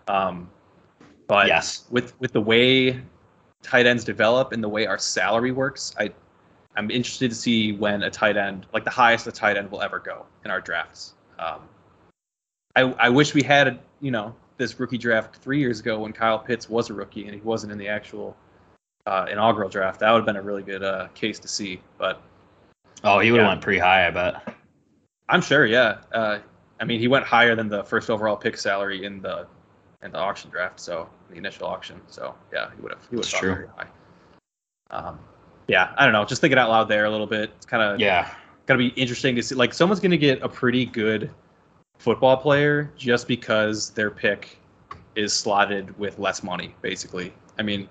Um, 0.08 0.50
but 1.28 1.48
Yes. 1.48 1.84
with 1.90 2.18
with 2.22 2.32
the 2.32 2.40
way 2.40 3.02
tight 3.64 3.86
ends 3.86 4.06
develop 4.06 4.54
and 4.54 4.64
the 4.64 4.70
way 4.70 4.86
our 4.86 4.98
salary 4.98 5.52
works, 5.52 5.94
I 6.00 6.14
I'm 6.78 6.90
interested 6.90 7.32
to 7.32 7.36
see 7.36 7.74
when 7.74 8.04
a 8.04 8.10
tight 8.10 8.38
end, 8.38 8.66
like 8.72 8.86
the 8.86 8.90
highest 8.92 9.28
a 9.28 9.32
tight 9.34 9.58
end 9.58 9.70
will 9.70 9.82
ever 9.82 10.00
go 10.00 10.26
in 10.46 10.52
our 10.52 10.62
drafts. 10.62 11.16
Um, 11.38 11.68
I 12.78 12.84
I 12.94 13.10
wish 13.10 13.34
we 13.34 13.44
had 13.44 13.68
a, 13.68 13.78
you 14.00 14.12
know 14.12 14.34
this 14.58 14.80
rookie 14.80 14.98
draft 14.98 15.36
three 15.38 15.60
years 15.60 15.80
ago 15.80 16.00
when 16.00 16.14
Kyle 16.14 16.40
Pitts 16.40 16.70
was 16.70 16.90
a 16.90 16.94
rookie 16.94 17.26
and 17.26 17.34
he 17.34 17.42
wasn't 17.42 17.72
in 17.72 17.78
the 17.78 17.88
actual 17.88 18.36
uh, 19.06 19.28
inaugural 19.30 19.70
draft. 19.70 20.00
That 20.00 20.12
would 20.12 20.20
have 20.20 20.26
been 20.26 20.38
a 20.38 20.42
really 20.42 20.64
good 20.64 20.84
uh, 20.84 21.08
case 21.14 21.40
to 21.40 21.48
see. 21.48 21.82
But 21.98 22.22
Oh, 23.04 23.20
he 23.20 23.32
would 23.32 23.40
have 23.40 23.46
Yeah. 23.46 23.50
went 23.50 23.62
pretty 23.62 23.80
high, 23.80 24.08
I 24.08 24.12
bet. 24.12 24.56
I'm 25.30 25.42
sure, 25.42 25.66
yeah. 25.66 25.98
Uh, 26.12 26.40
I 26.80 26.86
mean, 26.86 27.00
he 27.00 27.08
went 27.08 27.26
higher 27.26 27.56
than 27.56 27.70
the 27.70 27.84
first 27.84 28.10
overall 28.10 28.36
pick 28.36 28.58
salary 28.58 29.06
in 29.06 29.22
the 29.22 29.48
in 30.04 30.12
the 30.12 30.18
auction 30.20 30.52
draft, 30.52 30.80
so 30.80 31.10
the 31.30 31.36
initial 31.36 31.66
auction. 31.68 32.00
So 32.08 32.36
yeah, 32.54 32.70
he 32.76 32.82
would 32.82 32.92
have 32.92 33.08
he 33.10 33.16
would 33.16 33.26
have 33.26 33.40
true. 33.40 33.54
very 33.56 33.68
high. 33.76 33.88
Um, 34.92 35.20
yeah, 35.68 35.94
I 35.98 36.04
don't 36.04 36.14
know. 36.14 36.26
Just 36.26 36.42
thinking 36.42 36.60
out 36.60 36.70
loud 36.70 36.88
there 36.88 37.06
a 37.06 37.10
little 37.10 37.26
bit. 37.28 37.52
It's 37.56 37.66
kind 37.66 37.82
of 37.82 38.00
Yeah. 38.00 38.30
gonna 38.68 38.78
be 38.78 38.88
interesting 38.90 39.36
to 39.36 39.42
see. 39.44 39.56
Like 39.56 39.74
someone's 39.74 40.00
gonna 40.00 40.18
get 40.18 40.42
a 40.44 40.50
pretty 40.50 40.86
good 40.86 41.32
football 41.98 42.38
player 42.38 42.92
just 42.98 43.28
because 43.28 43.90
their 43.92 44.12
pick 44.12 44.58
is 45.16 45.34
slotted 45.34 45.98
with 45.98 46.20
less 46.20 46.44
money. 46.44 46.76
Basically, 46.82 47.34
I 47.58 47.64
mean, 47.64 47.90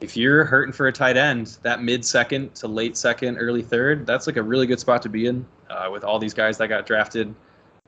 if 0.00 0.16
you're 0.16 0.44
hurting 0.44 0.72
for 0.72 0.88
a 0.88 0.92
tight 0.92 1.16
end, 1.16 1.58
that 1.62 1.82
mid 1.82 2.04
second 2.04 2.54
to 2.56 2.68
late 2.68 2.96
second, 2.96 3.36
early 3.36 3.62
third, 3.62 4.06
that's 4.06 4.26
like 4.26 4.36
a 4.36 4.42
really 4.42 4.66
good 4.66 4.80
spot 4.80 5.02
to 5.02 5.08
be 5.08 5.26
in 5.26 5.46
uh, 5.70 5.88
with 5.90 6.04
all 6.04 6.18
these 6.18 6.34
guys 6.34 6.58
that 6.58 6.68
got 6.68 6.86
drafted 6.86 7.34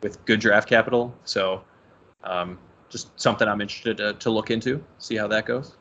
with 0.02 0.24
good 0.24 0.40
draft 0.40 0.68
capital. 0.68 1.14
So, 1.24 1.62
um, 2.22 2.58
just 2.88 3.18
something 3.20 3.48
I'm 3.48 3.60
interested 3.60 3.96
to, 3.96 4.14
to 4.14 4.30
look 4.30 4.50
into, 4.50 4.82
see 4.98 5.16
how 5.16 5.26
that 5.28 5.46
goes. 5.46 5.76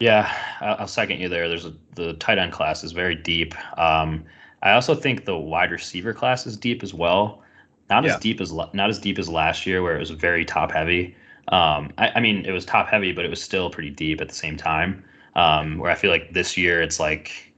Yeah, 0.00 0.30
I'll 0.60 0.86
second 0.86 1.20
you 1.20 1.28
there. 1.30 1.48
There's 1.48 1.64
a, 1.64 1.72
the 1.94 2.12
tight 2.14 2.36
end 2.38 2.52
class 2.52 2.84
is 2.84 2.92
very 2.92 3.14
deep. 3.14 3.54
Um, 3.78 4.24
I 4.62 4.72
also 4.72 4.94
think 4.94 5.24
the 5.24 5.38
wide 5.38 5.70
receiver 5.70 6.12
class 6.12 6.46
is 6.46 6.56
deep 6.56 6.82
as 6.82 6.92
well. 6.92 7.42
Not 7.88 8.04
Yeah. 8.04 8.14
as 8.14 8.20
deep 8.20 8.40
as 8.40 8.52
not 8.52 8.90
as 8.90 8.98
deep 8.98 9.18
as 9.18 9.28
last 9.28 9.66
year, 9.66 9.82
where 9.82 9.96
it 9.96 10.00
was 10.00 10.10
very 10.10 10.44
top 10.44 10.72
heavy. 10.72 11.14
Um, 11.48 11.92
I, 11.98 12.10
I 12.16 12.20
mean, 12.20 12.44
it 12.44 12.50
was 12.52 12.64
top 12.64 12.88
heavy, 12.88 13.12
but 13.12 13.24
it 13.24 13.28
was 13.28 13.40
still 13.42 13.70
pretty 13.70 13.90
deep 13.90 14.20
at 14.20 14.28
the 14.28 14.34
same 14.34 14.56
time. 14.56 15.04
Um, 15.36 15.78
where 15.78 15.90
I 15.90 15.94
feel 15.94 16.10
like 16.10 16.32
this 16.32 16.56
year 16.56 16.82
it's 16.82 16.98
like, 16.98 17.52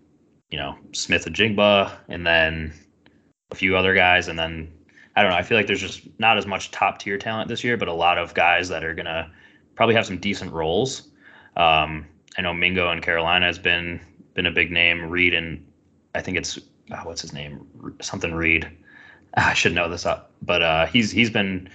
you 0.51 0.59
know, 0.59 0.77
Smith-Njigba, 0.93 1.93
and 2.09 2.27
then 2.27 2.73
a 3.51 3.55
few 3.55 3.77
other 3.77 3.95
guys, 3.95 4.29
and 4.29 4.39
then 4.39 4.71
I 5.17 5.23
don't 5.23 5.31
know. 5.31 5.37
I 5.39 5.43
feel 5.43 5.57
like 5.57 5.67
there's 5.67 5.81
just 5.81 6.03
not 6.19 6.37
as 6.39 6.47
much 6.47 6.71
top 6.71 6.99
tier 6.99 7.17
talent 7.19 7.49
this 7.49 7.65
year, 7.65 7.77
but 7.77 7.89
a 7.89 7.93
lot 7.93 8.19
of 8.19 8.35
guys 8.35 8.69
that 8.69 8.85
are 8.85 8.95
gonna 8.95 9.31
probably 9.75 9.95
have 9.95 10.07
some 10.07 10.19
decent 10.19 10.53
roles. 10.53 11.09
Um, 11.57 12.07
I 12.37 12.43
know 12.43 12.53
Mingo 12.53 12.91
in 12.93 13.01
Carolina 13.01 13.47
has 13.47 13.59
been 13.59 14.01
been 14.35 14.47
a 14.47 14.51
big 14.53 14.71
name. 14.71 15.09
Reed 15.09 15.35
and 15.35 15.65
I 16.15 16.21
think 16.21 16.37
it's 16.37 16.59
oh, 16.93 17.01
what's 17.05 17.23
his 17.23 17.33
name 17.33 17.67
something 18.01 18.35
Reed. 18.35 18.69
Ah, 19.37 19.51
I 19.51 19.55
should 19.55 19.75
know 19.75 19.89
this 19.89 20.07
up, 20.07 20.31
but 20.43 20.63
uh, 20.63 20.87
he's 20.87 21.11
he's 21.11 21.31
been 21.31 21.69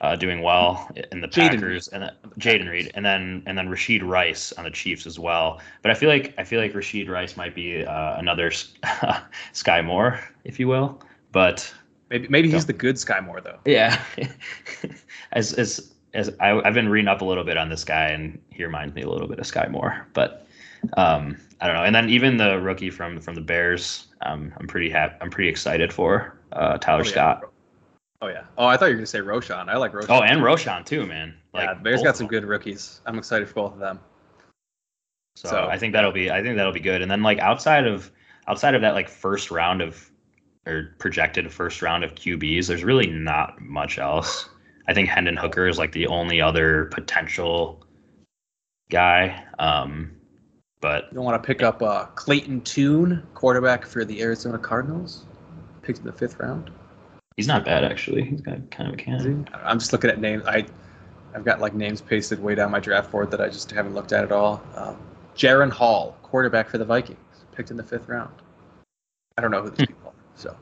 uh, 0.00 0.16
doing 0.16 0.42
well 0.42 0.90
in 1.12 1.20
the 1.20 1.28
Jaden 1.28 1.50
Packers 1.52 1.88
and 1.88 2.02
The 2.02 2.12
Jayden 2.40 2.68
Reed 2.70 2.90
and 2.94 3.04
then 3.04 3.42
and 3.46 3.56
then 3.56 3.68
Rashee 3.68 4.02
Rice 4.02 4.52
on 4.52 4.64
the 4.64 4.70
Chiefs 4.70 5.06
as 5.06 5.18
well. 5.18 5.60
But 5.82 5.90
I 5.90 5.94
feel 5.94 6.08
like 6.08 6.34
I 6.38 6.44
feel 6.44 6.60
like 6.60 6.72
Rashee 6.72 7.08
Rice 7.08 7.36
might 7.36 7.54
be 7.54 7.84
uh, 7.84 8.18
another 8.18 8.50
Skyy 9.52 9.84
Moore, 9.84 10.20
if 10.44 10.58
you 10.60 10.68
will. 10.68 11.00
But 11.32 11.72
Maybe 12.10 12.28
maybe 12.28 12.50
he's 12.50 12.66
the 12.66 12.72
good 12.72 12.96
Skyy 12.96 13.24
Moore 13.24 13.40
though. 13.40 13.58
yeah, 13.64 14.00
as 15.32 15.52
as 15.54 15.92
as 16.14 16.30
I, 16.40 16.52
I've 16.60 16.74
been 16.74 16.88
reading 16.88 17.08
up 17.08 17.20
a 17.20 17.24
little 17.24 17.42
bit 17.44 17.56
on 17.56 17.68
this 17.68 17.84
guy, 17.84 18.06
and 18.06 18.40
he 18.50 18.64
reminds 18.64 18.94
me 18.94 19.02
a 19.02 19.08
little 19.08 19.26
bit 19.26 19.38
of 19.38 19.44
Skyy 19.44 19.70
Moore. 19.70 20.06
But 20.14 20.45
um, 20.96 21.36
I 21.60 21.66
don't 21.66 21.76
know. 21.76 21.84
And 21.84 21.94
then 21.94 22.08
even 22.10 22.36
the 22.36 22.58
rookie 22.60 22.90
from 22.90 23.20
from 23.20 23.34
the 23.34 23.40
Bears, 23.40 24.08
um, 24.22 24.52
I'm 24.58 24.66
pretty 24.66 24.90
happy. 24.90 25.14
I'm 25.20 25.30
pretty 25.30 25.48
excited 25.50 25.92
for 25.92 26.38
uh, 26.52 26.78
Tyler 26.78 27.00
Oh, 27.00 27.04
yeah. 27.04 27.10
Scott. 27.10 27.40
Oh 28.22 28.28
yeah. 28.28 28.44
Oh, 28.56 28.66
I 28.66 28.76
thought 28.76 28.86
you 28.86 28.92
were 28.92 28.96
gonna 28.98 29.06
say 29.06 29.18
Roschon. 29.20 29.68
I 29.68 29.76
like 29.76 29.92
Roschon. 29.92 30.06
Oh, 30.10 30.22
and 30.22 30.40
Roschon 30.40 30.84
too, 30.84 31.06
man. 31.06 31.34
yeah, 31.54 31.66
Like 31.66 31.78
the 31.78 31.82
Bears 31.84 32.02
got 32.02 32.16
some 32.16 32.26
good 32.26 32.44
rookies. 32.44 33.00
I'm 33.06 33.18
excited 33.18 33.46
for 33.48 33.54
both 33.54 33.72
of 33.74 33.78
them. 33.78 34.00
So, 35.36 35.48
So- 35.50 35.64
I 35.66 35.78
think 35.78 35.92
that'll 35.92 36.12
be 36.12 36.30
I 36.30 36.42
think 36.42 36.56
that'll 36.56 36.72
be 36.72 36.80
good. 36.80 37.02
And 37.02 37.10
then 37.10 37.22
like 37.22 37.38
outside 37.40 37.86
of 37.86 38.10
outside 38.48 38.74
of 38.74 38.80
that 38.82 38.94
like 38.94 39.08
first 39.08 39.50
round 39.50 39.82
of 39.82 40.10
or 40.66 40.94
projected 40.98 41.52
first 41.52 41.82
round 41.82 42.04
of 42.04 42.14
QBs, 42.14 42.66
there's 42.68 42.82
really 42.84 43.06
not 43.06 43.60
much 43.60 43.98
else. 43.98 44.48
I 44.88 44.94
think 44.94 45.08
Hendon 45.08 45.36
Hooker 45.36 45.66
is 45.68 45.78
like 45.78 45.92
the 45.92 46.06
only 46.06 46.40
other 46.40 46.86
potential 46.86 47.84
guy. 48.90 49.44
Um, 49.58 50.12
but 50.86 51.08
You 51.10 51.16
don't 51.16 51.24
want 51.24 51.42
to 51.42 51.44
pick 51.44 51.64
up 51.64 51.82
uh, 51.82 52.04
Clayton 52.14 52.60
Tune, 52.60 53.26
quarterback 53.34 53.84
for 53.84 54.04
the 54.04 54.22
Arizona 54.22 54.56
Cardinals, 54.56 55.24
picked 55.82 55.98
in 55.98 56.04
the 56.04 56.12
fifth 56.12 56.38
round. 56.38 56.70
he's 57.36 57.48
not 57.48 57.64
bad 57.64 57.82
actually. 57.82 58.22
He's 58.22 58.40
got 58.40 58.70
kind 58.70 58.88
of 58.88 58.94
a 58.94 59.10
Is 59.16 59.24
he? 59.24 59.30
can. 59.30 59.48
I'm 59.64 59.80
just 59.80 59.92
looking 59.92 60.10
at 60.10 60.20
names. 60.20 60.44
I, 60.46 60.64
I've 61.34 61.44
got 61.44 61.60
like 61.60 61.74
names 61.74 62.00
pasted 62.00 62.40
way 62.40 62.54
down 62.54 62.70
my 62.70 62.78
draft 62.78 63.10
board 63.10 63.32
that 63.32 63.40
I 63.40 63.48
just 63.48 63.68
haven't 63.72 63.94
looked 63.94 64.12
at 64.12 64.22
at 64.22 64.30
all. 64.30 64.62
Um, 64.76 64.96
Jaren 65.34 65.72
Hall, 65.72 66.16
quarterback 66.22 66.68
for 66.68 66.78
the 66.78 66.84
Vikings, 66.84 67.18
picked 67.50 67.72
in 67.72 67.76
the 67.76 67.82
fifth 67.82 68.08
round. 68.08 68.32
I 69.36 69.42
don't 69.42 69.50
know 69.50 69.62
who 69.62 69.70
these 69.70 69.88
people 69.88 70.10
are. 70.10 70.12
So, 70.36 70.56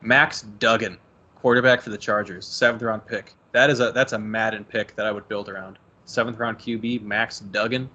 Max 0.00 0.40
Duggan, 0.58 0.96
quarterback 1.34 1.82
for 1.82 1.90
the 1.90 1.98
Chargers, 1.98 2.46
seventh 2.46 2.80
round 2.80 3.04
pick. 3.06 3.34
That 3.52 3.68
is 3.68 3.80
a 3.80 3.92
that's 3.92 4.14
a 4.14 4.18
Madden 4.18 4.64
pick 4.64 4.96
that 4.96 5.04
I 5.04 5.12
would 5.12 5.28
build 5.28 5.50
around. 5.50 5.78
Seventh 6.06 6.38
round 6.38 6.58
QB, 6.58 7.02
Max 7.02 7.40
Duggan. 7.40 7.90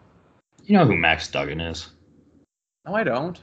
You 0.72 0.78
know 0.78 0.86
who 0.86 0.96
Max 0.96 1.28
Duggan 1.28 1.60
is? 1.60 1.90
No, 2.86 2.96
I 2.96 3.04
don't. 3.04 3.38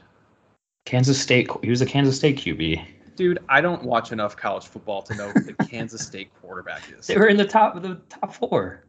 Kansas 0.85 1.21
State. 1.21 1.47
He 1.61 1.69
was 1.69 1.79
a 1.79 1.85
Kansas 1.85 2.15
State 2.15 2.37
QB. 2.37 2.83
Dude, 3.15 3.37
I 3.47 3.61
don't 3.61 3.83
watch 3.83 4.11
enough 4.11 4.35
college 4.35 4.65
football 4.65 5.03
to 5.03 5.13
know 5.13 5.29
who 5.29 5.41
the 5.41 5.53
Kansas 5.67 6.03
State 6.03 6.31
quarterback 6.41 6.81
is. 6.91 7.05
They 7.05 7.17
were 7.19 7.27
in 7.27 7.37
the 7.37 7.45
top 7.45 7.79
the 7.83 8.01
top 8.09 8.33
four. 8.33 8.83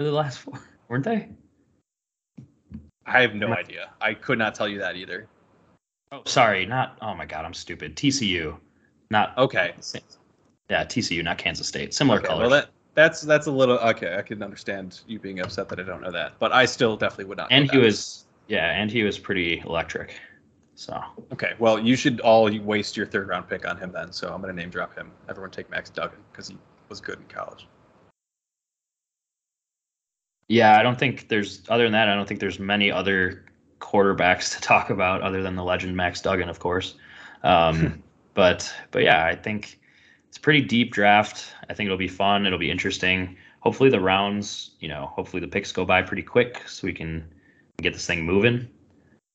Or 0.00 0.04
the 0.04 0.10
last 0.10 0.40
four, 0.40 0.58
weren't 0.88 1.04
they? 1.04 1.28
I 3.06 3.20
have 3.22 3.36
no 3.36 3.54
idea. 3.54 3.90
I 4.00 4.12
could 4.12 4.38
not 4.38 4.56
tell 4.56 4.66
you 4.66 4.80
that 4.80 4.96
either. 4.96 5.28
Oh, 6.10 6.22
sorry, 6.26 6.66
not. 6.66 6.98
Oh 7.00 7.14
my 7.14 7.26
God, 7.26 7.44
I'm 7.44 7.54
stupid. 7.54 7.94
TCU, 7.94 8.58
not. 9.12 9.38
Okay. 9.38 9.72
Yeah, 10.68 10.84
TCU, 10.84 11.22
not 11.22 11.38
Kansas 11.38 11.68
State. 11.68 11.94
Similar 11.94 12.18
Okay, 12.18 12.26
colors. 12.26 12.50
well, 12.50 12.60
that 12.60 12.70
that's 12.98 13.20
that's 13.20 13.46
a 13.46 13.50
little 13.50 13.78
okay. 13.78 14.16
I 14.16 14.22
can 14.22 14.42
understand 14.42 15.00
you 15.06 15.20
being 15.20 15.38
upset 15.38 15.68
that 15.68 15.78
I 15.78 15.84
don't 15.84 16.02
know 16.02 16.10
that, 16.10 16.32
but 16.40 16.52
I 16.52 16.64
still 16.64 16.96
definitely 16.96 17.26
would 17.26 17.38
not. 17.38 17.46
and 17.52 17.70
he 17.70 17.78
was, 17.78 18.24
yeah, 18.48 18.72
and 18.72 18.90
he 18.90 19.04
was 19.04 19.18
pretty 19.18 19.60
electric. 19.60 20.18
So 20.74 21.00
okay. 21.32 21.52
Well, 21.60 21.78
you 21.78 21.94
should 21.94 22.20
all 22.20 22.50
waste 22.58 22.96
your 22.96 23.06
third 23.06 23.28
round 23.28 23.48
pick 23.48 23.68
on 23.68 23.78
him 23.78 23.92
then. 23.92 24.10
So 24.10 24.34
I'm 24.34 24.40
gonna 24.40 24.52
name 24.52 24.70
drop 24.70 24.96
him. 24.96 25.12
Everyone 25.28 25.52
take 25.52 25.70
Max 25.70 25.90
Duggan 25.90 26.18
because 26.32 26.48
he 26.48 26.58
was 26.88 27.00
good 27.00 27.18
in 27.18 27.26
college. 27.26 27.68
yeah, 30.48 30.76
I 30.76 30.82
don't 30.82 30.98
think 30.98 31.28
there's 31.28 31.62
other 31.68 31.84
than 31.84 31.92
that. 31.92 32.08
I 32.08 32.14
don't 32.16 32.26
think 32.26 32.40
there's 32.40 32.58
many 32.58 32.90
other 32.90 33.44
quarterbacks 33.80 34.54
to 34.56 34.60
talk 34.60 34.90
about 34.90 35.22
other 35.22 35.40
than 35.42 35.54
the 35.54 35.64
legend 35.64 35.96
Max 35.96 36.20
Duggan, 36.20 36.48
of 36.48 36.58
course. 36.58 36.94
Um, 37.44 38.02
but 38.34 38.72
but 38.90 39.04
yeah, 39.04 39.24
I 39.24 39.36
think 39.36 39.77
it's 40.28 40.36
a 40.36 40.40
pretty 40.40 40.60
deep 40.60 40.92
draft. 40.92 41.52
I 41.68 41.74
think 41.74 41.86
it'll 41.86 41.98
be 41.98 42.08
fun. 42.08 42.46
It'll 42.46 42.58
be 42.58 42.70
interesting. 42.70 43.36
Hopefully 43.60 43.90
the 43.90 44.00
rounds, 44.00 44.72
you 44.80 44.88
know, 44.88 45.06
hopefully 45.06 45.40
the 45.40 45.48
picks 45.48 45.72
go 45.72 45.84
by 45.84 46.02
pretty 46.02 46.22
quick 46.22 46.62
so 46.68 46.86
we 46.86 46.92
can 46.92 47.24
get 47.82 47.92
this 47.92 48.06
thing 48.06 48.24
moving. 48.24 48.68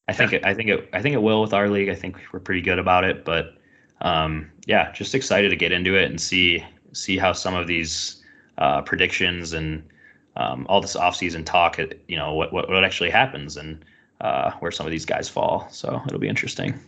I 0.07 0.13
think 0.13 0.33
it, 0.33 0.45
I 0.45 0.53
think 0.53 0.69
it 0.69 0.89
I 0.93 1.01
think 1.01 1.13
it 1.15 1.21
will 1.21 1.41
with 1.41 1.53
our 1.53 1.69
league. 1.69 1.89
I 1.89 1.95
think 1.95 2.19
we're 2.31 2.39
pretty 2.39 2.61
good 2.61 2.79
about 2.79 3.03
it, 3.03 3.23
but 3.23 3.57
um, 4.01 4.51
yeah, 4.65 4.91
just 4.91 5.15
excited 5.15 5.49
to 5.49 5.55
get 5.55 5.71
into 5.71 5.95
it 5.95 6.09
and 6.09 6.19
see 6.19 6.63
see 6.91 7.17
how 7.17 7.33
some 7.33 7.55
of 7.55 7.67
these 7.67 8.21
uh, 8.57 8.81
predictions 8.81 9.53
and 9.53 9.83
um, 10.35 10.65
all 10.69 10.81
this 10.81 10.95
offseason 10.95 11.45
talk, 11.45 11.77
you 12.07 12.15
know, 12.15 12.33
what, 12.33 12.51
what, 12.53 12.69
what 12.69 12.83
actually 12.83 13.09
happens 13.09 13.57
and 13.57 13.83
uh, 14.21 14.51
where 14.59 14.71
some 14.71 14.85
of 14.85 14.91
these 14.91 15.05
guys 15.05 15.29
fall. 15.29 15.67
So 15.69 16.01
it'll 16.07 16.19
be 16.19 16.27
interesting. 16.27 16.79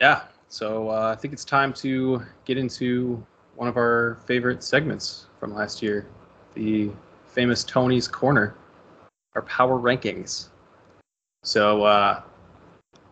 Yeah. 0.00 0.22
So 0.52 0.90
uh, 0.90 1.14
I 1.16 1.18
think 1.18 1.32
it's 1.32 1.46
time 1.46 1.72
to 1.74 2.22
get 2.44 2.58
into 2.58 3.24
one 3.56 3.68
of 3.68 3.78
our 3.78 4.18
favorite 4.26 4.62
segments 4.62 5.28
from 5.40 5.54
last 5.54 5.80
year, 5.80 6.06
the 6.52 6.90
famous 7.24 7.64
Tony's 7.64 8.06
Corner, 8.06 8.54
our 9.34 9.40
power 9.40 9.78
rankings. 9.78 10.48
So, 11.42 11.84
uh, 11.84 12.20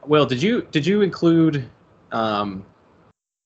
Will, 0.04 0.26
did 0.26 0.42
you 0.42 0.68
did 0.70 0.84
you 0.86 1.00
include 1.00 1.66
um, 2.12 2.62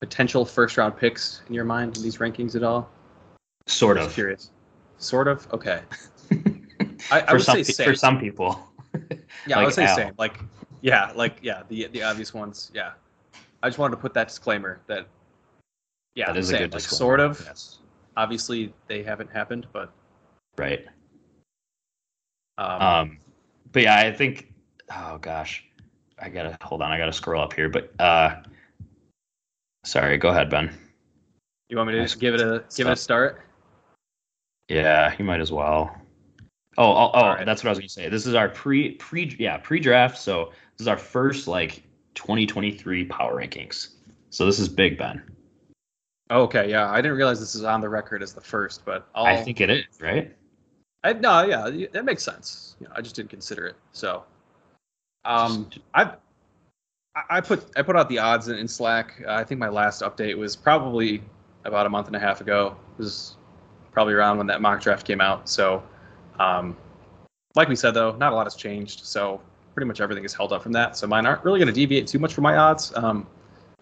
potential 0.00 0.44
first 0.44 0.76
round 0.76 0.96
picks 0.96 1.42
in 1.46 1.54
your 1.54 1.64
mind 1.64 1.96
in 1.96 2.02
these 2.02 2.18
rankings 2.18 2.56
at 2.56 2.64
all? 2.64 2.90
Sort 3.68 3.96
of. 3.96 4.12
curious. 4.12 4.50
Sort 4.98 5.28
of. 5.28 5.46
Okay. 5.52 5.82
I, 7.12 7.20
I 7.20 7.32
would 7.32 7.42
some 7.42 7.62
say 7.62 7.72
same. 7.72 7.86
for 7.86 7.94
some 7.94 8.18
people. 8.18 8.58
Yeah, 9.46 9.56
I 9.56 9.58
like 9.58 9.66
would 9.66 9.74
say 9.74 9.84
Al. 9.84 9.96
same. 9.96 10.14
Like, 10.16 10.40
yeah, 10.80 11.12
like 11.14 11.36
yeah, 11.42 11.62
the 11.68 11.86
the 11.88 12.02
obvious 12.02 12.32
ones. 12.32 12.70
Yeah, 12.72 12.92
I 13.64 13.68
just 13.68 13.78
wanted 13.78 13.96
to 13.96 14.02
put 14.02 14.12
that 14.12 14.28
disclaimer 14.28 14.82
that. 14.88 15.06
Yeah, 16.14 16.26
that 16.26 16.36
is 16.36 16.48
same. 16.48 16.56
a 16.56 16.58
good 16.58 16.74
like, 16.74 16.82
disclaimer. 16.82 16.98
sort 16.98 17.20
of. 17.20 17.42
Yes. 17.46 17.78
Obviously, 18.14 18.74
they 18.88 19.02
haven't 19.02 19.32
happened, 19.32 19.66
but 19.72 19.90
Right. 20.58 20.84
um, 22.58 22.82
Um, 22.82 23.18
but 23.72 23.82
yeah, 23.84 23.96
I 23.96 24.12
think. 24.12 24.52
Oh 24.94 25.16
gosh, 25.16 25.64
I 26.18 26.28
gotta 26.28 26.58
hold 26.60 26.82
on. 26.82 26.92
I 26.92 26.98
gotta 26.98 27.12
scroll 27.12 27.42
up 27.42 27.54
here. 27.54 27.70
But 27.70 27.98
uh, 27.98 28.42
sorry. 29.86 30.18
Go 30.18 30.28
ahead, 30.28 30.50
Ben. 30.50 30.70
you 31.70 31.78
want 31.78 31.86
me 31.88 31.94
to 31.94 32.00
nice 32.00 32.14
give 32.14 32.34
it 32.34 32.42
a 32.42 32.64
give 32.76 32.86
it 32.86 32.92
a 32.92 32.96
start? 32.96 33.46
Yeah, 34.68 35.14
you 35.18 35.24
might 35.24 35.40
as 35.40 35.50
well. 35.50 35.96
Oh, 36.76 36.84
oh, 36.92 37.10
oh 37.14 37.28
right. 37.28 37.46
that's 37.46 37.64
what 37.64 37.68
I 37.68 37.72
was 37.72 37.78
gonna 37.78 37.88
say. 37.88 38.10
This 38.10 38.26
is 38.26 38.34
our 38.34 38.50
pre 38.50 38.90
pre 38.96 39.34
yeah 39.38 39.56
pre 39.56 39.80
draft. 39.80 40.18
So 40.18 40.52
this 40.76 40.82
is 40.82 40.88
our 40.88 40.98
first 40.98 41.48
like 41.48 41.82
2023 42.14 43.04
power 43.06 43.36
rankings. 43.36 43.88
So 44.30 44.46
this 44.46 44.58
is 44.58 44.68
big, 44.68 44.98
Ben. 44.98 45.22
Okay, 46.30 46.70
yeah, 46.70 46.90
I 46.90 46.96
didn't 47.02 47.16
realize 47.16 47.38
this 47.38 47.54
is 47.54 47.64
on 47.64 47.80
the 47.80 47.88
record 47.88 48.22
as 48.22 48.32
the 48.32 48.40
first, 48.40 48.84
but 48.84 49.06
I'll, 49.14 49.26
I 49.26 49.36
think 49.36 49.60
it 49.60 49.70
is 49.70 49.84
right. 50.00 50.34
I, 51.04 51.12
no, 51.12 51.42
yeah, 51.44 51.86
that 51.92 52.04
makes 52.04 52.22
sense. 52.22 52.76
You 52.80 52.88
know, 52.88 52.94
I 52.96 53.02
just 53.02 53.14
didn't 53.14 53.28
consider 53.30 53.66
it. 53.66 53.76
So, 53.92 54.24
um, 55.24 55.68
I, 55.94 56.02
I- 56.04 56.16
I 57.30 57.40
put 57.40 57.64
I 57.76 57.82
put 57.82 57.94
out 57.94 58.08
the 58.08 58.18
odds 58.18 58.48
in, 58.48 58.56
in 58.58 58.66
Slack. 58.66 59.22
Uh, 59.24 59.34
I 59.34 59.44
think 59.44 59.60
my 59.60 59.68
last 59.68 60.02
update 60.02 60.36
was 60.36 60.56
probably 60.56 61.22
about 61.64 61.86
a 61.86 61.88
month 61.88 62.08
and 62.08 62.16
a 62.16 62.18
half 62.18 62.40
ago. 62.40 62.76
It 62.98 63.02
was 63.02 63.36
probably 63.92 64.14
around 64.14 64.38
when 64.38 64.48
that 64.48 64.60
mock 64.60 64.80
draft 64.82 65.06
came 65.06 65.20
out. 65.20 65.48
So, 65.48 65.80
um, 66.40 66.76
like 67.54 67.68
we 67.68 67.76
said 67.76 67.92
though, 67.92 68.16
not 68.16 68.32
a 68.32 68.34
lot 68.34 68.46
has 68.46 68.56
changed. 68.56 69.04
So 69.06 69.40
pretty 69.74 69.86
much 69.86 70.00
everything 70.00 70.24
is 70.24 70.32
held 70.32 70.52
up 70.52 70.62
from 70.62 70.72
that. 70.72 70.96
So 70.96 71.06
mine 71.06 71.26
aren't 71.26 71.44
really 71.44 71.58
going 71.58 71.68
to 71.68 71.74
deviate 71.74 72.06
too 72.06 72.18
much 72.18 72.32
from 72.34 72.42
my 72.44 72.56
odds. 72.56 72.92
Um, 72.96 73.26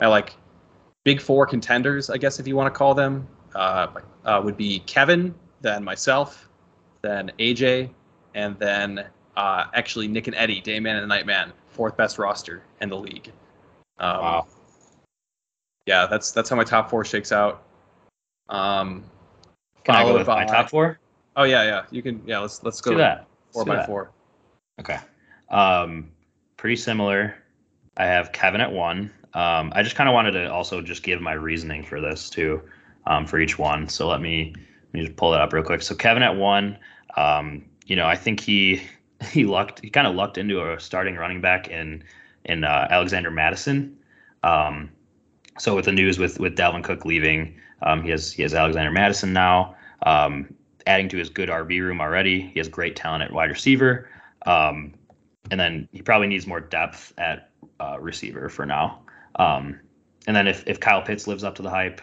I 0.01 0.07
like 0.07 0.35
big 1.05 1.21
four 1.21 1.47
contenders, 1.47 2.11
I 2.11 2.17
guess 2.17 2.41
if 2.41 2.47
you 2.49 2.57
want 2.57 2.73
to 2.73 2.77
call 2.77 2.95
them. 2.95 3.27
Uh, 3.55 3.89
uh, 4.25 4.41
would 4.43 4.57
be 4.57 4.79
Kevin, 4.87 5.35
then 5.61 5.85
myself, 5.85 6.49
then 7.03 7.31
AJ, 7.39 7.91
and 8.35 8.59
then 8.59 9.05
uh, 9.37 9.65
actually 9.75 10.09
Nick 10.09 10.27
and 10.27 10.35
Eddie, 10.37 10.63
Dayman 10.63 10.99
and 10.99 11.07
Nightman, 11.09 11.53
fourth 11.69 11.95
best 11.97 12.19
roster 12.19 12.63
in 12.81 12.89
the 12.89 12.97
league. 12.97 13.31
Um, 13.99 14.21
Wow. 14.21 14.47
Yeah, 15.87 16.07
that's 16.07 16.31
that's 16.31 16.49
how 16.49 16.57
my 16.57 16.65
top 16.65 16.89
four 16.89 17.05
shakes 17.05 17.33
out. 17.33 17.65
Um, 18.49 19.05
Can 19.85 19.97
I 19.97 20.05
go 20.05 20.15
with 20.15 20.29
my 20.29 20.45
top 20.45 20.71
four? 20.71 20.99
Oh 21.37 21.43
yeah, 21.45 21.65
yeah. 21.65 21.85
You 21.91 22.03
can. 22.03 22.23
Yeah, 22.25 22.39
let's 22.39 22.63
let's 22.63 22.77
Let's 22.77 22.81
go 22.83 22.91
do 22.93 22.99
that. 22.99 23.27
four 23.53 23.63
Let's 23.65 23.69
by 23.69 23.77
that. 23.77 23.87
four. 23.87 24.11
Okay. 24.81 24.99
Um, 25.53 26.11
pretty 26.57 26.77
similar. 26.77 27.37
I 27.97 28.07
have 28.07 28.33
Kevin 28.33 28.61
at 28.61 28.73
one. 28.73 29.13
Um, 29.35 29.73
I 29.75 29.83
just 29.83 29.97
kind 29.97 30.09
of 30.09 30.15
wanted 30.15 30.33
to 30.33 30.51
also 30.51 30.81
just 30.83 31.03
give 31.03 31.21
my 31.21 31.33
reasoning 31.33 31.85
for 31.85 32.01
this 32.01 32.29
too, 32.29 32.63
um, 33.07 33.27
for 33.27 33.39
each 33.39 33.59
one. 33.59 33.89
So 33.89 34.09
let 34.09 34.21
me 34.21 34.55
let 34.57 34.95
me 34.95 35.07
just 35.07 35.17
pull 35.17 35.31
that 35.33 35.41
up 35.41 35.53
real 35.53 35.63
quick. 35.63 35.83
So 35.83 35.95
Kevin 35.95 36.23
at 36.23 36.37
one. 36.37 36.79
Um, 37.17 37.65
you 37.87 37.97
know, 37.97 38.07
I 38.07 38.17
think 38.17 38.41
he 38.41 38.83
he 39.31 39.45
lucked 39.45 39.81
he 39.81 39.91
kind 39.91 40.07
of 40.07 40.15
lucked 40.15 40.39
into 40.39 40.73
a 40.73 40.81
starting 40.81 41.17
running 41.17 41.41
back 41.41 41.69
in 41.69 42.03
in 42.45 42.65
uh, 42.65 42.89
Alexander 42.91 43.31
Mattison. 43.31 43.97
Um, 44.43 44.91
so 45.59 45.77
with 45.77 45.85
the 45.85 45.93
news 45.93 46.19
with 46.19 46.41
with 46.41 46.57
Dalvin 46.57 46.83
Cook 46.83 47.05
leaving, 47.05 47.55
um, 47.83 48.03
he 48.03 48.11
has 48.11 48.33
he 48.33 48.43
has 48.43 48.55
Alexander 48.55 48.91
Mattison 48.91 49.33
now. 49.33 49.77
Um, 50.05 50.55
adding 50.87 51.09
to 51.11 51.17
his 51.17 51.29
good 51.29 51.49
RB 51.49 51.81
room 51.81 52.01
already. 52.01 52.41
He 52.41 52.59
has 52.59 52.69
great 52.69 52.97
talent 52.97 53.23
at 53.23 53.33
wide 53.33 53.51
receiver. 53.51 54.09
Um, 54.47 54.93
and 55.51 55.59
then 55.59 55.89
he 55.93 56.03
probably 56.03 56.29
needs 56.29 56.47
more 56.47 56.61
depth 56.61 57.13
at 57.19 57.51
uh, 57.81 57.99
receiver 58.01 58.49
for 58.49 58.67
now. 58.67 59.01
Um, 59.37 59.81
and 60.27 60.37
then 60.37 60.47
if, 60.47 60.63
if 60.67 60.81
Kyle 60.81 61.03
Pitts 61.03 61.27
lives 61.27 61.45
up 61.45 61.55
to 61.57 61.63
the 61.63 61.71
hype, 61.71 62.01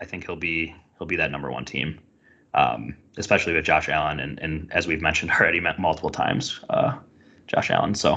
I 0.00 0.04
think 0.04 0.26
he'll 0.26 0.36
be 0.36 0.74
he'll 0.98 1.06
be 1.06 1.16
that 1.16 1.30
number 1.30 1.50
one 1.50 1.64
team, 1.64 1.98
um, 2.52 2.94
especially 3.16 3.54
with 3.54 3.64
Josh 3.64 3.88
Allen 3.88 4.20
and, 4.20 4.38
and 4.40 4.70
as 4.72 4.86
we've 4.86 5.00
mentioned 5.00 5.30
already 5.40 5.60
multiple 5.78 6.10
times, 6.10 6.60
uh, 6.70 6.96
Josh 7.46 7.70
Allen. 7.70 7.94
So 7.94 8.14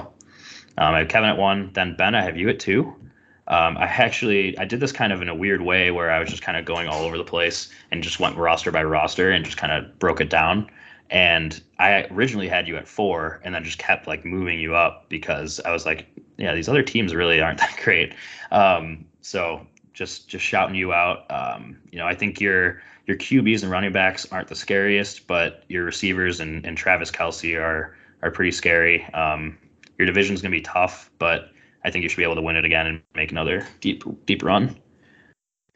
um, 0.78 0.94
I 0.94 0.98
have 1.00 1.08
Kevin 1.08 1.30
at 1.30 1.38
one, 1.38 1.70
then 1.72 1.96
Ben, 1.96 2.14
I 2.14 2.22
have 2.22 2.36
you 2.36 2.48
at 2.48 2.60
two. 2.60 2.94
Um, 3.48 3.78
I 3.78 3.84
actually 3.84 4.58
I 4.58 4.66
did 4.66 4.80
this 4.80 4.92
kind 4.92 5.12
of 5.12 5.22
in 5.22 5.28
a 5.28 5.34
weird 5.34 5.62
way 5.62 5.90
where 5.90 6.10
I 6.10 6.20
was 6.20 6.28
just 6.28 6.42
kind 6.42 6.58
of 6.58 6.66
going 6.66 6.86
all 6.86 7.02
over 7.02 7.16
the 7.16 7.24
place 7.24 7.70
and 7.90 8.02
just 8.02 8.20
went 8.20 8.36
roster 8.36 8.70
by 8.70 8.84
roster 8.84 9.30
and 9.30 9.44
just 9.44 9.56
kind 9.56 9.72
of 9.72 9.98
broke 9.98 10.20
it 10.20 10.28
down. 10.28 10.70
And 11.10 11.62
I 11.78 12.04
originally 12.10 12.48
had 12.48 12.68
you 12.68 12.76
at 12.76 12.86
four, 12.86 13.40
and 13.44 13.54
then 13.54 13.64
just 13.64 13.78
kept 13.78 14.06
like 14.06 14.24
moving 14.24 14.60
you 14.60 14.74
up 14.74 15.08
because 15.08 15.60
I 15.60 15.72
was 15.72 15.86
like, 15.86 16.06
yeah, 16.36 16.54
these 16.54 16.68
other 16.68 16.82
teams 16.82 17.14
really 17.14 17.40
aren't 17.42 17.58
that 17.58 17.78
great. 17.82 18.14
Um, 18.50 19.06
so 19.20 19.66
just 19.92 20.28
just 20.28 20.44
shouting 20.44 20.74
you 20.74 20.92
out. 20.92 21.30
Um, 21.30 21.76
you 21.90 21.98
know, 21.98 22.06
I 22.06 22.14
think 22.14 22.40
your 22.40 22.80
your 23.06 23.16
QBs 23.16 23.62
and 23.62 23.70
running 23.70 23.92
backs 23.92 24.26
aren't 24.30 24.48
the 24.48 24.54
scariest, 24.54 25.26
but 25.26 25.64
your 25.68 25.84
receivers 25.84 26.40
and, 26.40 26.64
and 26.64 26.76
Travis 26.76 27.10
Kelce 27.10 27.58
are 27.58 27.96
are 28.22 28.30
pretty 28.30 28.52
scary. 28.52 29.04
Um, 29.14 29.58
your 29.98 30.06
division's 30.06 30.40
gonna 30.40 30.52
be 30.52 30.60
tough, 30.60 31.10
but 31.18 31.50
I 31.84 31.90
think 31.90 32.02
you 32.02 32.08
should 32.08 32.18
be 32.18 32.22
able 32.22 32.36
to 32.36 32.42
win 32.42 32.56
it 32.56 32.64
again 32.64 32.86
and 32.86 33.02
make 33.14 33.32
another 33.32 33.66
deep 33.80 34.04
deep 34.26 34.42
run. 34.42 34.78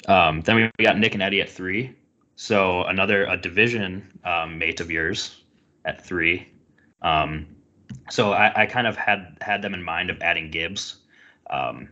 Um, 0.06 0.40
then 0.42 0.56
we 0.56 0.70
we 0.78 0.84
got 0.84 0.98
Nick 0.98 1.14
and 1.14 1.22
Eddie 1.22 1.40
at 1.40 1.50
three. 1.50 1.96
So 2.36 2.84
another 2.84 3.24
a 3.26 3.36
division 3.36 4.18
um, 4.24 4.58
mate 4.58 4.80
of 4.80 4.90
yours 4.90 5.42
at 5.84 6.04
three. 6.04 6.48
Um, 7.02 7.46
so 8.10 8.32
I, 8.32 8.62
I 8.62 8.66
kind 8.66 8.86
of 8.86 8.96
had 8.96 9.36
had 9.40 9.62
them 9.62 9.74
in 9.74 9.82
mind 9.82 10.10
of 10.10 10.20
adding 10.22 10.50
Gibbs. 10.50 10.96
Um, 11.50 11.88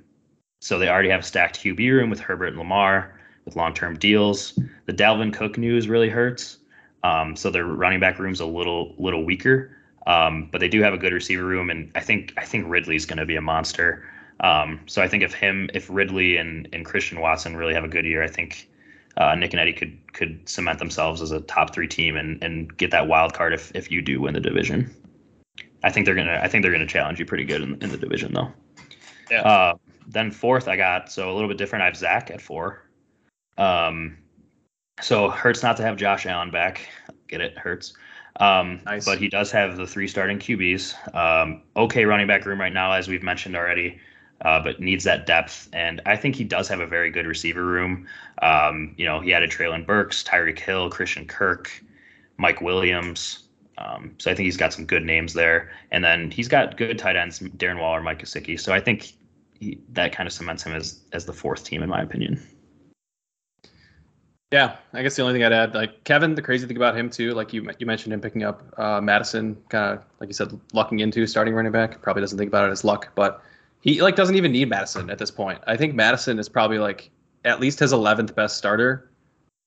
so 0.60 0.78
they 0.78 0.88
already 0.88 1.08
have 1.10 1.20
a 1.20 1.24
stacked 1.24 1.60
QB 1.60 1.78
room 1.78 2.10
with 2.10 2.20
Herbert 2.20 2.48
and 2.48 2.58
Lamar 2.58 3.18
with 3.44 3.56
long-term 3.56 3.98
deals. 3.98 4.58
The 4.86 4.92
Dalvin 4.92 5.32
Cook 5.32 5.58
news 5.58 5.88
really 5.88 6.08
hurts. 6.08 6.58
Um, 7.02 7.34
so 7.34 7.50
their 7.50 7.64
running 7.64 8.00
back 8.00 8.18
room's 8.18 8.40
a 8.40 8.46
little 8.46 8.94
little 8.98 9.24
weaker. 9.24 9.76
Um, 10.06 10.48
but 10.50 10.60
they 10.60 10.68
do 10.68 10.82
have 10.82 10.94
a 10.94 10.98
good 10.98 11.12
receiver 11.12 11.44
room, 11.44 11.70
and 11.70 11.90
I 11.94 12.00
think 12.00 12.32
I 12.36 12.44
think 12.44 12.66
Ridley's 12.68 13.06
going 13.06 13.18
to 13.18 13.26
be 13.26 13.36
a 13.36 13.40
monster. 13.40 14.04
Um, 14.40 14.80
so 14.86 15.02
I 15.02 15.08
think 15.08 15.22
if 15.22 15.34
him, 15.34 15.68
if 15.74 15.88
Ridley 15.90 16.38
and, 16.38 16.66
and 16.72 16.84
Christian 16.84 17.20
Watson 17.20 17.56
really 17.56 17.74
have 17.74 17.84
a 17.84 17.88
good 17.88 18.06
year, 18.06 18.22
I 18.22 18.28
think 18.28 18.69
uh, 19.20 19.34
Nick 19.34 19.52
and 19.52 19.60
Eddie 19.60 19.74
could 19.74 19.98
could 20.14 20.48
cement 20.48 20.78
themselves 20.78 21.20
as 21.20 21.30
a 21.30 21.40
top 21.42 21.74
three 21.74 21.86
team 21.86 22.16
and, 22.16 22.42
and 22.42 22.74
get 22.78 22.90
that 22.90 23.06
wild 23.06 23.34
card 23.34 23.52
if, 23.52 23.70
if 23.74 23.90
you 23.90 24.00
do 24.00 24.20
win 24.22 24.34
the 24.34 24.40
division. 24.40 24.92
I 25.84 25.90
think 25.90 26.06
they're 26.06 26.14
gonna 26.14 26.40
I 26.42 26.48
think 26.48 26.62
they're 26.62 26.72
gonna 26.72 26.86
challenge 26.86 27.20
you 27.20 27.26
pretty 27.26 27.44
good 27.44 27.60
in, 27.60 27.80
in 27.82 27.90
the 27.90 27.98
division 27.98 28.32
though. 28.32 28.50
Yeah. 29.30 29.42
Uh, 29.42 29.74
then 30.08 30.30
fourth, 30.30 30.68
I 30.68 30.76
got 30.76 31.12
so 31.12 31.30
a 31.30 31.34
little 31.34 31.48
bit 31.48 31.58
different. 31.58 31.82
I 31.82 31.86
have 31.86 31.96
Zach 31.96 32.30
at 32.30 32.40
four. 32.40 32.82
Um, 33.58 34.16
so 35.02 35.28
hurts 35.28 35.62
not 35.62 35.76
to 35.76 35.82
have 35.82 35.96
Josh 35.96 36.24
Allen 36.24 36.50
back. 36.50 36.88
Get 37.28 37.42
it? 37.42 37.56
Hurts. 37.58 37.92
Um, 38.36 38.80
Nice. 38.86 39.04
But 39.04 39.18
he 39.18 39.28
does 39.28 39.52
have 39.52 39.76
the 39.76 39.86
three 39.86 40.08
starting 40.08 40.38
QBs. 40.38 41.14
Um, 41.14 41.62
okay, 41.76 42.06
running 42.06 42.26
back 42.26 42.46
room 42.46 42.60
right 42.60 42.72
now, 42.72 42.92
as 42.92 43.06
we've 43.06 43.22
mentioned 43.22 43.54
already, 43.54 44.00
uh, 44.44 44.62
but 44.62 44.80
needs 44.80 45.04
that 45.04 45.26
depth. 45.26 45.68
And 45.72 46.00
I 46.06 46.16
think 46.16 46.34
he 46.36 46.44
does 46.44 46.68
have 46.68 46.80
a 46.80 46.86
very 46.86 47.10
good 47.10 47.26
receiver 47.26 47.64
room. 47.64 48.06
Um, 48.42 48.94
you 48.96 49.04
know, 49.04 49.20
he 49.20 49.34
added 49.34 49.50
Treylon 49.50 49.86
Burks, 49.86 50.22
Tyreek 50.24 50.58
Hill, 50.58 50.90
Christian 50.90 51.26
Kirk, 51.26 51.70
Mike 52.36 52.60
Williams. 52.60 53.44
Um, 53.78 54.14
so 54.18 54.30
I 54.30 54.34
think 54.34 54.44
he's 54.44 54.56
got 54.56 54.72
some 54.72 54.86
good 54.86 55.04
names 55.04 55.32
there. 55.32 55.70
And 55.90 56.04
then 56.04 56.30
he's 56.30 56.48
got 56.48 56.76
good 56.76 56.98
tight 56.98 57.16
ends, 57.16 57.40
Darren 57.40 57.80
Waller, 57.80 58.02
Mike 58.02 58.22
Gesicki. 58.22 58.58
So 58.58 58.72
I 58.72 58.80
think 58.80 59.12
he, 59.58 59.78
that 59.92 60.12
kind 60.12 60.26
of 60.26 60.32
cements 60.32 60.62
him 60.62 60.74
as 60.74 61.00
as 61.12 61.26
the 61.26 61.32
fourth 61.32 61.64
team, 61.64 61.82
in 61.82 61.88
my 61.88 62.02
opinion. 62.02 62.40
Yeah, 64.50 64.76
I 64.92 65.02
guess 65.02 65.14
the 65.14 65.22
only 65.22 65.34
thing 65.34 65.44
I'd 65.44 65.52
add, 65.52 65.74
like 65.74 66.02
Kevin, 66.02 66.34
the 66.34 66.42
crazy 66.42 66.66
thing 66.66 66.76
about 66.76 66.96
him 66.96 67.08
too, 67.08 67.34
like 67.34 67.52
you 67.52 67.70
you 67.78 67.86
mentioned 67.86 68.12
him 68.12 68.20
picking 68.20 68.42
up 68.42 68.62
uh, 68.78 69.00
Mattison, 69.00 69.56
kind 69.68 69.98
of 69.98 70.04
like 70.18 70.28
you 70.28 70.34
said, 70.34 70.58
lucking 70.72 71.00
into 71.00 71.26
starting 71.26 71.54
running 71.54 71.70
back. 71.70 72.02
Probably 72.02 72.20
doesn't 72.20 72.36
think 72.36 72.48
about 72.48 72.68
it 72.68 72.72
as 72.72 72.82
luck, 72.82 73.10
but 73.14 73.42
he 73.80 74.02
like 74.02 74.16
doesn't 74.16 74.36
even 74.36 74.52
need 74.52 74.68
Mattison 74.68 75.10
at 75.10 75.18
this 75.18 75.30
point. 75.30 75.60
I 75.66 75.76
think 75.76 75.94
Mattison 75.94 76.38
is 76.38 76.48
probably 76.48 76.78
like 76.78 77.10
at 77.44 77.60
least 77.60 77.78
his 77.78 77.92
11th 77.92 78.34
best 78.34 78.56
starter. 78.56 79.10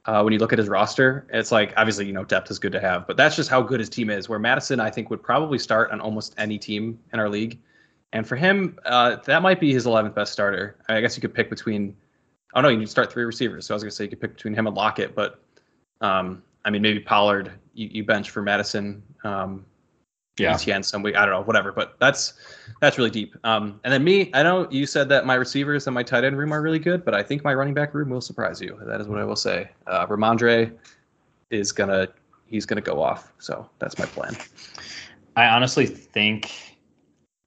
Uh, 0.05 0.22
when 0.22 0.34
you 0.34 0.39
look 0.39 0.51
at 0.51 0.59
his 0.59 0.68
roster, 0.68 1.26
it's 1.32 1.51
like 1.51 1.74
obviously 1.78 2.05
you 2.05 2.11
know 2.11 2.26
depth 2.26 2.51
is 2.51 2.59
good 2.59 2.74
to 2.74 2.80
have, 2.80 3.07
but 3.07 3.16
that's 3.16 3.36
just 3.36 3.49
how 3.49 3.61
good 3.61 3.80
his 3.80 3.89
team 3.89 4.09
is. 4.09 4.28
Where 4.28 4.39
Mattison 4.39 4.80
I 4.80 4.89
think, 4.89 5.09
would 5.09 5.24
probably 5.24 5.57
start 5.57 5.91
on 5.91 6.01
almost 6.01 6.36
any 6.38 6.57
team 6.59 6.99
in 7.14 7.20
our 7.20 7.30
league, 7.30 7.57
and 8.11 8.28
for 8.28 8.36
him, 8.36 8.78
uh, 8.86 9.16
that 9.26 9.41
might 9.41 9.61
be 9.61 9.72
his 9.72 9.86
11th 9.86 10.14
best 10.14 10.34
starter. 10.34 10.76
I 10.89 10.99
guess 10.99 11.16
you 11.16 11.22
could 11.22 11.34
pick 11.34 11.49
between. 11.49 11.95
Oh 12.53 12.59
no, 12.61 12.68
you 12.68 12.78
need 12.78 12.86
to 12.86 12.91
start 12.91 13.14
three 13.14 13.24
receivers. 13.24 13.66
So 13.66 13.74
I 13.74 13.76
was 13.76 13.84
gonna 13.84 13.91
say 13.91 14.03
you 14.03 14.09
could 14.09 14.20
pick 14.20 14.34
between 14.34 14.53
him 14.53 14.68
and 14.68 14.76
Lockett, 14.76 15.16
but 15.16 15.39
um, 16.01 16.43
I 16.66 16.70
mean 16.70 16.82
maybe 16.82 16.99
Pollard 16.99 17.53
you, 17.74 17.88
you 17.89 18.03
bench 18.03 18.30
for 18.30 18.41
Mattison. 18.41 19.01
Um, 19.24 19.66
Yeah. 20.38 20.53
ETN 20.53 20.84
some 20.84 21.03
week. 21.03 21.15
I 21.15 21.25
don't 21.25 21.34
know, 21.34 21.43
whatever. 21.43 21.71
But 21.71 21.95
that's 21.99 22.34
that's 22.81 22.97
really 22.97 23.11
deep. 23.11 23.36
Um, 23.43 23.79
and 23.84 23.93
then 23.93 24.03
me, 24.03 24.31
I 24.34 24.41
know 24.41 24.67
you 24.71 24.86
said 24.88 25.07
that 25.09 25.25
my 25.25 25.36
receivers 25.36 25.86
and 25.86 25.93
my 25.93 26.01
tight 26.03 26.23
end 26.23 26.38
room 26.38 26.51
are 26.51 26.61
really 26.61 26.79
good, 26.79 27.05
but 27.05 27.13
I 27.13 27.21
think 27.21 27.43
my 27.43 27.53
running 27.53 27.73
back 27.75 27.93
room 27.93 28.09
will 28.09 28.21
surprise 28.21 28.59
you. 28.59 28.79
That 28.86 28.99
is 28.99 29.07
what 29.07 29.19
I 29.19 29.25
will 29.25 29.36
say. 29.36 29.69
Uh, 29.86 30.07
Rhamondre 30.07 30.71
is 31.51 31.71
gonna 31.71 32.07
he's 32.47 32.65
gonna 32.65 32.81
go 32.81 33.01
off. 33.01 33.31
So 33.39 33.69
that's 33.79 33.99
my 33.99 34.05
plan. 34.05 34.36
I 35.36 35.47
honestly 35.47 35.86
think 35.86 36.51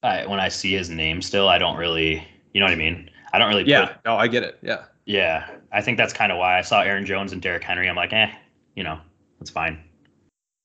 I, 0.03 0.27
when 0.27 0.39
I 0.41 0.49
see 0.49 0.73
his 0.73 0.89
name 0.91 1.23
still, 1.23 1.49
I 1.49 1.59
don't 1.59 1.77
really, 1.77 2.27
you 2.53 2.61
know 2.61 2.67
what 2.67 2.73
I 2.73 2.77
mean? 2.77 3.11
I 3.33 3.39
don't 3.39 3.49
really 3.49 3.65
Yeah. 3.65 3.87
put, 3.87 4.05
No, 4.05 4.17
I 4.17 4.29
get 4.29 4.43
it. 4.45 4.59
Yeah. 4.63 4.85
yeah. 5.07 5.49
I 5.73 5.81
think 5.81 5.99
that's 5.99 6.13
kind 6.13 6.31
of 6.31 6.39
why 6.39 6.59
I 6.59 6.63
saw 6.63 6.83
Aaron 6.83 7.05
Jones 7.05 7.33
and 7.33 7.43
Derrick 7.43 7.65
Henry. 7.65 7.89
I'm 7.89 7.97
like, 7.97 8.13
eh, 8.13 8.31
you 8.77 8.85
know, 8.85 8.99
that's 9.41 9.51
fine. 9.51 9.83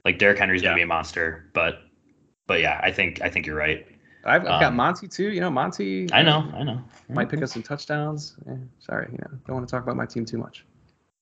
Like 0.06 0.20
Derrick 0.20 0.38
Henry's 0.40 0.62
gonna 0.62 0.76
be 0.76 0.82
a 0.82 0.88
monster, 0.88 1.50
but, 1.54 1.82
but 2.52 2.60
yeah, 2.60 2.82
I 2.84 2.92
think 2.92 3.22
I 3.22 3.30
think 3.30 3.46
you're 3.46 3.56
right. 3.56 3.88
I've, 4.26 4.42
I've 4.42 4.60
got 4.60 4.64
Um, 4.66 4.76
Monty 4.76 5.08
too. 5.08 5.30
You 5.32 5.40
know, 5.40 5.50
Monty. 5.50 6.12
I 6.12 6.22
know, 6.22 6.52
I 6.54 6.64
know. 6.64 6.84
Might 7.08 7.30
pick 7.30 7.42
up 7.42 7.48
some 7.48 7.64
touchdowns. 7.64 8.36
Eh, 8.46 8.56
sorry, 8.80 9.08
you 9.10 9.18
know, 9.20 9.40
don't 9.48 9.56
want 9.56 9.66
to 9.70 9.72
talk 9.72 9.84
about 9.84 9.96
my 9.96 10.06
team 10.06 10.26
too 10.26 10.38
much. 10.38 10.66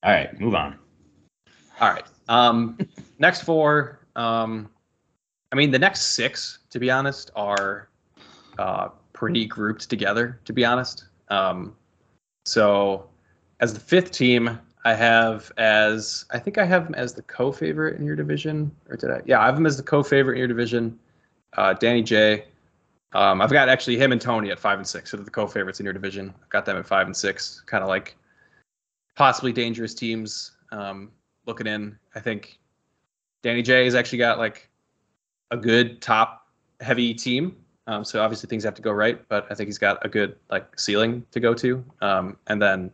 All 0.02 0.12
right, 0.12 0.40
move 0.40 0.56
on. 0.56 0.80
All 1.80 1.92
right. 1.92 2.04
Um, 2.30 2.80
next 3.20 3.42
four. 3.44 4.00
Um, 4.16 4.72
I 5.52 5.56
mean, 5.56 5.70
the 5.70 5.78
next 5.78 6.16
six, 6.16 6.60
to 6.72 6.80
be 6.80 6.90
honest, 6.90 7.30
are 7.36 7.90
uh, 8.58 8.88
pretty 9.14 9.46
grouped 9.46 9.88
together. 9.88 10.40
To 10.46 10.52
be 10.52 10.66
honest. 10.66 11.10
Um, 11.28 11.76
so, 12.46 13.08
as 13.60 13.76
the 13.76 13.80
fifth 13.80 14.10
team, 14.10 14.60
I 14.84 14.96
have 14.96 15.52
as 15.58 16.26
I 16.32 16.40
think 16.40 16.58
I 16.58 16.66
have 16.66 16.88
him 16.88 16.96
as 16.96 17.14
the 17.14 17.22
co-favorite 17.22 18.00
in 18.00 18.06
your 18.08 18.16
division, 18.16 18.72
or 18.90 18.98
did 18.98 19.12
I? 19.12 19.22
Yeah, 19.28 19.42
I 19.42 19.46
have 19.46 19.54
them 19.54 19.68
as 19.68 19.78
the 19.78 19.84
co-favorite 19.84 20.34
in 20.34 20.40
your 20.40 20.48
division. 20.48 20.98
Uh, 21.54 21.74
Danny 21.74 22.04
J. 22.04 22.46
Um, 23.14 23.42
I've 23.42 23.52
got 23.52 23.70
actually 23.70 23.98
him 23.98 24.12
and 24.12 24.22
Tony 24.22 24.52
at 24.52 24.60
five 24.60 24.78
and 24.78 24.88
six, 24.88 25.10
so 25.10 25.18
they're 25.18 25.24
the 25.24 25.32
co-favorites 25.32 25.80
in 25.80 25.84
your 25.84 25.94
division. 25.94 26.34
I've 26.42 26.50
got 26.50 26.66
them 26.66 26.78
at 26.78 26.86
five 26.86 27.08
and 27.08 27.16
six, 27.16 27.62
kind 27.66 27.84
of 27.84 27.90
like 27.90 28.16
possibly 29.16 29.52
dangerous 29.52 29.94
teams. 29.96 30.52
Um, 30.72 31.12
looking 31.46 31.66
in, 31.66 31.98
I 32.14 32.20
think 32.20 32.60
Danny 33.42 33.64
J 33.64 33.86
has 33.86 33.96
actually 33.96 34.20
got 34.20 34.38
like 34.38 34.70
a 35.52 35.58
good 35.58 36.02
top 36.02 36.48
heavy 36.82 37.14
team. 37.14 37.56
Um, 37.88 38.06
so 38.06 38.22
obviously 38.22 38.48
things 38.48 38.64
have 38.64 38.76
to 38.76 38.84
go 38.84 38.92
right, 38.92 39.28
but 39.30 39.48
I 39.50 39.56
think 39.56 39.68
he's 39.68 39.80
got 39.80 40.06
a 40.06 40.10
good 40.10 40.36
like 40.52 40.80
ceiling 40.80 41.26
to 41.32 41.40
go 41.40 41.56
to. 41.56 41.84
Um, 42.02 42.38
and 42.46 42.62
then 42.62 42.92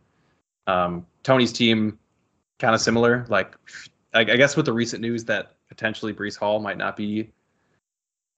um, 0.66 1.06
Tony's 1.22 1.52
team, 1.52 1.98
kind 2.58 2.74
of 2.74 2.80
similar. 2.80 3.26
Like 3.28 3.54
I, 4.14 4.20
I 4.20 4.36
guess 4.36 4.56
with 4.56 4.64
the 4.64 4.72
recent 4.72 5.02
news 5.02 5.24
that 5.24 5.56
potentially 5.68 6.14
Breece 6.14 6.38
Hall 6.38 6.58
might 6.60 6.78
not 6.78 6.96
be 6.96 7.30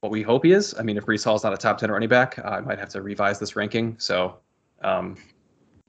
what 0.01 0.13
we 0.13 0.23
hope 0.23 0.45
he 0.45 0.53
is. 0.53 0.75
I 0.79 0.83
mean, 0.83 0.97
if 0.97 1.07
Breece 1.07 1.25
Hall's 1.25 1.45
not 1.45 1.53
a 1.53 1.57
top 1.57 1.79
ten 1.79 1.91
running 1.91 2.09
back, 2.09 2.39
I 2.45 2.61
might 2.61 2.79
have 2.79 2.89
to 2.91 3.03
revise 3.03 3.39
this 3.39 3.57
ranking. 3.57 3.97
So 3.99 4.39
um, 4.83 5.17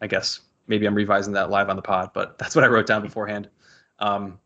I 0.02 0.08
guess 0.08 0.42
maybe 0.68 0.86
I'm 0.86 0.96
revising 0.96 1.34
that 1.34 1.50
live 1.50 1.70
on 1.70 1.76
the 1.76 1.82
pod, 1.82 2.12
but 2.14 2.38
that's 2.40 2.56
what 2.56 2.64
I 2.64 2.68
wrote 2.68 2.88
down 2.88 3.02
beforehand. 3.02 3.50
Um, 4.00 4.40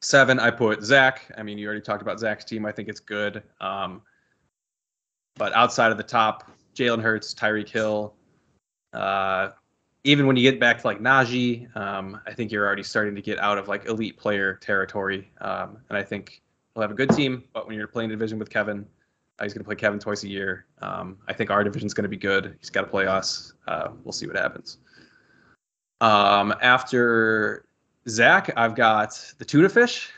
seven, 0.00 0.38
I 0.38 0.50
put 0.50 0.82
Zach. 0.82 1.30
I 1.36 1.42
mean, 1.42 1.58
you 1.58 1.66
already 1.66 1.82
talked 1.82 2.02
about 2.02 2.18
Zach's 2.18 2.44
team. 2.44 2.64
I 2.64 2.72
think 2.72 2.88
it's 2.88 3.00
good. 3.00 3.42
Um, 3.60 4.02
but 5.36 5.52
outside 5.54 5.90
of 5.90 5.96
the 5.96 6.04
top, 6.04 6.50
Jalen 6.74 7.02
Hurts, 7.02 7.34
Tyreek 7.34 7.68
Hill, 7.68 8.14
uh, 8.92 9.50
even 10.04 10.26
when 10.26 10.36
you 10.36 10.42
get 10.42 10.58
back 10.58 10.80
to 10.80 10.86
like 10.86 11.00
Najee, 11.00 11.74
um, 11.76 12.20
I 12.26 12.34
think 12.34 12.50
you're 12.50 12.66
already 12.66 12.82
starting 12.82 13.14
to 13.14 13.22
get 13.22 13.38
out 13.38 13.56
of 13.56 13.68
like 13.68 13.86
elite 13.86 14.18
player 14.18 14.54
territory. 14.56 15.30
Um, 15.40 15.78
and 15.88 15.96
I 15.96 16.02
think 16.02 16.42
we'll 16.74 16.82
have 16.82 16.90
a 16.90 16.94
good 16.94 17.10
team. 17.10 17.44
But 17.52 17.66
when 17.66 17.76
you're 17.76 17.86
playing 17.86 18.10
division 18.10 18.38
with 18.38 18.50
Kevin, 18.50 18.84
uh, 19.42 19.44
he's 19.44 19.52
going 19.52 19.64
to 19.64 19.66
play 19.66 19.74
Kevin 19.74 19.98
twice 19.98 20.22
a 20.22 20.28
year. 20.28 20.66
Um, 20.82 21.18
I 21.26 21.32
think 21.32 21.50
our 21.50 21.64
division's 21.64 21.94
going 21.94 22.04
to 22.04 22.08
be 22.08 22.16
good. 22.16 22.56
He's 22.60 22.70
got 22.70 22.82
to 22.82 22.86
play 22.86 23.06
us. 23.06 23.54
Uh, 23.66 23.88
we'll 24.04 24.12
see 24.12 24.28
what 24.28 24.36
happens. 24.36 24.78
Um, 26.00 26.54
after 26.62 27.64
Zach, 28.08 28.52
I've 28.56 28.76
got 28.76 29.34
the 29.38 29.44
tuna 29.44 29.68
fish 29.68 30.10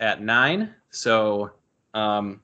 at 0.00 0.22
nine. 0.22 0.74
So 0.90 1.50
um, 1.92 2.40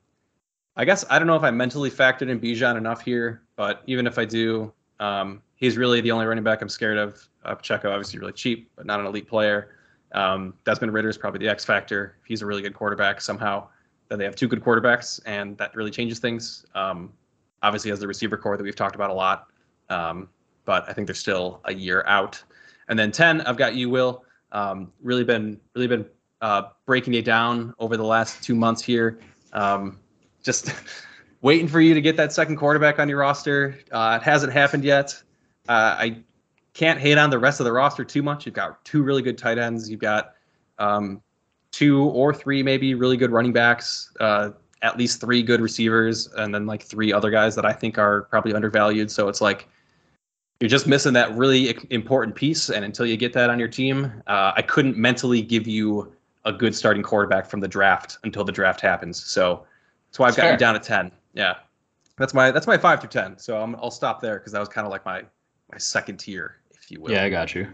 I 0.75 0.85
guess 0.85 1.05
I 1.09 1.17
don't 1.17 1.27
know 1.27 1.35
if 1.35 1.43
I 1.43 1.49
mentally 1.49 1.89
factored 1.89 2.29
in 2.29 2.39
Bijan 2.39 2.77
enough 2.77 3.01
here, 3.01 3.41
but 3.55 3.81
even 3.87 4.05
if 4.05 4.19
I 4.19 4.25
do, 4.25 4.71
um, 4.99 5.41
he's 5.55 5.75
really 5.75 6.01
the 6.01 6.11
only 6.11 6.27
running 6.27 6.43
back 6.43 6.61
I'm 6.61 6.69
scared 6.69 6.99
of. 6.99 7.27
Uh, 7.43 7.55
Pacheco, 7.55 7.91
obviously, 7.91 8.19
really 8.19 8.33
cheap, 8.33 8.69
but 8.75 8.85
not 8.85 8.99
an 8.99 9.07
elite 9.07 9.27
player. 9.27 9.75
Um, 10.11 10.53
Desmond 10.65 10.93
Ridder 10.93 11.09
is 11.09 11.17
probably 11.17 11.39
the 11.39 11.49
X 11.49 11.65
factor. 11.65 12.17
He's 12.25 12.43
a 12.43 12.45
really 12.45 12.61
good 12.61 12.75
quarterback 12.75 13.21
somehow, 13.21 13.69
then 14.09 14.19
they 14.19 14.25
have 14.25 14.35
two 14.35 14.47
good 14.47 14.63
quarterbacks, 14.63 15.19
and 15.25 15.57
that 15.57 15.75
really 15.75 15.91
changes 15.91 16.19
things. 16.19 16.65
Um, 16.75 17.11
obviously, 17.63 17.89
has 17.89 17.99
the 17.99 18.07
receiver 18.07 18.37
core 18.37 18.57
that 18.57 18.63
we've 18.63 18.75
talked 18.75 18.95
about 18.95 19.09
a 19.09 19.13
lot, 19.13 19.47
um, 19.89 20.29
but 20.65 20.87
I 20.87 20.93
think 20.93 21.07
they're 21.07 21.15
still 21.15 21.61
a 21.65 21.73
year 21.73 22.03
out. 22.07 22.41
And 22.87 22.97
then 22.97 23.11
ten, 23.11 23.41
I've 23.41 23.57
got 23.57 23.75
you, 23.75 23.89
Will. 23.89 24.23
Um, 24.51 24.91
really 25.01 25.23
been 25.23 25.59
really 25.73 25.87
been 25.87 26.05
uh, 26.41 26.63
breaking 26.85 27.15
it 27.15 27.25
down 27.25 27.73
over 27.79 27.97
the 27.97 28.03
last 28.03 28.43
two 28.43 28.55
months 28.55 28.81
here. 28.81 29.19
Um, 29.53 29.99
just 30.43 30.73
waiting 31.41 31.67
for 31.67 31.81
you 31.81 31.93
to 31.93 32.01
get 32.01 32.17
that 32.17 32.31
second 32.31 32.57
quarterback 32.57 32.99
on 32.99 33.09
your 33.09 33.19
roster. 33.19 33.79
Uh, 33.91 34.19
it 34.21 34.23
hasn't 34.23 34.53
happened 34.53 34.83
yet. 34.83 35.21
Uh, 35.67 35.95
I 35.97 36.23
can't 36.73 36.99
hate 36.99 37.17
on 37.17 37.29
the 37.29 37.39
rest 37.39 37.59
of 37.59 37.65
the 37.65 37.71
roster 37.71 38.03
too 38.03 38.21
much. 38.21 38.45
You've 38.45 38.55
got 38.55 38.83
two 38.85 39.01
really 39.01 39.21
good 39.21 39.37
tight 39.37 39.57
ends. 39.57 39.89
You've 39.89 40.01
got 40.01 40.33
um, 40.77 41.21
two 41.75 42.03
or 42.09 42.33
three 42.33 42.63
maybe 42.63 42.93
really 42.93 43.17
good 43.17 43.31
running 43.31 43.51
backs. 43.51 44.13
Uh, 44.19 44.51
at 44.81 44.97
least 44.97 45.19
three 45.19 45.41
good 45.41 45.61
receivers, 45.61 46.27
and 46.37 46.53
then 46.53 46.65
like 46.67 46.83
three 46.83 47.11
other 47.11 47.31
guys 47.31 47.55
that 47.55 47.65
I 47.65 47.73
think 47.73 47.97
are 47.97 48.23
probably 48.23 48.53
undervalued. 48.53 49.09
So 49.09 49.27
it's 49.27 49.41
like 49.41 49.67
you're 50.59 50.69
just 50.69 50.85
missing 50.87 51.11
that 51.13 51.35
really 51.35 51.75
important 51.89 52.35
piece. 52.35 52.69
And 52.69 52.85
until 52.85 53.05
you 53.05 53.17
get 53.17 53.33
that 53.33 53.49
on 53.49 53.57
your 53.57 53.67
team, 53.67 54.21
uh, 54.27 54.51
I 54.55 54.61
couldn't 54.61 54.95
mentally 54.95 55.41
give 55.41 55.67
you 55.67 56.13
a 56.45 56.53
good 56.53 56.75
starting 56.75 57.03
quarterback 57.03 57.47
from 57.47 57.59
the 57.59 57.67
draft 57.67 58.19
until 58.23 58.43
the 58.43 58.51
draft 58.51 58.79
happens. 58.79 59.23
So 59.25 59.65
that's 60.07 60.19
why 60.19 60.27
I've 60.27 60.35
got 60.37 60.51
you 60.51 60.57
down 60.57 60.75
at 60.75 60.83
ten. 60.83 61.11
Yeah, 61.33 61.55
that's 62.17 62.33
my 62.33 62.51
that's 62.51 62.67
my 62.67 62.77
five 62.77 63.01
through 63.01 63.09
ten. 63.09 63.37
So 63.39 63.59
I'm, 63.59 63.75
I'll 63.77 63.91
stop 63.91 64.21
there 64.21 64.37
because 64.37 64.53
that 64.53 64.59
was 64.59 64.69
kind 64.69 64.85
of 64.85 64.91
like 64.91 65.03
my 65.03 65.23
my 65.71 65.77
second 65.77 66.17
tier, 66.17 66.57
if 66.71 66.91
you 66.91 67.01
will. 67.01 67.11
Yeah, 67.11 67.23
I 67.23 67.29
got 67.29 67.55
you. 67.55 67.67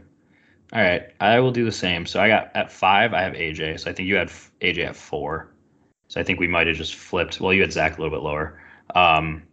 All 0.74 0.82
right, 0.82 1.10
I 1.20 1.40
will 1.40 1.52
do 1.52 1.66
the 1.66 1.72
same. 1.72 2.06
So 2.06 2.22
I 2.22 2.30
got 2.30 2.52
at 2.56 2.72
five, 2.72 3.14
I 3.14 3.22
have 3.22 3.34
AJ. 3.34 3.82
So 3.82 3.90
I 3.90 3.94
think 3.94 4.08
you 4.08 4.16
had 4.16 4.30
AJ 4.62 4.86
at 4.86 4.96
four. 4.96 5.52
So 6.08 6.20
I 6.20 6.24
think 6.24 6.40
we 6.40 6.48
might 6.48 6.68
have 6.68 6.76
just 6.76 6.96
flipped. 6.96 7.42
Well, 7.42 7.54
you 7.54 7.62
had 7.62 7.74
Zach 7.74 7.98
a 7.98 8.02
little 8.02 8.16
bit 8.18 8.24
lower. 8.24 8.62
Um, 8.96 9.44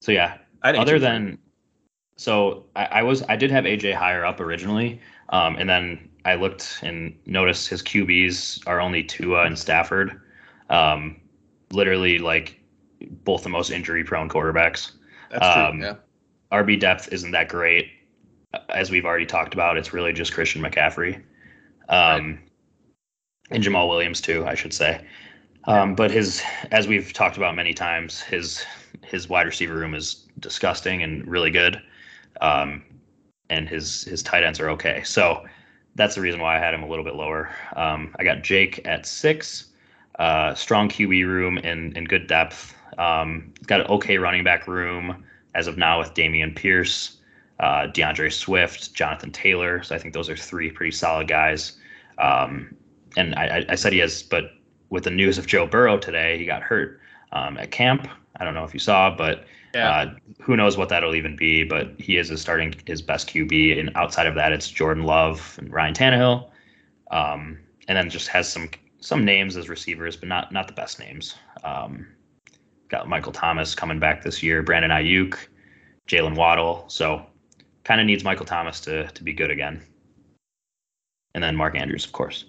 so 0.00 0.12
yeah, 0.12 0.38
other 0.62 0.98
than 0.98 1.38
so 2.16 2.64
I, 2.74 2.84
I 2.86 3.02
was 3.02 3.22
I 3.28 3.36
did 3.36 3.50
have 3.50 3.64
AJ 3.64 3.94
higher 3.94 4.24
up 4.24 4.40
originally, 4.40 5.00
um, 5.28 5.56
and 5.56 5.68
then 5.68 6.08
I 6.24 6.34
looked 6.34 6.80
and 6.82 7.16
noticed 7.26 7.68
his 7.68 7.82
QBs 7.82 8.66
are 8.66 8.80
only 8.80 9.02
Tua 9.04 9.44
and 9.44 9.58
Stafford, 9.58 10.20
um, 10.70 11.20
literally 11.70 12.18
like 12.18 12.58
both 13.24 13.42
the 13.42 13.48
most 13.48 13.70
injury 13.70 14.02
prone 14.02 14.28
quarterbacks. 14.28 14.92
that. 15.30 15.40
that's 15.40 15.54
true. 15.54 15.62
um, 15.62 15.80
yeah. 15.82 15.94
RB 16.52 16.80
depth 16.80 17.12
isn't 17.12 17.32
that 17.32 17.48
great, 17.48 17.90
as 18.70 18.90
we've 18.90 19.04
already 19.04 19.26
talked 19.26 19.54
about. 19.54 19.76
It's 19.76 19.92
really 19.92 20.12
just 20.12 20.32
Christian 20.32 20.62
McCaffrey, 20.62 21.22
um, 21.88 22.38
and 23.50 23.62
Jamaal 23.62 23.88
Williams 23.88 24.20
too, 24.20 24.46
I 24.46 24.54
should 24.54 24.72
say. 24.72 25.04
Um, 25.64 25.94
but 25.94 26.10
his, 26.10 26.42
as 26.70 26.86
we've 26.86 27.12
talked 27.12 27.36
about 27.36 27.56
many 27.56 27.74
times, 27.74 28.20
his 28.20 28.64
his 29.04 29.28
wide 29.28 29.46
receiver 29.46 29.74
room 29.74 29.94
is 29.94 30.26
disgusting 30.40 31.02
and 31.02 31.26
really 31.26 31.50
good, 31.50 31.80
um, 32.40 32.82
and 33.50 33.68
his 33.68 34.04
his 34.04 34.22
tight 34.22 34.44
ends 34.44 34.60
are 34.60 34.70
okay. 34.70 35.02
So 35.04 35.44
that's 35.96 36.14
the 36.14 36.20
reason 36.20 36.40
why 36.40 36.56
I 36.56 36.60
had 36.60 36.74
him 36.74 36.82
a 36.82 36.88
little 36.88 37.04
bit 37.04 37.14
lower. 37.14 37.50
Um, 37.74 38.14
I 38.18 38.24
got 38.24 38.42
Jake 38.42 38.86
at 38.86 39.06
six, 39.06 39.66
uh, 40.18 40.54
strong 40.54 40.88
QB 40.88 41.26
room 41.26 41.58
and 41.58 41.96
and 41.96 42.08
good 42.08 42.26
depth. 42.26 42.74
Um, 42.98 43.52
got 43.66 43.80
an 43.80 43.86
okay 43.88 44.18
running 44.18 44.44
back 44.44 44.68
room 44.68 45.24
as 45.54 45.66
of 45.66 45.78
now 45.78 45.98
with 45.98 46.14
Dameon 46.14 46.54
Pierce, 46.54 47.15
uh, 47.60 47.86
D'Andre 47.86 48.28
Swift, 48.28 48.92
Jonathan 48.94 49.30
Taylor. 49.32 49.82
So 49.82 49.94
I 49.94 49.98
think 49.98 50.14
those 50.14 50.28
are 50.28 50.36
three 50.36 50.70
pretty 50.70 50.92
solid 50.92 51.28
guys. 51.28 51.78
Um, 52.18 52.74
and 53.16 53.34
I, 53.34 53.64
I- 53.68 53.74
said 53.74 53.92
he 53.92 53.98
has, 54.00 54.22
but 54.22 54.52
with 54.90 55.04
the 55.04 55.10
news 55.10 55.38
of 55.38 55.46
Joe 55.46 55.66
Burrow 55.66 55.98
today, 55.98 56.38
he 56.38 56.44
got 56.44 56.62
hurt 56.62 57.00
um, 57.32 57.56
at 57.58 57.70
camp. 57.70 58.08
I 58.38 58.44
don't 58.44 58.54
know 58.54 58.64
if 58.64 58.74
you 58.74 58.80
saw, 58.80 59.14
but 59.16 59.46
Yeah. 59.74 59.88
uh, 59.90 60.14
who 60.40 60.56
knows 60.56 60.76
what 60.76 60.88
that'll 60.90 61.14
even 61.14 61.34
be. 61.36 61.64
But 61.64 61.94
he 61.98 62.18
is 62.18 62.30
starting 62.40 62.74
his 62.86 63.00
best 63.02 63.28
QB, 63.28 63.78
and 63.80 63.90
outside 63.96 64.26
of 64.26 64.34
that, 64.34 64.52
it's 64.52 64.70
Jordan 64.70 65.04
Love 65.04 65.56
and 65.58 65.72
Ryan 65.72 65.94
Tannehill, 65.94 66.50
um, 67.10 67.58
and 67.88 67.96
then 67.96 68.10
just 68.10 68.28
has 68.28 68.50
some 68.50 68.68
some 69.00 69.24
names 69.24 69.56
as 69.56 69.68
receivers, 69.68 70.16
but 70.16 70.28
not 70.28 70.52
not 70.52 70.66
the 70.66 70.72
best 70.74 70.98
names. 70.98 71.36
Um, 71.64 72.06
got 72.88 73.08
Michael 73.08 73.32
Thomas 73.32 73.74
coming 73.74 73.98
back 73.98 74.22
this 74.22 74.42
year, 74.42 74.62
Brandon 74.62 74.90
Aiyuk, 74.90 75.36
Jalen 76.06 76.36
Waddle. 76.36 76.84
So 76.88 77.24
kind 77.86 78.00
of 78.00 78.06
needs 78.06 78.24
Michael 78.24 78.46
Thomas 78.46 78.80
to 78.80 79.06
to 79.06 79.22
be 79.22 79.32
good 79.32 79.50
again. 79.50 79.80
And 81.34 81.44
then 81.44 81.54
Mark 81.54 81.76
Andrews, 81.76 82.04
of 82.04 82.12
course. 82.12 82.44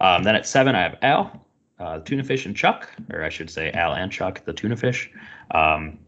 Um, 0.00 0.22
then 0.22 0.36
at 0.36 0.46
seven, 0.46 0.76
I 0.76 0.82
have 0.82 0.98
Al, 1.02 1.46
uh, 1.80 1.98
Tuna 2.00 2.22
Fish, 2.22 2.46
and 2.46 2.54
Chuck, 2.54 2.88
or 3.12 3.24
I 3.24 3.28
should 3.28 3.50
say 3.50 3.72
Al 3.72 3.94
and 3.94 4.12
Chuck, 4.12 4.44
the 4.44 4.52
Tuna 4.52 4.76
Fish. 4.76 5.10
Um, 5.50 5.98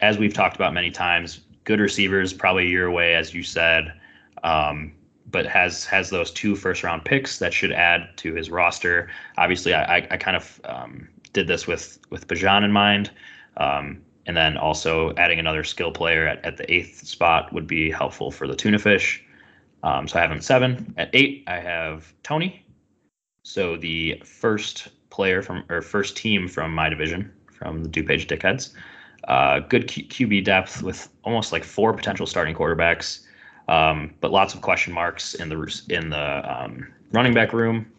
as 0.00 0.18
we've 0.18 0.32
talked 0.32 0.56
about 0.56 0.72
many 0.72 0.90
times, 0.90 1.40
good 1.64 1.80
receivers, 1.80 2.32
probably 2.32 2.64
a 2.64 2.68
year 2.68 2.86
away, 2.86 3.14
as 3.14 3.34
you 3.34 3.42
said, 3.42 3.92
um, 4.42 4.92
but 5.30 5.44
has 5.46 5.84
has 5.84 6.08
those 6.08 6.30
two 6.30 6.56
first 6.56 6.82
round 6.82 7.04
picks 7.04 7.38
that 7.40 7.52
should 7.52 7.72
add 7.72 8.16
to 8.16 8.32
his 8.34 8.48
roster. 8.48 9.10
Obviously, 9.36 9.74
I, 9.74 9.96
I, 9.96 10.08
I 10.12 10.16
kind 10.16 10.36
of 10.36 10.60
um, 10.64 11.08
did 11.34 11.46
this 11.46 11.66
with 11.66 11.98
with 12.08 12.26
Bijan 12.26 12.64
in 12.64 12.72
mind. 12.72 13.10
Um, 13.58 14.03
and 14.26 14.36
then 14.36 14.56
also 14.56 15.14
adding 15.16 15.38
another 15.38 15.64
skill 15.64 15.90
player 15.90 16.26
at, 16.26 16.44
at 16.44 16.56
the 16.56 16.72
eighth 16.72 17.06
spot 17.06 17.52
would 17.52 17.66
be 17.66 17.90
helpful 17.90 18.30
for 18.30 18.46
the 18.46 18.56
tuna 18.56 18.78
fish. 18.78 19.22
Um, 19.82 20.08
so 20.08 20.18
I 20.18 20.22
have 20.22 20.30
him 20.30 20.40
seven. 20.40 20.94
At 20.96 21.10
eight, 21.12 21.44
I 21.46 21.60
have 21.60 22.12
Tony. 22.22 22.64
So 23.42 23.76
the 23.76 24.20
first 24.24 24.88
player 25.10 25.42
from 25.42 25.64
or 25.68 25.82
first 25.82 26.16
team 26.16 26.48
from 26.48 26.74
my 26.74 26.88
division 26.88 27.30
from 27.52 27.82
the 27.82 27.88
DuPage 27.88 28.26
Dickheads. 28.26 28.72
Uh, 29.28 29.60
good 29.60 29.88
Q- 29.88 30.04
QB 30.04 30.44
depth 30.44 30.82
with 30.82 31.08
almost 31.22 31.52
like 31.52 31.64
four 31.64 31.92
potential 31.94 32.26
starting 32.26 32.54
quarterbacks, 32.54 33.20
um, 33.68 34.12
but 34.20 34.32
lots 34.32 34.54
of 34.54 34.60
question 34.60 34.92
marks 34.92 35.34
in 35.34 35.48
the 35.48 35.82
in 35.88 36.10
the 36.10 36.52
um, 36.52 36.86
running 37.12 37.32
back 37.32 37.52
room. 37.52 37.90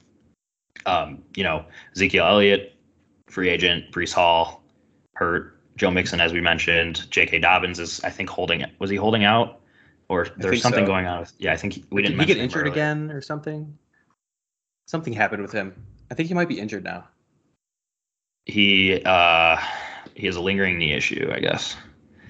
Um, 0.85 1.23
you 1.35 1.43
know, 1.43 1.65
Ezekiel 1.95 2.25
Elliott, 2.25 2.75
free 3.27 3.49
agent, 3.49 3.91
Breece 3.91 4.13
Hall, 4.13 4.63
hurt. 5.13 5.54
Joe 5.77 5.91
Mixon, 5.91 6.21
as 6.21 6.31
we 6.31 6.41
mentioned, 6.41 7.09
J.K. 7.11 7.39
Dobbins 7.39 7.79
is, 7.79 8.01
I 8.03 8.09
think, 8.09 8.29
holding. 8.29 8.63
Was 8.79 8.89
he 8.89 8.95
holding 8.95 9.23
out, 9.23 9.59
or 10.07 10.27
there's 10.37 10.61
something 10.61 10.83
so. 10.83 10.87
going 10.87 11.05
on 11.05 11.19
with? 11.19 11.33
Yeah, 11.37 11.53
I 11.53 11.57
think 11.57 11.73
he, 11.73 11.85
we 11.91 12.01
Did 12.01 12.09
didn't. 12.09 12.21
he 12.21 12.25
get 12.27 12.37
injured 12.37 12.67
again 12.67 13.11
or 13.11 13.21
something? 13.21 13.77
Something 14.87 15.13
happened 15.13 15.41
with 15.41 15.51
him. 15.51 15.73
I 16.11 16.13
think 16.13 16.27
he 16.27 16.33
might 16.33 16.47
be 16.47 16.59
injured 16.59 16.83
now. 16.83 17.07
He 18.45 19.01
uh, 19.03 19.57
he 20.13 20.27
has 20.27 20.35
a 20.35 20.41
lingering 20.41 20.77
knee 20.77 20.93
issue, 20.93 21.31
I 21.33 21.39
guess. 21.39 21.75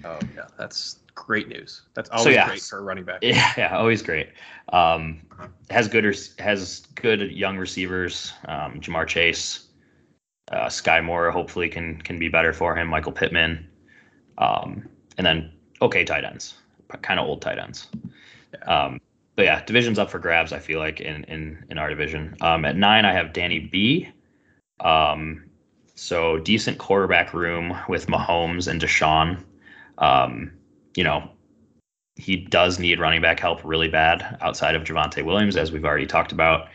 Oh 0.05 0.17
yeah, 0.35 0.45
that's 0.57 0.99
great 1.13 1.47
news. 1.49 1.83
That's 1.93 2.09
So, 2.09 2.15
always 2.15 2.35
yeah. 2.35 2.47
great 2.47 2.61
for 2.61 2.79
a 2.79 2.81
running 2.81 3.03
back. 3.03 3.19
Yeah, 3.21 3.51
yeah, 3.57 3.77
always 3.77 4.01
great. 4.01 4.29
Um, 4.71 5.21
has 5.69 5.87
good 5.87 6.05
has 6.39 6.79
good 6.95 7.31
young 7.31 7.57
receivers. 7.57 8.33
Um, 8.47 8.79
Ja'Marr 8.79 9.07
Chase, 9.07 9.64
uh, 10.51 10.67
Skyy 10.67 11.03
Moore 11.03 11.31
hopefully 11.31 11.69
can 11.69 12.01
can 12.01 12.19
be 12.19 12.29
better 12.29 12.53
for 12.53 12.75
him. 12.75 12.87
Michael 12.87 13.11
Pittman, 13.11 13.67
um, 14.37 14.87
and 15.17 15.25
then 15.25 15.51
okay 15.81 16.03
tight 16.03 16.23
ends, 16.23 16.55
kind 17.01 17.19
of 17.19 17.27
old 17.27 17.41
tight 17.41 17.59
ends. 17.59 17.87
Um, 18.67 19.01
but 19.35 19.45
yeah, 19.45 19.63
division's 19.65 19.99
up 19.99 20.09
for 20.09 20.19
grabs. 20.19 20.53
I 20.53 20.59
feel 20.59 20.79
like 20.79 21.01
in 21.01 21.23
in 21.25 21.65
in 21.69 21.77
our 21.77 21.89
division. 21.89 22.35
Um, 22.41 22.65
at 22.65 22.75
nine, 22.75 23.05
I 23.05 23.13
have 23.13 23.33
Danny 23.33 23.59
B. 23.59 24.09
Um, 24.79 25.45
so 25.95 26.37
decent 26.39 26.77
quarterback 26.77 27.33
room 27.33 27.75
with 27.87 28.07
Mahomes 28.07 28.67
and 28.67 28.81
Deshaun. 28.81 29.43
Um, 29.97 30.51
you 30.95 31.03
know, 31.03 31.29
he 32.15 32.35
does 32.35 32.79
need 32.79 32.99
running 32.99 33.21
back 33.21 33.39
help 33.39 33.63
really 33.63 33.87
bad 33.87 34.37
outside 34.41 34.75
of 34.75 34.83
Javonte 34.83 35.23
Williams, 35.23 35.57
as 35.57 35.71
we've 35.71 35.85
already 35.85 36.05
talked 36.05 36.31
about. 36.31 36.67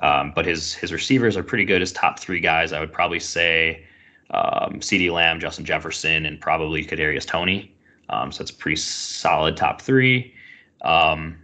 Um, 0.00 0.32
but 0.34 0.46
his 0.46 0.74
his 0.74 0.92
receivers 0.92 1.36
are 1.36 1.42
pretty 1.42 1.64
good. 1.64 1.80
His 1.80 1.92
top 1.92 2.20
three 2.20 2.40
guys, 2.40 2.72
I 2.72 2.80
would 2.80 2.92
probably 2.92 3.20
say, 3.20 3.84
um, 4.30 4.80
CeeDee 4.80 5.12
Lamb, 5.12 5.40
Justin 5.40 5.64
Jefferson, 5.64 6.26
and 6.26 6.40
probably 6.40 6.84
Kadarius 6.84 7.26
Toney. 7.26 7.74
Um, 8.08 8.32
so 8.32 8.42
it's 8.42 8.50
pretty 8.50 8.76
solid 8.76 9.56
top 9.56 9.82
three. 9.82 10.34
Um, 10.82 11.38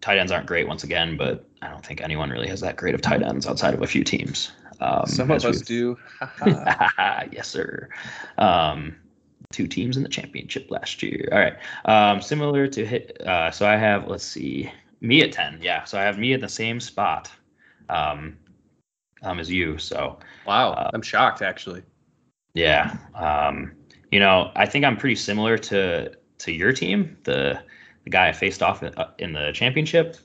tight 0.00 0.18
ends 0.18 0.30
aren't 0.30 0.46
great 0.46 0.68
once 0.68 0.84
again, 0.84 1.16
but 1.16 1.46
I 1.62 1.68
don't 1.68 1.84
think 1.84 2.00
anyone 2.00 2.30
really 2.30 2.48
has 2.48 2.60
that 2.60 2.76
great 2.76 2.94
of 2.94 3.00
tight 3.00 3.22
ends 3.22 3.46
outside 3.46 3.74
of 3.74 3.82
a 3.82 3.86
few 3.86 4.04
teams. 4.04 4.52
Um, 4.80 5.06
Some 5.06 5.30
of 5.30 5.44
us 5.44 5.60
do. 5.62 5.96
Yes, 7.32 7.48
sir. 7.48 7.88
Um, 8.38 8.96
two 9.52 9.66
teams 9.66 9.96
in 9.96 10.02
the 10.02 10.08
championship 10.08 10.70
last 10.70 11.02
year. 11.02 11.28
All 11.30 11.38
right. 11.38 11.56
Um, 11.84 12.20
similar 12.20 12.66
to 12.66 12.84
hit. 12.84 13.20
Uh, 13.24 13.50
so 13.50 13.66
I 13.66 13.76
have. 13.76 14.08
Let's 14.08 14.24
see. 14.24 14.70
Me 15.00 15.22
at 15.22 15.32
ten. 15.32 15.58
Yeah. 15.62 15.84
So 15.84 15.98
I 15.98 16.02
have 16.02 16.18
me 16.18 16.32
at 16.32 16.40
the 16.40 16.48
same 16.48 16.80
spot. 16.80 17.30
Um, 17.92 18.36
um, 19.22 19.38
as 19.38 19.50
you. 19.50 19.78
So 19.78 20.18
wow, 20.46 20.72
Uh, 20.72 20.90
I'm 20.94 21.02
shocked 21.02 21.42
actually. 21.42 21.82
yeah. 22.54 22.96
Um, 23.14 23.72
you 24.10 24.20
know, 24.20 24.50
I 24.56 24.66
think 24.66 24.84
I'm 24.84 24.96
pretty 24.96 25.16
similar 25.16 25.56
to 25.58 26.12
to 26.38 26.52
your 26.52 26.72
team. 26.72 27.16
The 27.24 27.62
the 28.04 28.10
guy 28.10 28.28
I 28.28 28.32
faced 28.32 28.62
off 28.62 28.82
in, 28.82 28.92
uh, 28.94 29.10
in 29.18 29.32
the 29.32 29.52
championship. 29.54 30.16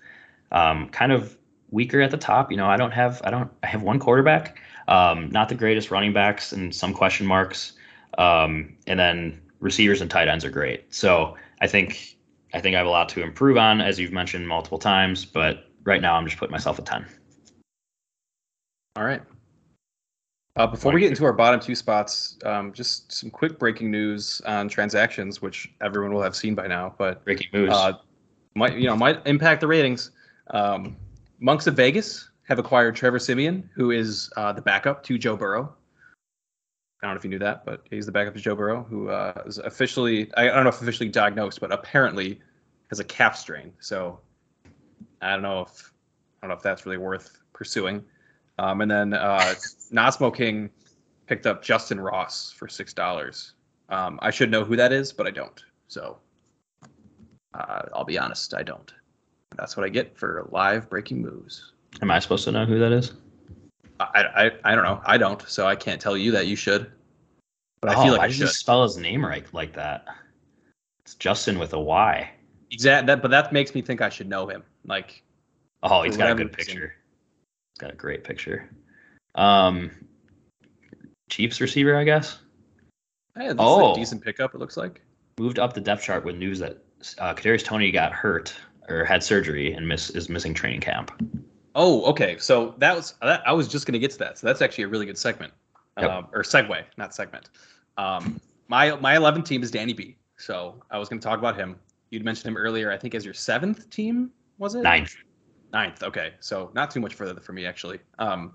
Um, 0.51 0.89
kind 0.89 1.11
of 1.11 1.37
weaker 1.69 2.01
at 2.01 2.11
the 2.11 2.17
top. 2.17 2.49
You 2.51 2.57
know, 2.57 2.67
I 2.67 2.77
don't 2.77 2.91
have 2.91 3.21
I 3.23 3.29
don't 3.31 3.51
I 3.63 3.67
have 3.67 3.83
one 3.83 3.99
quarterback. 3.99 4.57
Um, 4.87 5.29
not 5.31 5.49
the 5.49 5.55
greatest 5.55 5.91
running 5.91 6.13
backs 6.13 6.53
and 6.53 6.73
some 6.73 6.93
question 6.93 7.27
marks. 7.27 7.73
Um, 8.17 8.75
and 8.87 8.97
then 8.99 9.41
receivers 9.59 10.01
and 10.01 10.09
tight 10.09 10.27
ends 10.29 10.45
are 10.45 10.49
great. 10.49 10.93
So 10.93 11.35
I 11.61 11.67
think 11.67 12.15
I 12.53 12.61
think 12.61 12.75
I 12.75 12.79
have 12.79 12.87
a 12.87 12.91
lot 12.91 13.09
to 13.09 13.21
improve 13.21 13.57
on, 13.57 13.81
as 13.81 13.99
you've 13.99 14.13
mentioned 14.13 14.47
multiple 14.47 14.79
times. 14.79 15.25
But 15.25 15.69
right 15.83 16.01
now, 16.01 16.15
I'm 16.15 16.25
just 16.25 16.37
putting 16.39 16.53
myself 16.53 16.79
at 16.79 16.85
ten. 16.85 17.05
All 18.97 19.03
right. 19.03 19.21
Uh, 20.55 20.65
before 20.65 20.91
we 20.91 20.99
get 20.99 21.11
into 21.11 21.23
our 21.23 21.31
bottom 21.31 21.59
two 21.59 21.75
spots, 21.75 22.35
um, 22.43 22.73
just 22.73 23.11
some 23.11 23.29
quick 23.29 23.59
breaking 23.59 23.91
news 23.91 24.41
on 24.47 24.67
transactions, 24.67 25.39
which 25.39 25.71
everyone 25.81 26.11
will 26.11 26.23
have 26.23 26.35
seen 26.35 26.55
by 26.55 26.65
now, 26.65 26.95
but 26.97 27.23
Breaking 27.23 27.47
moves. 27.53 27.75
uh, 27.75 27.93
might 28.55 28.75
you 28.75 28.87
know 28.87 28.95
might 28.95 29.21
impact 29.27 29.61
the 29.61 29.67
ratings. 29.67 30.09
Um, 30.49 30.97
Monks 31.39 31.67
of 31.67 31.75
Vegas 31.75 32.31
have 32.47 32.57
acquired 32.57 32.95
Trevor 32.95 33.19
Siemian, 33.19 33.69
who 33.75 33.91
is 33.91 34.31
uh, 34.35 34.51
the 34.51 34.63
backup 34.63 35.03
to 35.03 35.19
Joe 35.19 35.37
Burrow. 35.37 35.75
I 37.03 37.05
don't 37.05 37.13
know 37.13 37.19
if 37.19 37.23
you 37.23 37.29
knew 37.29 37.37
that, 37.37 37.65
but 37.65 37.83
he's 37.91 38.07
the 38.07 38.11
backup 38.11 38.33
to 38.33 38.39
Joe 38.39 38.55
Burrow, 38.55 38.81
who 38.89 39.09
uh, 39.09 39.43
is 39.45 39.59
officially 39.59 40.33
I 40.37 40.45
don't 40.45 40.63
know 40.63 40.69
if 40.69 40.81
officially 40.81 41.09
diagnosed, 41.09 41.59
but 41.59 41.71
apparently 41.71 42.39
has 42.89 42.99
a 42.99 43.03
calf 43.03 43.37
strain. 43.37 43.73
So 43.79 44.21
I 45.21 45.33
don't 45.33 45.43
know 45.43 45.61
if 45.61 45.93
I 46.41 46.47
don't 46.47 46.49
know 46.49 46.57
if 46.57 46.63
that's 46.63 46.87
really 46.87 46.97
worth 46.97 47.37
pursuing. 47.53 48.03
Um, 48.59 48.81
and 48.81 48.89
then 48.89 49.13
uh, 49.13 49.53
Not 49.91 50.13
Smoking 50.13 50.69
picked 51.27 51.45
up 51.45 51.63
Justyn 51.63 52.03
Ross 52.03 52.51
for 52.51 52.67
six 52.67 52.93
dollars. 52.93 53.53
Um, 53.89 54.19
I 54.21 54.31
should 54.31 54.51
know 54.51 54.63
who 54.63 54.75
that 54.75 54.91
is, 54.91 55.13
but 55.13 55.27
I 55.27 55.31
don't. 55.31 55.63
So 55.87 56.17
uh, 57.53 57.83
I'll 57.93 58.05
be 58.05 58.17
honest, 58.17 58.53
I 58.53 58.63
don't. 58.63 58.93
That's 59.55 59.77
what 59.77 59.85
I 59.85 59.89
get 59.89 60.17
for 60.17 60.47
live 60.51 60.89
breaking 60.89 61.21
moves. 61.21 61.73
Am 62.01 62.11
I 62.11 62.19
supposed 62.19 62.43
to 62.45 62.51
know 62.51 62.65
who 62.65 62.79
that 62.79 62.91
is? 62.91 63.13
I, 63.99 64.23
I, 64.35 64.51
I 64.71 64.75
don't 64.75 64.83
know. 64.83 65.01
I 65.05 65.17
don't, 65.17 65.41
so 65.47 65.65
I 65.65 65.75
can't 65.75 65.99
tell 65.99 66.15
you 66.17 66.31
that 66.31 66.47
you 66.47 66.55
should. 66.55 66.91
But 67.81 67.91
I 67.91 67.95
oh, 67.95 68.03
feel 68.03 68.11
like 68.11 68.19
why 68.19 68.25
I 68.25 68.29
should. 68.29 68.49
spell 68.49 68.83
his 68.83 68.97
name 68.97 69.25
right 69.25 69.51
like 69.53 69.73
that? 69.73 70.05
It's 71.01 71.15
Justin 71.15 71.57
with 71.57 71.73
a 71.73 71.79
Y. 71.79 72.29
Exact. 72.69 73.07
That, 73.07 73.21
but 73.21 73.31
that 73.31 73.53
makes 73.53 73.73
me 73.73 73.81
think 73.81 74.01
I 74.01 74.09
should 74.09 74.27
know 74.27 74.47
him. 74.47 74.63
Like, 74.85 75.23
Oh, 75.83 76.03
he's 76.03 76.17
got 76.17 76.31
a 76.31 76.35
good 76.35 76.55
reason. 76.57 76.73
picture. 76.73 76.95
Got 77.77 77.91
a 77.91 77.95
great 77.95 78.23
picture. 78.23 78.69
Um, 79.35 79.91
Chiefs 81.29 81.59
receiver, 81.61 81.95
I 81.97 82.03
guess, 82.03 82.39
hey, 83.35 83.53
Oh. 83.57 83.91
a 83.91 83.95
decent 83.95 84.23
pickup. 84.23 84.55
It 84.55 84.57
looks 84.59 84.77
like. 84.77 85.01
moved 85.39 85.59
up 85.59 85.73
the 85.73 85.81
depth 85.81 86.01
chart 86.03 86.25
with 86.25 86.35
news 86.35 86.57
that 86.59 86.77
uh, 87.19 87.33
Kadarius 87.35 87.63
Toney 87.63 87.91
got 87.91 88.11
hurt 88.11 88.55
or 88.89 89.03
had 89.05 89.21
surgery 89.21 89.73
and 89.73 89.87
miss 89.87 90.09
is 90.09 90.29
missing 90.29 90.53
training 90.55 90.79
camp. 90.81 91.11
Oh, 91.75 92.03
okay. 92.05 92.37
So 92.39 92.73
that 92.79 92.95
was 92.95 93.13
that, 93.21 93.43
I 93.47 93.51
was 93.53 93.67
just 93.67 93.85
going 93.85 93.93
to 93.93 93.99
get 93.99 94.09
to 94.11 94.17
that. 94.19 94.39
So 94.39 94.47
that's 94.47 94.63
actually 94.63 94.85
a 94.85 94.87
really 94.87 95.05
good 95.05 95.17
segment, 95.17 95.53
Yep. 95.99 96.09
um, 96.09 96.27
or 96.33 96.41
segue, 96.41 96.83
not 96.97 97.13
segment. 97.13 97.49
Um, 97.97 98.41
my 98.67 98.95
my 98.95 99.15
11 99.15 99.43
team 99.43 99.61
is 99.61 99.69
Danny 99.69 99.93
B. 99.93 100.15
So 100.37 100.81
I 100.89 100.97
was 100.97 101.07
going 101.09 101.19
to 101.19 101.23
talk 101.27 101.37
about 101.37 101.55
him. 101.55 101.75
You'd 102.09 102.25
mentioned 102.25 102.47
him 102.47 102.57
earlier. 102.57 102.91
I 102.91 102.97
think 102.97 103.13
as 103.13 103.23
your 103.25 103.33
seventh 103.35 103.89
team 103.91 104.31
was 104.57 104.73
it? 104.73 104.81
Ninth. 104.81 105.15
Ninth. 105.73 106.03
Okay. 106.03 106.33
So 106.39 106.71
not 106.73 106.91
too 106.91 106.99
much 106.99 107.13
further 107.13 107.39
for 107.39 107.53
me 107.53 107.65
actually. 107.65 107.99
Um, 108.19 108.53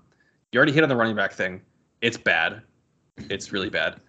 you 0.51 0.57
already 0.57 0.71
hit 0.71 0.83
on 0.83 0.89
the 0.89 0.95
running 0.95 1.15
back 1.15 1.33
thing. 1.33 1.61
It's 2.01 2.17
bad. 2.17 2.61
It's 3.29 3.51
really 3.51 3.69
bad. 3.69 3.99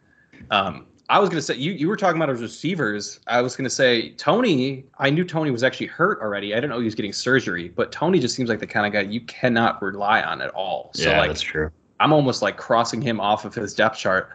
Um, 0.51 0.87
I 1.09 1.19
was 1.19 1.29
gonna 1.29 1.43
say 1.43 1.55
you 1.55 1.73
you 1.73 1.89
were 1.89 1.97
talking 1.97 2.17
about 2.17 2.31
his 2.31 2.41
receivers. 2.41 3.21
I 3.27 3.43
was 3.43 3.57
gonna 3.57 3.69
say 3.71 4.13
Toney. 4.13 4.85
I 4.99 5.11
knew 5.11 5.25
Toney 5.25 5.51
was 5.51 5.63
actually 5.63 5.89
hurt 5.89 6.21
already. 6.23 6.55
I 6.55 6.57
didn't 6.57 6.71
know 6.71 6.79
he 6.79 6.87
was 6.87 6.95
getting 6.95 7.13
surgery, 7.13 7.69
but 7.69 7.93
Toney 7.93 8.19
just 8.19 8.35
seems 8.35 8.49
like 8.49 8.59
the 8.59 8.67
kind 8.67 8.87
of 8.87 8.93
guy 8.93 9.11
you 9.11 9.21
cannot 9.23 9.83
rely 9.83 10.23
on 10.23 10.41
at 10.41 10.51
all. 10.51 10.91
So 10.95 11.11
yeah, 11.11 11.19
like 11.21 11.29
that's 11.31 11.43
true. 11.43 11.71
I'm 12.01 12.13
almost 12.13 12.41
like 12.41 12.57
crossing 12.57 13.03
him 13.03 13.21
off 13.21 13.45
of 13.45 13.55
his 13.55 13.75
depth 13.75 13.99
chart. 13.99 14.31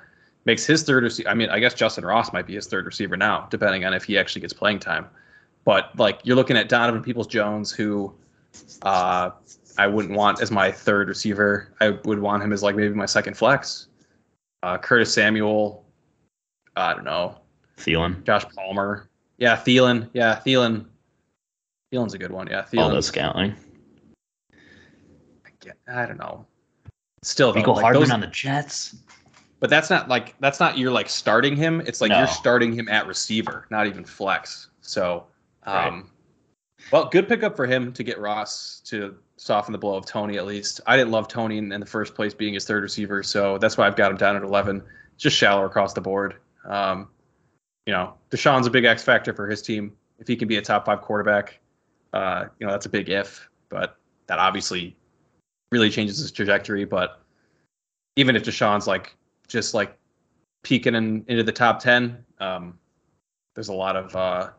makes 0.46 0.66
his 0.66 0.84
third 0.84 1.04
receiver. 1.04 1.30
I 1.30 1.34
mean, 1.34 1.50
I 1.50 1.60
guess 1.60 1.74
Justyn 1.74 2.04
Ross 2.04 2.32
might 2.34 2.46
be 2.46 2.56
his 2.56 2.68
third 2.68 2.86
receiver 2.86 3.18
now, 3.18 3.48
depending 3.50 3.84
on 3.84 3.94
if 3.94 4.04
he 4.04 4.18
actually 4.18 4.42
gets 4.42 4.54
playing 4.54 4.80
time. 4.80 5.08
But 5.66 5.98
like 5.98 6.20
you're 6.24 6.36
looking 6.36 6.56
at 6.56 6.70
Donovan 6.70 7.04
Peoples 7.04 7.28
Jones, 7.28 7.72
who 7.72 8.14
uh, 8.84 9.32
I 9.78 9.88
wouldn't 9.88 10.16
want 10.16 10.42
as 10.42 10.52
my 10.52 10.72
third 10.72 11.08
receiver. 11.08 11.74
I 11.80 11.90
would 11.90 12.20
want 12.20 12.44
him 12.44 12.52
as 12.52 12.64
like 12.64 12.76
maybe 12.76 12.94
my 12.94 13.06
second 13.06 13.36
flex. 13.36 13.88
Uh, 14.62 14.78
Curtis 14.78 15.14
Samuel, 15.14 15.86
I 16.76 16.94
don't 16.94 17.06
know. 17.06 17.40
Thielen. 17.78 18.24
Josh 18.26 18.46
Palmer. 18.56 19.10
Yeah, 19.38 19.56
Thielen. 19.56 20.10
Yeah, 20.14 20.42
Thielen. 20.46 20.86
Thielen's 21.94 22.14
a 22.14 22.18
good 22.18 22.32
one. 22.32 22.48
Yeah, 22.48 22.64
Thielen. 22.64 22.94
All 22.94 23.02
Scantling. 23.02 23.56
I, 24.54 25.50
get, 25.62 25.78
I 25.88 26.06
don't 26.06 26.20
know. 26.20 26.46
Still, 27.24 27.54
Michael 27.54 27.76
like 27.76 27.84
Hardman 27.84 28.04
those, 28.04 28.12
on 28.12 28.20
the 28.20 28.28
Jets. 28.28 28.96
But 29.60 29.70
that's 29.70 29.90
not 29.90 30.08
like 30.08 30.36
that's 30.40 30.60
not 30.60 30.78
you're 30.78 30.92
like 30.92 31.10
starting 31.10 31.56
him. 31.56 31.82
It's 31.82 32.00
like 32.00 32.10
no. 32.10 32.20
you're 32.20 32.28
starting 32.28 32.74
him 32.74 32.88
at 32.88 33.08
receiver, 33.08 33.66
not 33.70 33.88
even 33.88 34.06
flex. 34.06 34.70
So, 34.82 35.26
um, 35.64 35.76
right. 35.76 36.04
Well, 36.92 37.06
good 37.06 37.28
pickup 37.28 37.56
for 37.56 37.66
him 37.66 37.94
to 37.94 38.04
get 38.04 38.20
Ross 38.20 38.82
to 38.86 39.16
soften 39.38 39.72
the 39.72 39.78
blow 39.78 39.96
of 39.96 40.06
Toney 40.06 40.38
at 40.38 40.46
least. 40.46 40.82
I 40.88 40.98
didn't 40.98 41.12
love 41.12 41.28
Toney 41.28 41.58
in, 41.58 41.72
in 41.72 41.80
the 41.80 41.86
first 41.86 42.16
place 42.16 42.34
being 42.34 42.54
his 42.54 42.66
third 42.66 42.84
receiver, 42.84 43.22
so 43.22 43.58
that's 43.58 43.78
why 43.78 43.86
I've 43.86 43.96
got 43.96 44.12
him 44.12 44.18
down 44.18 44.36
at 44.36 44.44
11. 44.44 44.84
Just 45.18 45.36
shallow 45.36 45.66
across 45.66 45.94
the 45.94 46.02
board. 46.02 46.36
Um, 46.66 47.10
you 47.86 47.94
know, 47.94 48.16
Deshaun's 48.32 48.68
a 48.68 48.70
big 48.70 48.86
X 48.86 49.04
factor 49.04 49.34
for 49.34 49.48
his 49.48 49.62
team. 49.62 49.94
If 50.20 50.28
he 50.28 50.36
can 50.36 50.48
be 50.48 50.58
a 50.58 50.62
top 50.62 50.86
five 50.86 51.02
quarterback, 51.02 51.60
uh, 52.14 52.46
you 52.60 52.66
know, 52.66 52.72
that's 52.72 52.86
a 52.86 52.90
big 52.90 53.10
if. 53.10 53.50
But 53.70 53.98
that 54.28 54.40
obviously 54.40 54.96
really 55.72 55.90
changes 55.90 56.18
his 56.18 56.32
trajectory. 56.32 56.86
But 56.86 57.22
even 58.16 58.36
if 58.36 58.44
Deshaun's 58.44 58.88
like 58.88 59.16
just 59.48 59.74
like 59.74 59.98
peeking 60.64 60.96
in, 60.96 61.24
into 61.28 61.44
the 61.44 61.52
top 61.52 61.80
ten, 61.80 62.24
um, 62.40 62.78
there's 63.56 63.70
a 63.70 63.74
lot 63.74 63.96
of 63.96 64.16
uh, 64.16 64.50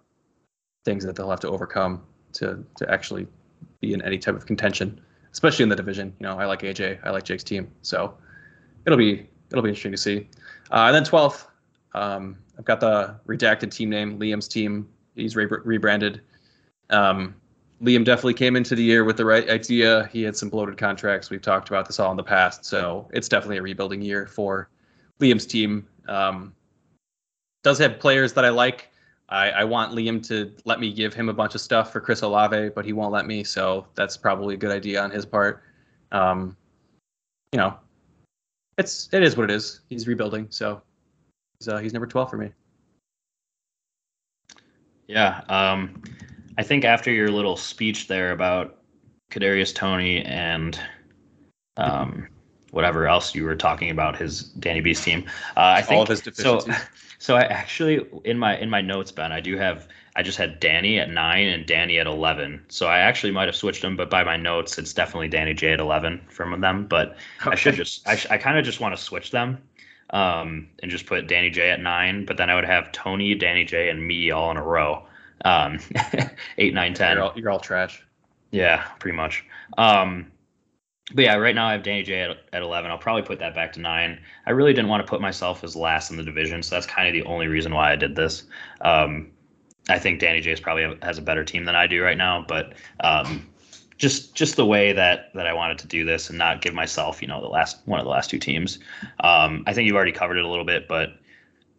things 0.84 1.04
that 1.04 1.16
they'll 1.16 1.30
have 1.30 1.40
to 1.40 1.48
overcome 1.48 2.02
to 2.40 2.64
to 2.76 2.90
actually 2.90 3.26
be 3.80 3.92
in 3.94 4.02
any 4.02 4.18
type 4.18 4.34
of 4.34 4.46
contention, 4.46 5.00
especially 5.32 5.62
in 5.62 5.68
the 5.68 5.76
division. 5.76 6.14
You 6.18 6.26
know, 6.26 6.38
I 6.38 6.46
like 6.46 6.62
AJ, 6.62 6.98
I 7.04 7.10
like 7.10 7.24
Jake's 7.24 7.44
team, 7.44 7.70
so 7.82 8.14
it'll 8.84 8.98
be 8.98 9.28
it'll 9.50 9.62
be 9.62 9.70
interesting 9.70 9.92
to 9.92 9.98
see. 9.98 10.28
Uh, 10.70 10.86
and 10.86 10.94
then 10.94 11.04
12th, 11.04 11.46
um, 11.94 12.36
I've 12.58 12.64
got 12.64 12.80
the 12.80 13.16
redacted 13.26 13.70
team 13.70 13.90
name, 13.90 14.18
Liam's 14.18 14.48
team. 14.48 14.88
He's 15.16 15.34
re- 15.36 15.46
rebranded. 15.46 16.20
Um, 16.90 17.34
Liam 17.82 18.04
definitely 18.04 18.34
came 18.34 18.56
into 18.56 18.74
the 18.74 18.82
year 18.82 19.04
with 19.04 19.16
the 19.16 19.24
right 19.24 19.48
idea. 19.48 20.08
He 20.12 20.22
had 20.22 20.36
some 20.36 20.48
bloated 20.50 20.76
contracts. 20.76 21.30
We've 21.30 21.42
talked 21.42 21.68
about 21.68 21.86
this 21.86 21.98
all 21.98 22.10
in 22.10 22.16
the 22.16 22.22
past, 22.22 22.64
so 22.64 23.08
it's 23.12 23.28
definitely 23.28 23.56
a 23.56 23.62
rebuilding 23.62 24.02
year 24.02 24.26
for 24.26 24.68
Liam's 25.20 25.46
team. 25.46 25.86
Um, 26.06 26.54
does 27.62 27.78
have 27.78 27.98
players 27.98 28.32
that 28.34 28.44
I 28.44 28.50
like. 28.50 28.89
I, 29.30 29.50
I, 29.50 29.64
want 29.64 29.92
Liam 29.92 30.26
to 30.28 30.52
let 30.64 30.80
me 30.80 30.92
give 30.92 31.14
him 31.14 31.28
a 31.28 31.32
bunch 31.32 31.54
of 31.54 31.60
stuff 31.60 31.92
for 31.92 32.00
Chris 32.00 32.22
Olave, 32.22 32.70
but 32.70 32.84
he 32.84 32.92
won't 32.92 33.12
let 33.12 33.26
me, 33.26 33.44
so 33.44 33.86
that's 33.94 34.16
probably 34.16 34.54
a 34.54 34.56
good 34.56 34.72
idea 34.72 35.00
on 35.00 35.10
his 35.10 35.24
part. 35.24 35.62
Um, 36.10 36.56
you 37.52 37.58
know, 37.58 37.76
it's 38.76 39.08
it 39.12 39.22
is 39.22 39.36
what 39.36 39.44
it 39.50 39.54
is. 39.54 39.80
He's 39.88 40.08
rebuilding, 40.08 40.48
so 40.50 40.82
he's 41.58 41.68
uh, 41.68 41.78
he's 41.78 41.92
number 41.92 42.06
twelve 42.06 42.30
for 42.30 42.38
me. 42.38 42.50
Yeah. 45.06 45.42
Um, 45.48 46.02
I 46.56 46.62
think 46.62 46.84
after 46.84 47.10
your 47.10 47.30
little 47.30 47.56
speech 47.56 48.06
there 48.06 48.30
about 48.32 48.78
Kadarius 49.32 49.74
Toney 49.74 50.22
and 50.24 50.78
um, 51.76 52.28
whatever 52.70 53.08
else 53.08 53.34
you 53.34 53.44
were 53.44 53.56
talking 53.56 53.90
about 53.90 54.16
his 54.16 54.44
Danny 54.44 54.80
B's 54.80 55.02
team, 55.02 55.24
uh, 55.56 55.74
I 55.76 55.82
think 55.82 55.96
all 55.96 56.02
of 56.02 56.08
his 56.08 56.20
deficiencies. 56.20 56.76
So, 56.76 56.82
so 57.20 57.36
I 57.36 57.42
actually 57.42 58.00
in 58.24 58.38
my 58.38 58.56
in 58.58 58.70
my 58.70 58.80
notes, 58.80 59.12
Ben, 59.12 59.30
I 59.30 59.40
do 59.40 59.58
have 59.58 59.86
I 60.16 60.22
just 60.22 60.38
had 60.38 60.58
Danny 60.58 60.98
at 60.98 61.10
nine 61.10 61.48
and 61.48 61.66
Danny 61.66 61.98
at 61.98 62.06
eleven. 62.06 62.64
So 62.68 62.86
I 62.86 63.00
actually 63.00 63.30
might 63.30 63.46
have 63.46 63.54
switched 63.54 63.82
them, 63.82 63.94
but 63.94 64.08
by 64.08 64.24
my 64.24 64.38
notes, 64.38 64.78
it's 64.78 64.94
definitely 64.94 65.28
Danny 65.28 65.52
J 65.52 65.74
at 65.74 65.80
eleven 65.80 66.22
from 66.30 66.58
them. 66.62 66.86
But 66.86 67.18
okay. 67.42 67.50
I 67.50 67.54
should 67.56 67.74
just 67.74 68.08
I, 68.08 68.16
sh- 68.16 68.26
I 68.30 68.38
kind 68.38 68.58
of 68.58 68.64
just 68.64 68.80
want 68.80 68.96
to 68.96 69.02
switch 69.02 69.32
them 69.32 69.58
um, 70.14 70.66
and 70.82 70.90
just 70.90 71.04
put 71.04 71.28
Danny 71.28 71.50
J 71.50 71.70
at 71.70 71.80
nine. 71.80 72.24
But 72.24 72.38
then 72.38 72.48
I 72.48 72.54
would 72.54 72.64
have 72.64 72.90
Tony, 72.90 73.34
Danny 73.34 73.66
J, 73.66 73.90
and 73.90 74.04
me 74.04 74.30
all 74.30 74.50
in 74.50 74.56
a 74.56 74.62
row. 74.62 75.04
Um, 75.44 75.78
eight, 76.58 76.72
nine, 76.72 76.94
ten. 76.94 77.18
You're 77.18 77.24
all, 77.24 77.32
you're 77.36 77.50
all 77.50 77.60
trash. 77.60 78.02
Yeah, 78.50 78.82
pretty 78.98 79.16
much. 79.16 79.44
Um, 79.76 80.32
but 81.14 81.24
yeah, 81.24 81.36
right 81.36 81.54
now 81.54 81.66
I 81.66 81.72
have 81.72 81.82
Danny 81.82 82.02
J 82.02 82.22
at, 82.22 82.36
at 82.52 82.62
11. 82.62 82.90
I'll 82.90 82.98
probably 82.98 83.22
put 83.22 83.38
that 83.38 83.54
back 83.54 83.72
to 83.74 83.80
nine. 83.80 84.20
I 84.46 84.50
really 84.50 84.72
didn't 84.72 84.88
want 84.88 85.04
to 85.04 85.08
put 85.08 85.20
myself 85.20 85.64
as 85.64 85.74
last 85.76 86.10
in 86.10 86.16
the 86.16 86.22
division, 86.22 86.62
so 86.62 86.74
that's 86.74 86.86
kind 86.86 87.08
of 87.08 87.14
the 87.14 87.28
only 87.28 87.46
reason 87.46 87.74
why 87.74 87.92
I 87.92 87.96
did 87.96 88.16
this. 88.16 88.44
Um, 88.80 89.30
I 89.88 89.98
think 89.98 90.20
Danny 90.20 90.40
J 90.40 90.54
probably 90.56 90.96
has 91.02 91.18
a 91.18 91.22
better 91.22 91.44
team 91.44 91.64
than 91.64 91.74
I 91.74 91.86
do 91.86 92.02
right 92.02 92.16
now, 92.16 92.44
but 92.46 92.74
um, 93.00 93.48
just 93.96 94.34
just 94.34 94.56
the 94.56 94.66
way 94.66 94.92
that 94.92 95.32
that 95.34 95.46
I 95.46 95.52
wanted 95.52 95.78
to 95.78 95.86
do 95.86 96.04
this 96.04 96.28
and 96.28 96.38
not 96.38 96.62
give 96.62 96.74
myself, 96.74 97.20
you 97.20 97.28
know, 97.28 97.40
the 97.40 97.48
last 97.48 97.80
one 97.86 97.98
of 97.98 98.04
the 98.04 98.10
last 98.10 98.30
two 98.30 98.38
teams. 98.38 98.78
Um, 99.20 99.64
I 99.66 99.72
think 99.72 99.86
you've 99.86 99.96
already 99.96 100.12
covered 100.12 100.38
it 100.38 100.44
a 100.44 100.48
little 100.48 100.64
bit, 100.64 100.88
but 100.88 101.18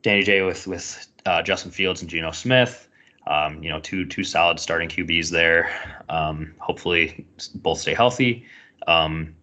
Danny 0.02 0.24
J 0.24 0.42
with 0.42 0.68
with 0.68 1.08
uh, 1.26 1.42
Justin 1.42 1.72
Fields 1.72 2.02
and 2.02 2.10
Geno 2.10 2.32
Smith. 2.32 2.88
Um, 3.28 3.64
you 3.64 3.70
know, 3.70 3.80
two 3.80 4.06
two 4.06 4.24
solid 4.24 4.60
starting 4.60 4.90
QBs 4.90 5.30
there. 5.30 5.72
Um, 6.10 6.54
hopefully, 6.60 7.26
both 7.56 7.80
stay 7.80 7.94
healthy. 7.94 8.46
Um, 8.88 9.36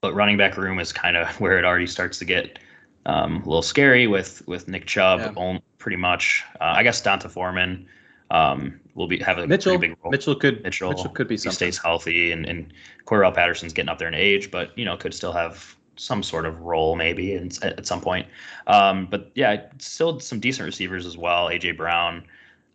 but 0.00 0.14
running 0.14 0.36
back 0.36 0.56
room 0.56 0.78
is 0.78 0.92
kind 0.92 1.16
of 1.16 1.28
where 1.40 1.58
it 1.58 1.64
already 1.64 1.86
starts 1.86 2.18
to 2.18 2.24
get 2.24 2.58
um, 3.06 3.36
a 3.36 3.44
little 3.44 3.62
scary 3.62 4.06
with 4.06 4.46
with 4.46 4.68
Nick 4.68 4.86
Chubb, 4.86 5.34
yeah. 5.36 5.58
pretty 5.78 5.96
much. 5.96 6.44
Uh, 6.60 6.74
I 6.76 6.82
guess 6.82 7.00
D'Onta 7.00 7.30
Foreman 7.30 7.86
um, 8.30 8.78
will 8.94 9.06
be 9.08 9.18
have 9.18 9.38
a 9.38 9.46
Mitchell, 9.46 9.78
big 9.78 9.96
role. 10.02 10.10
Mitchell 10.10 10.34
could 10.34 10.62
Mitchell, 10.62 10.90
Mitchell 10.90 11.10
could 11.10 11.28
be 11.28 11.36
something. 11.36 11.50
He 11.50 11.72
stays 11.72 11.78
healthy, 11.78 12.32
and 12.32 12.46
and 12.46 12.72
Cordarrelle 13.06 13.34
Patterson's 13.34 13.72
getting 13.72 13.88
up 13.88 13.98
there 13.98 14.08
in 14.08 14.14
age, 14.14 14.50
but 14.50 14.76
you 14.78 14.84
know 14.84 14.96
could 14.96 15.14
still 15.14 15.32
have 15.32 15.76
some 15.96 16.22
sort 16.22 16.46
of 16.46 16.58
role 16.62 16.96
maybe 16.96 17.34
in, 17.34 17.50
at, 17.62 17.86
some 17.86 18.00
point. 18.00 18.26
Um, 18.66 19.06
but 19.06 19.30
yeah, 19.34 19.66
still 19.78 20.18
some 20.18 20.40
decent 20.40 20.64
receivers 20.64 21.04
as 21.04 21.18
well. 21.18 21.48
AJ 21.48 21.76
Brown 21.76 22.24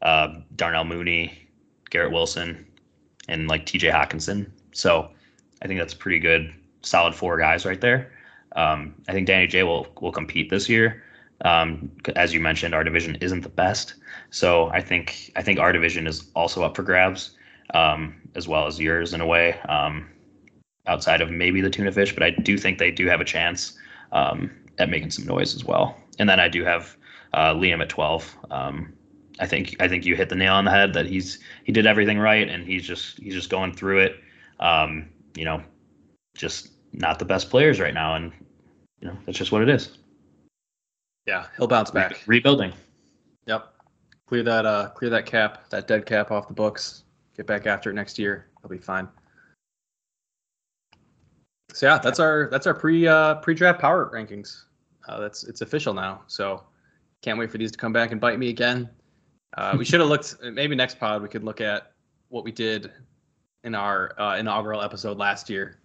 uh, 0.02 0.36
Darnell 0.56 0.86
Mooney, 0.86 1.48
Garrett 1.90 2.12
Wilson, 2.12 2.66
and 3.28 3.48
like 3.48 3.66
TJ 3.66 3.92
Hockenson. 3.92 4.50
So 4.72 5.10
I 5.62 5.68
think 5.68 5.80
that's 5.80 5.94
pretty 5.94 6.20
good, 6.20 6.54
solid 6.82 7.16
four 7.16 7.38
guys 7.38 7.66
right 7.66 7.82
there. 7.82 8.12
Um, 8.56 8.96
I 9.08 9.14
think 9.14 9.28
Danny 9.28 9.48
J 9.48 9.64
will 9.64 9.88
will 10.02 10.12
compete 10.12 10.50
this 10.50 10.70
year. 10.70 11.04
Um, 11.42 11.92
as 12.16 12.34
you 12.34 12.40
mentioned, 12.40 12.74
our 12.74 12.84
division 12.84 13.16
isn't 13.20 13.42
the 13.42 13.50
best, 13.50 13.96
so 14.30 14.70
I 14.70 14.82
think 14.82 15.32
I 15.36 15.42
think 15.42 15.60
our 15.60 15.74
division 15.74 16.08
is 16.08 16.30
also 16.36 16.64
up 16.64 16.76
for 16.76 16.84
grabs, 16.84 17.32
um, 17.74 18.16
as 18.36 18.48
well 18.48 18.68
as 18.68 18.80
yours 18.80 19.14
in 19.14 19.22
a 19.22 19.28
way. 19.28 19.60
Um, 19.68 20.10
outside 20.88 21.22
of 21.22 21.32
maybe 21.32 21.62
the 21.62 21.70
tuna 21.70 21.92
fish, 21.92 22.14
but 22.14 22.24
I 22.24 22.30
do 22.30 22.58
think 22.58 22.78
they 22.78 22.92
do 22.92 23.08
have 23.08 23.22
a 23.22 23.26
chance 23.26 23.78
um, 24.12 24.52
at 24.78 24.90
making 24.90 25.12
some 25.12 25.26
noise 25.26 25.56
as 25.56 25.66
well. 25.66 25.98
And 26.20 26.30
then 26.30 26.40
I 26.40 26.48
do 26.48 26.64
have 26.64 26.96
uh, 27.34 27.54
Liam 27.54 27.82
at 27.82 27.90
12. 27.90 28.38
Um, 28.52 28.94
I 29.40 29.46
think 29.46 29.76
I 29.82 29.88
think 29.88 30.06
you 30.06 30.16
hit 30.16 30.30
the 30.30 30.36
nail 30.36 30.54
on 30.54 30.66
the 30.66 30.72
head 30.72 30.94
that 30.94 31.06
he's 31.06 31.40
he 31.66 31.72
did 31.74 31.86
everything 31.86 32.20
right 32.20 32.48
and 32.48 32.66
he's 32.66 32.88
just 32.88 33.20
he's 33.20 33.34
just 33.34 33.50
going 33.50 33.74
through 33.74 34.00
it. 34.00 34.16
Um, 34.60 35.10
you 35.36 35.46
know, 35.46 35.62
just 36.36 36.72
not 36.94 37.20
the 37.20 37.26
best 37.26 37.50
players 37.50 37.80
right 37.80 37.94
now, 37.94 38.16
and 38.16 38.32
you 39.00 39.08
know 39.08 39.18
that's 39.26 39.38
just 39.38 39.52
what 39.52 39.62
it 39.62 39.70
is. 39.70 39.98
Yeah, 41.26 41.48
he'll 41.58 41.68
bounce 41.68 41.92
back. 41.92 42.12
Re- 42.12 42.38
rebuilding. 42.38 42.74
Yep. 43.46 43.74
Clear 44.28 44.44
that 44.44 44.66
uh 44.66 44.90
clear 44.90 45.10
that 45.12 45.26
cap, 45.26 45.70
that 45.70 45.88
dead 45.88 46.06
cap 46.06 46.32
off 46.32 46.48
the 46.48 46.54
books. 46.54 47.04
Get 47.36 47.48
back 47.48 47.68
after 47.68 47.90
it 47.90 47.94
next 47.94 48.18
year. 48.18 48.48
He'll 48.62 48.70
be 48.70 48.78
fine. 48.78 49.08
So 51.74 51.88
yeah, 51.88 51.98
that's 51.98 52.20
our 52.20 52.48
that's 52.50 52.68
our 52.68 52.74
pre 52.74 53.08
uh 53.08 53.36
pre 53.36 53.54
draft 53.54 53.80
power 53.80 54.10
rankings. 54.14 54.64
Uh, 55.08 55.20
that's 55.20 55.44
it's 55.44 55.62
official 55.62 55.94
now. 55.94 56.24
So 56.28 56.64
can't 57.22 57.38
wait 57.38 57.52
for 57.52 57.58
these 57.58 57.72
to 57.72 57.78
come 57.78 57.94
back 57.94 58.12
and 58.12 58.22
bite 58.22 58.40
me 58.40 58.50
again. 58.50 58.90
Uh, 59.58 59.76
we 59.78 59.86
should 59.86 60.00
have 60.00 60.10
looked. 60.10 60.36
Maybe 60.42 60.76
next 60.76 61.00
pod 61.00 61.22
we 61.22 61.28
could 61.28 61.44
look 61.44 61.62
at 61.62 61.92
what 62.30 62.44
we 62.44 62.52
did 62.52 62.92
in 63.66 63.76
our 63.76 64.14
uh, 64.20 64.38
inaugural 64.38 64.82
episode 64.82 65.18
last 65.18 65.50
year 65.50 65.80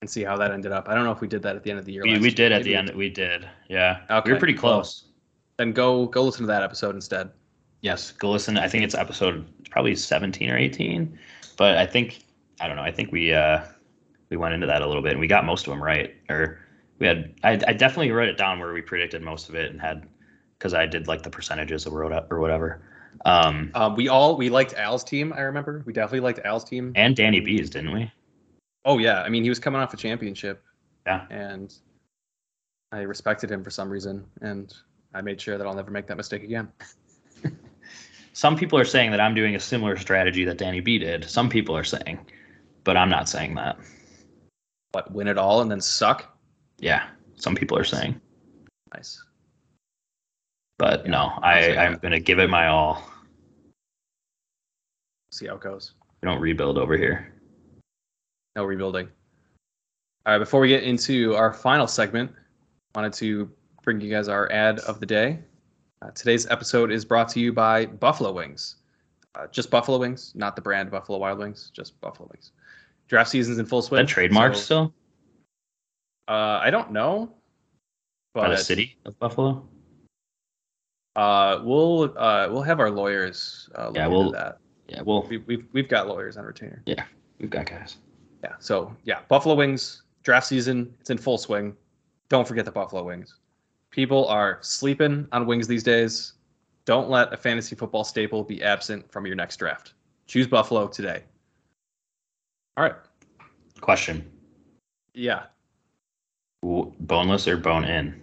and 0.00 0.10
see 0.10 0.24
how 0.24 0.36
that 0.38 0.50
ended 0.50 0.72
up. 0.72 0.88
I 0.88 0.94
don't 0.94 1.04
know 1.04 1.12
if 1.12 1.20
we 1.20 1.28
did 1.28 1.42
that 1.42 1.54
at 1.54 1.62
the 1.62 1.70
end 1.70 1.78
of 1.78 1.84
the 1.84 1.92
year. 1.92 2.02
We, 2.02 2.18
we 2.18 2.30
did 2.30 2.50
at 2.50 2.64
the 2.64 2.74
end. 2.74 2.90
We 2.94 3.08
did. 3.08 3.48
Yeah. 3.68 4.00
Okay. 4.10 4.30
We 4.30 4.32
were 4.32 4.38
pretty 4.38 4.54
close. 4.54 5.04
Then 5.58 5.72
go 5.72 6.06
go 6.06 6.24
listen 6.24 6.42
to 6.42 6.46
that 6.48 6.62
episode 6.62 6.94
instead. 6.94 7.30
Yes, 7.82 8.10
go 8.10 8.30
listen. 8.30 8.58
I 8.58 8.66
think 8.66 8.82
it's 8.82 8.94
episode 8.94 9.46
probably 9.70 9.94
17 9.94 10.50
or 10.50 10.56
18, 10.56 11.18
but 11.56 11.76
I 11.76 11.86
think 11.86 12.24
I 12.60 12.66
don't 12.66 12.76
know. 12.76 12.82
I 12.82 12.90
think 12.90 13.12
we 13.12 13.32
uh 13.32 13.62
we 14.30 14.36
went 14.36 14.54
into 14.54 14.66
that 14.66 14.82
a 14.82 14.86
little 14.86 15.02
bit 15.02 15.12
and 15.12 15.20
we 15.20 15.26
got 15.26 15.44
most 15.44 15.66
of 15.66 15.70
them 15.70 15.82
right. 15.82 16.14
Or 16.28 16.58
we 16.98 17.06
had 17.06 17.34
I, 17.44 17.52
I 17.52 17.72
definitely 17.72 18.10
wrote 18.10 18.28
it 18.28 18.38
down 18.38 18.58
where 18.58 18.72
we 18.72 18.80
predicted 18.80 19.22
most 19.22 19.48
of 19.48 19.54
it 19.54 19.70
and 19.70 19.80
had 19.80 20.08
because 20.58 20.74
I 20.74 20.86
did 20.86 21.06
like 21.06 21.22
the 21.22 21.30
percentages 21.30 21.84
that 21.84 21.90
wrote 21.92 22.12
up 22.12 22.32
or 22.32 22.40
whatever. 22.40 22.82
Um, 23.24 23.70
um, 23.74 23.96
we 23.96 24.08
all 24.08 24.36
we 24.36 24.50
liked 24.50 24.74
Al's 24.74 25.04
team. 25.04 25.32
I 25.32 25.40
remember 25.40 25.82
we 25.86 25.92
definitely 25.92 26.20
liked 26.20 26.40
Al's 26.44 26.64
team 26.64 26.92
and 26.94 27.16
Danny 27.16 27.40
B's, 27.40 27.70
didn't 27.70 27.92
we? 27.92 28.10
Oh 28.84 28.98
yeah, 28.98 29.22
I 29.22 29.28
mean 29.28 29.42
he 29.42 29.48
was 29.48 29.58
coming 29.58 29.80
off 29.80 29.94
a 29.94 29.96
championship. 29.96 30.62
Yeah, 31.06 31.26
and 31.30 31.74
I 32.92 33.00
respected 33.00 33.50
him 33.50 33.64
for 33.64 33.70
some 33.70 33.90
reason, 33.90 34.24
and 34.40 34.74
I 35.14 35.20
made 35.20 35.40
sure 35.40 35.58
that 35.58 35.66
I'll 35.66 35.74
never 35.74 35.90
make 35.90 36.06
that 36.06 36.16
mistake 36.16 36.42
again. 36.42 36.70
Some 38.34 38.56
people 38.56 38.76
are 38.80 38.84
saying 38.84 39.12
that 39.12 39.20
I'm 39.20 39.32
doing 39.32 39.54
a 39.54 39.60
similar 39.60 39.96
strategy 39.96 40.44
that 40.44 40.58
Danny 40.58 40.80
B 40.80 40.98
did. 40.98 41.24
Some 41.24 41.48
people 41.48 41.76
are 41.76 41.84
saying, 41.84 42.18
but 42.82 42.96
I'm 42.96 43.08
not 43.08 43.28
saying 43.28 43.54
that. 43.54 43.78
What 44.90 45.12
win 45.12 45.28
it 45.28 45.38
all 45.38 45.60
and 45.60 45.70
then 45.70 45.80
suck? 45.80 46.36
Yeah, 46.78 47.06
some 47.36 47.54
people 47.54 47.78
are 47.78 47.84
saying, 47.84 48.20
Nice. 48.92 49.22
But 50.78 51.04
Yeah, 51.04 51.10
no, 51.10 51.32
I 51.42 51.76
I'm 51.76 51.98
gonna 51.98 52.20
give 52.20 52.38
it 52.38 52.50
my 52.50 52.68
all. 52.68 53.02
See 55.30 55.46
how 55.46 55.54
it 55.54 55.60
goes. 55.60 55.94
We 56.22 56.26
don't 56.28 56.40
rebuild 56.40 56.78
over 56.78 56.96
here. 56.96 57.32
No 58.56 58.64
rebuilding. 58.64 59.08
All 60.26 60.32
right, 60.32 60.38
before 60.38 60.60
we 60.60 60.68
get 60.68 60.84
into 60.84 61.34
our 61.34 61.52
final 61.52 61.86
segment, 61.86 62.32
wanted 62.94 63.12
to 63.14 63.50
bring 63.82 64.00
you 64.00 64.10
guys 64.10 64.28
our 64.28 64.50
ad 64.52 64.78
of 64.80 65.00
the 65.00 65.06
day. 65.06 65.40
Uh, 66.00 66.10
today's 66.12 66.46
episode 66.46 66.90
is 66.90 67.04
brought 67.04 67.28
to 67.30 67.40
you 67.40 67.52
by 67.52 67.86
Buffalo 67.86 68.32
Wings. 68.32 68.76
Uh, 69.34 69.46
just 69.48 69.70
Buffalo 69.70 69.98
Wings, 69.98 70.32
not 70.34 70.54
the 70.54 70.62
brand 70.62 70.90
Buffalo 70.90 71.18
Wild 71.18 71.40
Wings, 71.40 71.70
just 71.74 72.00
Buffalo 72.00 72.28
Wings. 72.32 72.52
Draft 73.08 73.30
season's 73.30 73.58
in 73.58 73.66
full 73.66 73.82
swing. 73.82 74.06
that 74.06 74.08
trademark 74.08 74.54
so, 74.54 74.60
still 74.60 74.94
Uh, 76.28 76.60
I 76.62 76.70
don't 76.70 76.92
know, 76.92 77.32
by 78.32 78.48
the 78.48 78.56
city 78.56 78.96
of 79.04 79.18
Buffalo? 79.18 79.66
Uh, 81.16 81.60
we'll 81.62 82.14
uh, 82.18 82.48
we'll 82.50 82.62
have 82.62 82.80
our 82.80 82.90
lawyers 82.90 83.68
uh, 83.78 83.86
look 83.86 83.96
Yeah, 83.96 84.06
we'll- 84.08 84.32
that. 84.32 84.58
Yeah, 84.86 85.00
well, 85.00 85.26
We, 85.30 85.38
we've 85.38 85.66
we've 85.72 85.88
got 85.88 86.08
lawyers 86.08 86.36
on 86.36 86.44
retainer. 86.44 86.82
Yeah, 86.84 87.04
we've 87.38 87.48
got 87.48 87.64
guys. 87.66 87.96
Yeah. 88.42 88.52
So 88.58 88.94
yeah, 89.04 89.20
Buffalo 89.28 89.54
Wings 89.54 90.02
draft 90.22 90.46
season. 90.46 90.94
It's 91.00 91.08
in 91.08 91.16
full 91.16 91.38
swing. 91.38 91.74
Don't 92.28 92.46
forget 92.46 92.66
the 92.66 92.70
Buffalo 92.70 93.02
Wings. 93.02 93.38
People 93.90 94.26
are 94.28 94.58
sleeping 94.60 95.26
on 95.32 95.46
wings 95.46 95.66
these 95.66 95.82
days. 95.82 96.34
Don't 96.84 97.08
let 97.08 97.32
a 97.32 97.36
fantasy 97.38 97.74
football 97.74 98.04
staple 98.04 98.42
be 98.44 98.62
absent 98.62 99.10
from 99.10 99.24
your 99.24 99.36
next 99.36 99.56
draft. 99.56 99.94
Choose 100.26 100.46
Buffalo 100.46 100.86
today. 100.86 101.22
All 102.76 102.84
right. 102.84 102.96
Question: 103.80 104.30
Yeah. 105.14 105.44
Boneless 106.62 107.48
or 107.48 107.56
bone 107.56 107.84
in? 107.84 108.20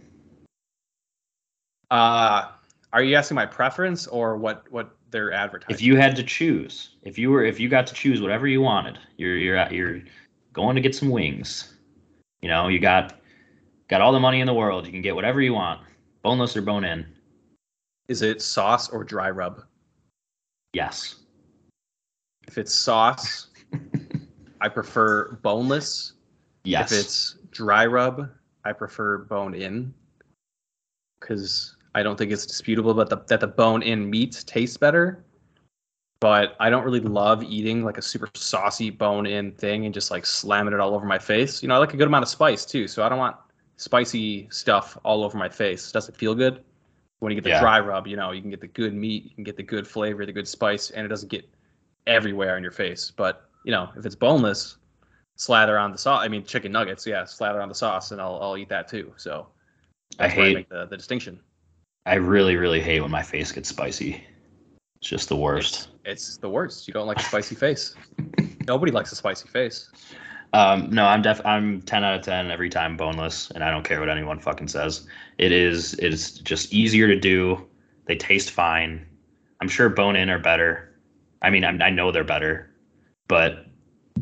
Uh, 1.89 2.49
are 2.93 3.03
you 3.03 3.15
asking 3.15 3.35
my 3.35 3.45
preference 3.45 4.07
or 4.07 4.37
what 4.37 4.69
what 4.71 4.95
they're 5.11 5.31
advertising? 5.31 5.73
If 5.73 5.81
you 5.81 5.95
had 5.97 6.15
to 6.15 6.23
choose, 6.23 6.95
if 7.03 7.17
you 7.17 7.31
were, 7.31 7.43
if 7.43 7.59
you 7.59 7.69
got 7.69 7.87
to 7.87 7.93
choose 7.93 8.21
whatever 8.21 8.47
you 8.47 8.61
wanted, 8.61 8.99
you're 9.17 9.37
you're 9.37 9.57
out- 9.57 9.71
you're 9.71 10.01
going 10.53 10.75
to 10.75 10.81
get 10.81 10.95
some 10.95 11.09
wings. 11.09 11.73
You 12.41 12.49
know, 12.49 12.67
you 12.67 12.79
got 12.79 13.19
got 13.87 14.01
all 14.01 14.11
the 14.11 14.19
money 14.19 14.41
in 14.41 14.47
the 14.47 14.53
world. 14.53 14.85
You 14.85 14.91
can 14.91 15.01
get 15.01 15.15
whatever 15.15 15.41
you 15.41 15.53
want, 15.53 15.81
boneless 16.23 16.55
or 16.57 16.61
bone 16.61 16.83
in. 16.85 17.05
is 18.07 18.21
it 18.21 18.41
sauce 18.41 18.89
or 18.89 19.03
dry 19.03 19.29
rub? 19.29 19.63
Yes. 20.73 21.15
If 22.47 22.57
it's 22.57 22.73
sauce, 22.73 23.47
I 24.61 24.67
prefer 24.69 25.33
boneless. 25.41 26.13
Yes. 26.63 26.91
If 26.91 26.99
it's 26.99 27.35
dry 27.51 27.85
rub, 27.85 28.29
I 28.65 28.73
prefer 28.73 29.19
bone 29.19 29.53
in 29.53 29.93
because 31.19 31.75
I 31.93 32.03
don't 32.03 32.17
think 32.17 32.31
it's 32.31 32.45
disputable 32.45 32.93
that 32.95 33.09
the 33.09 33.17
that 33.27 33.39
the 33.39 33.47
bone 33.47 33.81
in 33.83 34.09
meat 34.09 34.43
tastes 34.47 34.77
better. 34.77 35.23
But 36.19 36.55
I 36.59 36.69
don't 36.69 36.83
really 36.83 36.99
love 36.99 37.41
eating 37.43 37.83
like 37.83 37.97
a 37.97 38.01
super 38.01 38.29
saucy 38.35 38.91
bone 38.91 39.25
in 39.25 39.51
thing 39.53 39.85
and 39.85 39.93
just 39.93 40.11
like 40.11 40.23
slamming 40.25 40.71
it 40.73 40.79
all 40.79 40.93
over 40.93 41.05
my 41.05 41.17
face. 41.17 41.63
You 41.63 41.67
know, 41.67 41.75
I 41.75 41.79
like 41.79 41.95
a 41.95 41.97
good 41.97 42.07
amount 42.07 42.21
of 42.23 42.29
spice 42.29 42.63
too, 42.63 42.87
so 42.87 43.03
I 43.03 43.09
don't 43.09 43.17
want 43.17 43.35
spicy 43.77 44.47
stuff 44.51 44.95
all 45.03 45.23
over 45.23 45.35
my 45.37 45.49
face. 45.49 45.91
Doesn't 45.91 46.15
feel 46.15 46.35
good. 46.35 46.63
When 47.19 47.31
you 47.31 47.35
get 47.35 47.43
the 47.43 47.49
Yeah. 47.49 47.59
dry 47.59 47.79
rub, 47.79 48.05
you 48.07 48.17
know, 48.17 48.31
you 48.31 48.41
can 48.41 48.51
get 48.51 48.61
the 48.61 48.67
good 48.67 48.93
meat, 48.93 49.23
you 49.23 49.31
can 49.31 49.43
get 49.43 49.57
the 49.57 49.63
good 49.63 49.87
flavor, 49.87 50.23
the 50.25 50.31
good 50.31 50.47
spice, 50.47 50.91
and 50.91 51.03
it 51.05 51.09
doesn't 51.09 51.29
get 51.29 51.49
everywhere 52.05 52.55
on 52.55 52.61
your 52.61 52.71
face. 52.71 53.11
But 53.11 53.49
you 53.63 53.71
know, 53.71 53.89
if 53.95 54.05
it's 54.05 54.15
boneless, 54.15 54.77
slather 55.37 55.79
on 55.79 55.91
the 55.91 55.97
sauce. 55.97 56.21
I 56.23 56.27
mean, 56.27 56.43
chicken 56.45 56.71
nuggets, 56.71 57.05
yeah, 57.07 57.25
slather 57.25 57.61
on 57.61 57.69
the 57.69 57.75
sauce, 57.75 58.11
and 58.11 58.21
I'll 58.21 58.37
I'll 58.41 58.57
eat 58.57 58.69
that 58.69 58.87
too. 58.87 59.11
So 59.17 59.47
I 60.19 60.27
that's 60.27 60.33
I 60.33 60.35
hate- 60.35 60.53
make 60.53 60.69
the, 60.69 60.85
the 60.85 60.97
distinction. 60.97 61.39
I 62.05 62.15
really, 62.15 62.55
really 62.55 62.81
hate 62.81 63.01
when 63.01 63.11
my 63.11 63.21
face 63.21 63.51
gets 63.51 63.69
spicy. 63.69 64.23
It's 64.99 65.09
just 65.09 65.29
the 65.29 65.35
worst. 65.35 65.89
It's 66.05 66.37
the 66.37 66.49
worst. 66.49 66.87
You 66.87 66.93
don't 66.93 67.07
like 67.07 67.19
a 67.19 67.23
spicy 67.23 67.55
face. 67.55 67.95
Nobody 68.67 68.91
likes 68.91 69.11
a 69.11 69.15
spicy 69.15 69.47
face. 69.47 69.89
Um, 70.53 70.89
no, 70.89 71.05
I'm 71.05 71.21
def 71.21 71.41
I'm 71.45 71.81
ten 71.83 72.03
out 72.03 72.15
of 72.15 72.23
ten 72.23 72.51
every 72.51 72.69
time 72.69 72.97
boneless, 72.97 73.51
and 73.51 73.63
I 73.63 73.71
don't 73.71 73.83
care 73.83 73.99
what 73.99 74.09
anyone 74.09 74.39
fucking 74.39 74.67
says. 74.67 75.07
It 75.37 75.51
is 75.51 75.93
it's 75.95 76.31
just 76.31 76.73
easier 76.73 77.07
to 77.07 77.19
do. 77.19 77.67
They 78.05 78.15
taste 78.15 78.51
fine. 78.51 79.05
I'm 79.61 79.69
sure 79.69 79.89
bone 79.89 80.15
in 80.15 80.29
are 80.29 80.39
better. 80.39 80.93
I 81.41 81.49
mean, 81.49 81.63
I'm, 81.63 81.81
I 81.81 81.89
know 81.89 82.11
they're 82.11 82.23
better, 82.23 82.69
but 83.27 83.65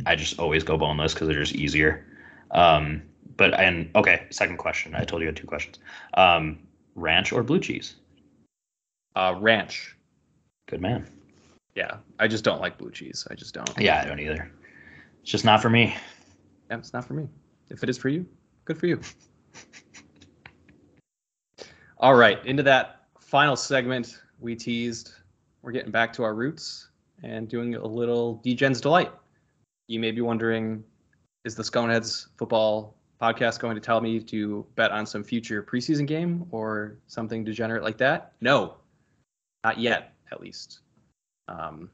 I 0.06 0.16
just 0.16 0.40
always 0.40 0.64
go 0.64 0.78
boneless 0.78 1.14
because 1.14 1.28
they're 1.28 1.40
just 1.40 1.56
easier. 1.56 2.06
Um, 2.52 3.02
but 3.38 3.60
and 3.60 3.90
okay, 3.96 4.28
second 4.30 4.58
question. 4.58 4.96
I 4.96 5.04
told 5.06 5.22
you 5.22 5.28
I 5.28 5.30
had 5.30 5.38
two 5.38 5.48
questions. 5.48 5.80
Um, 6.14 6.60
ranch 7.00 7.32
or 7.32 7.44
blue 7.44 7.60
cheese? 7.60 7.96
Uh, 9.16 9.36
ranch. 9.40 9.96
Good 10.68 10.82
man. 10.82 11.10
Yeah, 11.76 11.98
I 12.20 12.28
just 12.28 12.44
don't 12.44 12.62
like 12.62 12.78
blue 12.78 12.92
cheese. 12.92 13.28
I 13.32 13.36
just 13.36 13.54
don't. 13.54 13.70
Yeah, 13.78 14.02
I 14.02 14.06
don't 14.06 14.20
either. 14.20 14.52
It's 15.22 15.32
just 15.32 15.46
not 15.46 15.62
for 15.62 15.70
me. 15.70 15.96
Yeah, 16.70 16.78
it's 16.78 16.94
not 16.94 17.06
for 17.06 17.14
me. 17.14 17.28
If 17.70 17.84
it 17.84 17.90
is 17.90 17.98
for 17.98 18.10
you, 18.10 18.26
good 18.66 18.78
for 18.78 18.88
you. 18.88 19.00
All 21.98 22.16
right, 22.16 22.44
into 22.46 22.64
that 22.64 23.08
final 23.20 23.56
segment 23.56 24.22
we 24.40 24.56
teased. 24.56 25.14
We're 25.62 25.72
getting 25.72 25.92
back 25.92 26.14
to 26.14 26.24
our 26.24 26.34
roots 26.34 26.90
and 27.24 27.48
doing 27.50 27.76
a 27.76 27.86
little 27.86 28.42
Degen's 28.44 28.80
Delight. 28.80 29.12
You 29.88 30.00
may 30.00 30.12
be 30.12 30.22
wondering, 30.22 30.84
is 31.44 31.56
the 31.56 31.64
Sconeheads 31.64 32.28
football 32.38 32.96
podcast 33.22 33.60
going 33.60 33.76
to 33.76 33.82
tell 33.82 34.02
me 34.02 34.20
to 34.20 34.66
bet 34.76 34.92
on 34.92 35.06
some 35.06 35.24
future 35.24 35.62
preseason 35.62 36.06
game 36.06 36.46
or 36.52 36.98
something 37.08 37.44
degenerate 37.44 37.84
like 37.84 37.98
that? 37.98 38.34
No, 38.42 38.76
not 39.64 39.80
yet, 39.80 40.14
at 40.32 40.42
least. 40.42 40.80
Um, 41.48 41.90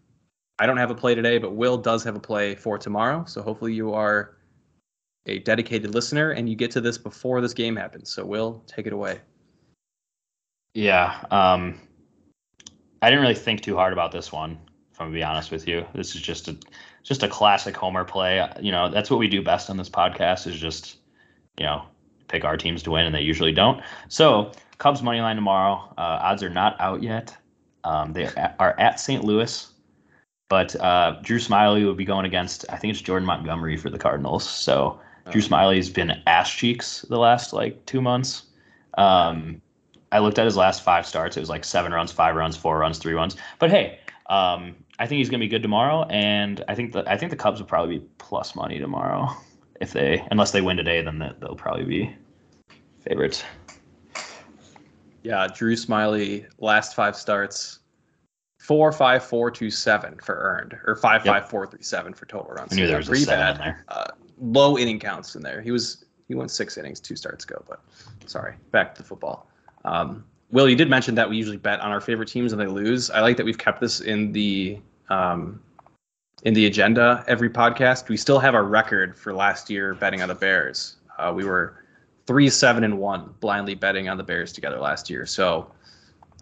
I 0.60 0.66
don't 0.66 0.78
have 0.78 0.92
a 0.92 0.96
play 0.96 1.16
today, 1.16 1.38
but 1.38 1.56
Will 1.56 1.78
does 1.78 2.04
have 2.04 2.16
a 2.16 2.20
play 2.20 2.56
for 2.56 2.78
tomorrow. 2.78 3.26
So 3.26 3.42
hopefully 3.42 3.74
you 3.74 3.94
are 3.94 4.38
a 5.26 5.40
dedicated 5.40 5.94
listener 5.94 6.32
and 6.32 6.48
you 6.48 6.56
get 6.56 6.72
to 6.72 6.82
this 6.82 6.98
before 6.98 7.42
this 7.42 7.54
game 7.54 7.76
happens. 7.76 8.12
So 8.12 8.26
Will, 8.26 8.64
take 8.68 8.86
it 8.86 8.94
away. 8.94 9.20
Yeah. 10.74 11.24
Um, 11.32 11.80
I 13.02 13.10
didn't 13.10 13.22
really 13.22 13.36
think 13.36 13.62
too 13.62 13.76
hard 13.76 13.94
about 13.94 14.12
this 14.12 14.32
one, 14.32 14.58
if 14.92 15.02
I'm 15.02 15.08
gonna 15.08 15.18
be 15.18 15.24
honest 15.24 15.52
with 15.52 15.68
you. 15.68 15.86
This 15.94 16.16
is 16.16 16.22
just 16.22 16.48
a 16.48 16.58
just 17.04 17.24
a 17.24 17.28
classic 17.28 17.76
homer 17.76 18.04
play. 18.04 18.48
You 18.62 18.72
know, 18.72 18.90
that's 18.90 19.10
what 19.10 19.20
we 19.20 19.28
do 19.28 19.42
best 19.42 19.70
on 19.70 19.78
this 19.78 19.90
podcast 19.90 20.48
is 20.48 20.60
just, 20.60 20.98
you 21.58 21.66
know, 21.66 21.86
pick 22.28 22.44
our 22.44 22.58
teams 22.58 22.84
to 22.84 22.92
win, 22.92 23.06
and 23.06 23.16
they 23.16 23.22
usually 23.22 23.52
don't. 23.52 23.82
So 24.08 24.52
Cubs 24.78 25.02
money 25.02 25.22
line 25.22 25.36
tomorrow. 25.36 25.94
Uh, 25.98 26.20
odds 26.22 26.44
are 26.44 26.50
not 26.50 26.80
out 26.80 27.02
yet. 27.02 27.36
Um, 27.84 28.14
they 28.14 28.28
are 28.60 28.76
at 28.80 29.00
St. 29.00 29.24
Louis, 29.24 29.72
but 30.50 30.76
uh, 30.82 31.18
Drew 31.22 31.38
Smyly 31.38 31.86
will 31.86 31.94
be 31.94 32.06
going 32.06 32.26
against 32.26 32.66
I 32.70 32.78
think 32.78 32.92
it's 32.92 33.02
Jordan 33.02 33.26
Montgomery 33.26 33.78
for 33.78 33.90
the 33.90 34.00
Cardinals. 34.00 34.48
So 34.48 35.00
Drew 35.32 35.42
Smyly's 35.42 35.90
been 35.90 36.22
ass 36.28 36.52
cheeks 36.52 37.06
the 37.10 37.18
last 37.18 37.54
like 37.54 37.86
two 37.86 38.02
months. 38.02 38.44
Um, 38.98 39.62
I 40.12 40.20
looked 40.20 40.40
at 40.40 40.46
his 40.46 40.56
last 40.56 40.84
five 40.84 41.06
starts. 41.06 41.38
It 41.38 41.42
was 41.42 41.50
like 41.50 41.64
seven 41.64 41.92
runs, 41.92 42.12
five 42.12 42.36
runs, 42.36 42.56
four 42.58 42.80
runs, 42.80 42.98
three 42.98 43.14
runs. 43.14 43.36
But 43.60 43.70
hey, 43.70 44.00
um, 44.28 44.76
I 44.98 45.06
think 45.06 45.20
he's 45.20 45.30
gonna 45.30 45.40
be 45.40 45.48
good 45.48 45.62
tomorrow, 45.62 46.06
and 46.10 46.64
I 46.68 46.76
think 46.76 46.94
the 46.94 47.04
I 47.12 47.18
think 47.18 47.30
the 47.30 47.38
Cubs 47.38 47.60
will 47.60 47.68
probably 47.68 48.00
be 48.00 48.06
plus 48.18 48.56
money 48.56 48.80
tomorrow 48.80 49.30
if 49.86 49.94
they 49.94 50.26
unless 50.32 50.52
they 50.52 50.62
win 50.62 50.76
today, 50.78 51.02
then 51.02 51.20
they- 51.20 51.32
they'll 51.40 51.56
probably 51.56 51.86
be 51.86 52.16
favorites. 53.08 53.44
Yeah, 55.24 55.48
Drew 55.48 55.76
Smyly, 55.76 56.46
last 56.60 56.96
five 56.96 57.16
starts, 57.16 57.80
four 58.60 58.92
five 58.92 59.24
four 59.24 59.50
two 59.52 59.70
seven 59.70 60.18
for 60.22 60.36
earned, 60.36 60.78
or 60.86 60.96
five 60.96 61.24
five 61.24 61.50
four 61.50 61.66
three 61.68 61.84
seven 61.84 62.14
for 62.14 62.26
total 62.26 62.52
runs. 62.52 62.74
I 62.74 62.76
knew 62.76 62.86
So, 62.86 62.88
there 62.90 62.98
was 62.98 63.10
a 63.10 63.16
seven 63.16 63.40
bad. 63.40 63.56
in 63.56 63.62
there. 63.62 63.86
Uh, 63.88 64.06
low 64.40 64.78
inning 64.78 65.00
counts 65.00 65.36
in 65.36 65.42
there. 65.44 65.62
He 65.62 65.72
was 65.72 66.06
he 66.28 66.34
went 66.36 66.50
six 66.52 66.78
innings 66.78 67.00
two 67.00 67.16
starts 67.16 67.44
ago, 67.46 67.64
but 67.68 67.80
sorry, 68.26 68.56
back 68.72 68.96
to 68.96 69.02
the 69.04 69.08
football. 69.08 69.48
Um, 69.86 70.26
Will, 70.52 70.68
you 70.70 70.76
did 70.76 70.90
mention 70.90 71.16
that 71.16 71.30
we 71.30 71.38
usually 71.38 71.58
bet 71.58 71.80
on 71.82 71.92
our 71.92 72.00
favorite 72.02 72.28
teams 72.30 72.52
and 72.54 72.62
they 72.62 72.68
lose. 72.68 73.10
I 73.12 73.22
like 73.22 73.36
that 73.38 73.46
we've 73.46 73.58
kept 73.58 73.82
this 73.82 74.00
in 74.02 74.32
the 74.32 74.80
um, 75.10 75.60
in 76.44 76.54
the 76.54 76.66
agenda 76.66 77.24
every 77.28 77.50
podcast. 77.50 78.10
We 78.10 78.18
still 78.18 78.40
have 78.40 78.56
our 78.56 78.64
record 78.64 79.18
for 79.18 79.34
last 79.34 79.70
year 79.70 79.94
betting 79.96 80.22
on 80.22 80.30
the 80.30 80.36
Bears. 80.36 80.96
Uh, 81.18 81.32
we 81.36 81.46
were 81.46 81.84
three 82.28 82.50
seven 82.50 82.84
and 82.84 82.98
one 82.98 83.34
blindly 83.40 83.76
betting 83.76 84.10
on 84.10 84.18
the 84.18 84.24
Bears 84.24 84.52
together 84.52 84.80
last 84.80 85.10
year. 85.10 85.26
So 85.26 85.72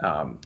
um, 0.01 0.39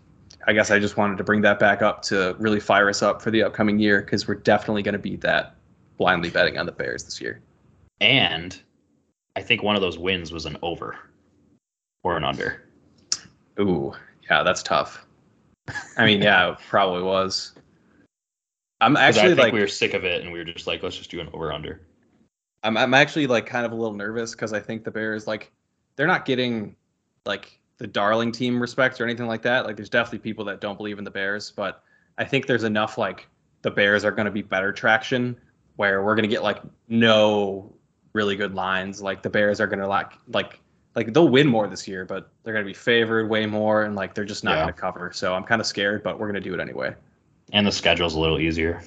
I 0.47 0.53
guess 0.53 0.71
I 0.71 0.79
just 0.79 0.97
wanted 0.97 1.17
to 1.17 1.23
bring 1.23 1.41
that 1.41 1.59
back 1.59 1.81
up 1.81 2.01
to 2.03 2.35
really 2.39 2.59
fire 2.59 2.89
us 2.89 3.01
up 3.01 3.21
for 3.21 3.31
the 3.31 3.43
upcoming 3.43 3.79
year 3.79 4.01
because 4.01 4.27
we're 4.27 4.35
definitely 4.35 4.83
going 4.83 4.93
to 4.93 4.99
beat 4.99 5.21
that 5.21 5.55
blindly 5.97 6.29
betting 6.29 6.57
on 6.57 6.65
the 6.65 6.71
Bears 6.71 7.03
this 7.03 7.19
year. 7.19 7.41
And 8.01 8.59
I 9.35 9.41
think 9.41 9.63
one 9.63 9.75
of 9.75 9.81
those 9.81 9.97
wins 9.97 10.31
was 10.31 10.45
an 10.45 10.57
over. 10.61 10.97
or 12.03 12.15
an 12.15 12.23
under? 12.23 12.63
Ooh, 13.59 13.93
yeah, 14.29 14.43
that's 14.43 14.63
tough. 14.63 15.05
I 15.97 16.05
mean, 16.05 16.21
yeah, 16.21 16.51
it 16.53 16.59
probably 16.69 17.03
was. 17.03 17.53
I'm 18.81 18.95
actually 18.95 19.29
think 19.29 19.39
like 19.39 19.53
we 19.53 19.59
were 19.59 19.67
sick 19.67 19.93
of 19.93 20.03
it 20.03 20.21
and 20.21 20.31
we 20.31 20.39
were 20.39 20.45
just 20.45 20.67
like, 20.67 20.83
let's 20.83 20.97
just 20.97 21.09
do 21.09 21.19
an 21.19 21.29
over 21.33 21.51
under. 21.51 21.81
I'm 22.63 22.77
I'm 22.77 22.93
actually 22.93 23.27
like 23.27 23.45
kind 23.45 23.65
of 23.65 23.71
a 23.71 23.75
little 23.75 23.95
nervous 23.95 24.31
because 24.31 24.53
I 24.53 24.59
think 24.59 24.83
the 24.83 24.91
Bears 24.91 25.27
like 25.27 25.51
they're 25.95 26.07
not 26.07 26.25
getting 26.25 26.75
like 27.25 27.59
the 27.77 27.87
darling 27.87 28.31
team 28.31 28.59
respect 28.59 28.99
or 28.99 29.03
anything 29.03 29.27
like 29.27 29.41
that. 29.43 29.65
Like 29.65 29.75
there's 29.75 29.89
definitely 29.89 30.19
people 30.19 30.45
that 30.45 30.61
don't 30.61 30.77
believe 30.77 30.97
in 30.97 31.03
the 31.03 31.11
Bears, 31.11 31.51
but 31.51 31.83
I 32.17 32.23
think 32.25 32.45
there's 32.47 32.63
enough 32.63 32.97
like 32.97 33.27
the 33.61 33.71
Bears 33.71 34.03
are 34.05 34.11
going 34.11 34.25
to 34.25 34.31
be 34.31 34.41
better 34.41 34.71
traction 34.71 35.35
where 35.75 36.03
we're 36.03 36.15
going 36.15 36.23
to 36.23 36.29
get 36.29 36.43
like 36.43 36.61
no 36.87 37.73
really 38.13 38.35
good 38.35 38.55
lines. 38.55 39.01
Like 39.01 39.21
the 39.21 39.29
Bears 39.29 39.59
are 39.61 39.67
going 39.67 39.79
to 39.79 39.87
like 39.87 40.11
like 40.29 40.59
like 40.95 41.13
they'll 41.13 41.29
win 41.29 41.47
more 41.47 41.67
this 41.67 41.87
year, 41.87 42.05
but 42.05 42.31
they're 42.43 42.53
going 42.53 42.65
to 42.65 42.69
be 42.69 42.73
favored 42.73 43.29
way 43.29 43.45
more 43.45 43.83
and 43.83 43.95
like 43.95 44.15
they're 44.15 44.25
just 44.25 44.43
not 44.43 44.53
Yeah. 44.53 44.63
going 44.63 44.73
to 44.73 44.79
cover. 44.79 45.11
So 45.13 45.35
I'm 45.35 45.43
kind 45.43 45.61
of 45.61 45.67
scared, 45.67 46.01
but 46.03 46.19
we're 46.19 46.27
going 46.31 46.41
to 46.41 46.49
do 46.49 46.55
it 46.55 46.59
anyway. 46.59 46.95
And 47.53 47.65
the 47.65 47.71
schedule's 47.71 48.15
a 48.15 48.19
little 48.19 48.39
easier. 48.39 48.81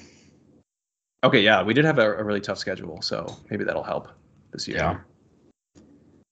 Okay, 1.24 1.40
yeah, 1.40 1.62
we 1.62 1.74
did 1.74 1.84
have 1.84 1.98
a, 1.98 2.12
a 2.18 2.22
really 2.24 2.40
tough 2.40 2.58
schedule, 2.58 3.00
so 3.02 3.36
maybe 3.50 3.64
that'll 3.64 3.82
help 3.82 4.08
this 4.52 4.66
year. 4.68 4.78
Yeah. 4.78 4.98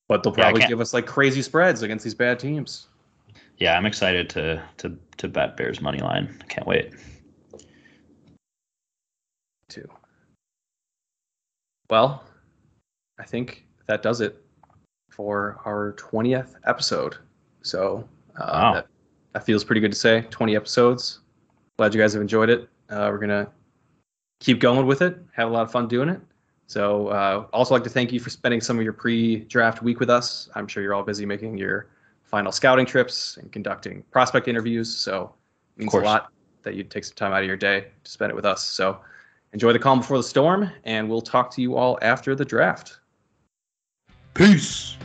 But 0.08 0.22
they'll 0.22 0.32
probably 0.32 0.60
can't- 0.60 0.70
give 0.70 0.80
us 0.80 0.94
like 0.94 1.06
crazy 1.06 1.42
spreads 1.42 1.82
against 1.82 2.04
these 2.04 2.14
bad 2.14 2.38
teams. 2.38 2.88
Yeah, 3.58 3.76
I'm 3.76 3.86
excited 3.86 4.30
to 4.30 4.62
to 4.78 4.96
to 5.18 5.28
bet 5.28 5.56
Bears 5.56 5.80
money 5.80 5.98
line. 5.98 6.40
Can't 6.48 6.66
wait. 6.66 6.94
Too. 9.68 9.88
Well, 11.90 12.24
I 13.18 13.24
think 13.24 13.66
that 13.86 14.02
does 14.02 14.20
it 14.20 14.42
for 15.10 15.60
our 15.64 15.94
20th 15.98 16.54
episode. 16.66 17.16
So 17.62 18.08
uh, 18.38 18.50
Wow. 18.52 18.74
that, 18.74 18.86
that 19.32 19.44
feels 19.44 19.64
pretty 19.64 19.80
good 19.80 19.92
to 19.92 19.98
say. 19.98 20.22
20 20.30 20.54
episodes. 20.56 21.20
Glad 21.78 21.94
you 21.94 22.00
guys 22.00 22.12
have 22.12 22.22
enjoyed 22.22 22.50
it. 22.50 22.68
Uh, 22.90 23.08
we're 23.10 23.18
gonna 23.18 23.48
keep 24.40 24.60
going 24.60 24.86
with 24.86 25.00
it. 25.00 25.16
Have 25.32 25.48
a 25.48 25.52
lot 25.52 25.62
of 25.62 25.70
fun 25.70 25.88
doing 25.88 26.08
it. 26.08 26.20
So 26.66 27.08
uh, 27.08 27.46
also 27.52 27.74
like 27.74 27.84
to 27.84 27.90
thank 27.90 28.12
you 28.12 28.20
for 28.20 28.30
spending 28.30 28.60
some 28.60 28.76
of 28.76 28.84
your 28.84 28.92
pre-draft 28.92 29.82
week 29.82 30.00
with 30.00 30.10
us. 30.10 30.50
I'm 30.54 30.68
sure 30.68 30.82
you're 30.82 30.92
all 30.92 31.02
busy 31.02 31.24
making 31.24 31.56
your 31.56 31.86
final 32.24 32.52
scouting 32.52 32.84
trips 32.84 33.38
and 33.38 33.50
conducting 33.50 34.02
prospect 34.10 34.48
interviews. 34.48 34.94
So 34.94 35.32
it 35.76 35.80
means 35.80 35.94
a 35.94 35.98
lot 35.98 36.30
that 36.62 36.74
you'd 36.74 36.90
take 36.90 37.04
some 37.04 37.14
time 37.14 37.32
out 37.32 37.40
of 37.40 37.46
your 37.46 37.56
day 37.56 37.86
to 38.04 38.10
spend 38.10 38.30
it 38.30 38.34
with 38.34 38.44
us. 38.44 38.62
So 38.62 39.00
enjoy 39.52 39.72
the 39.72 39.78
calm 39.78 40.00
before 40.00 40.18
the 40.18 40.24
storm, 40.24 40.70
and 40.84 41.08
we'll 41.08 41.22
talk 41.22 41.50
to 41.52 41.62
you 41.62 41.76
all 41.76 41.98
after 42.02 42.34
the 42.34 42.44
draft. 42.44 43.00
Peace. 44.34 44.96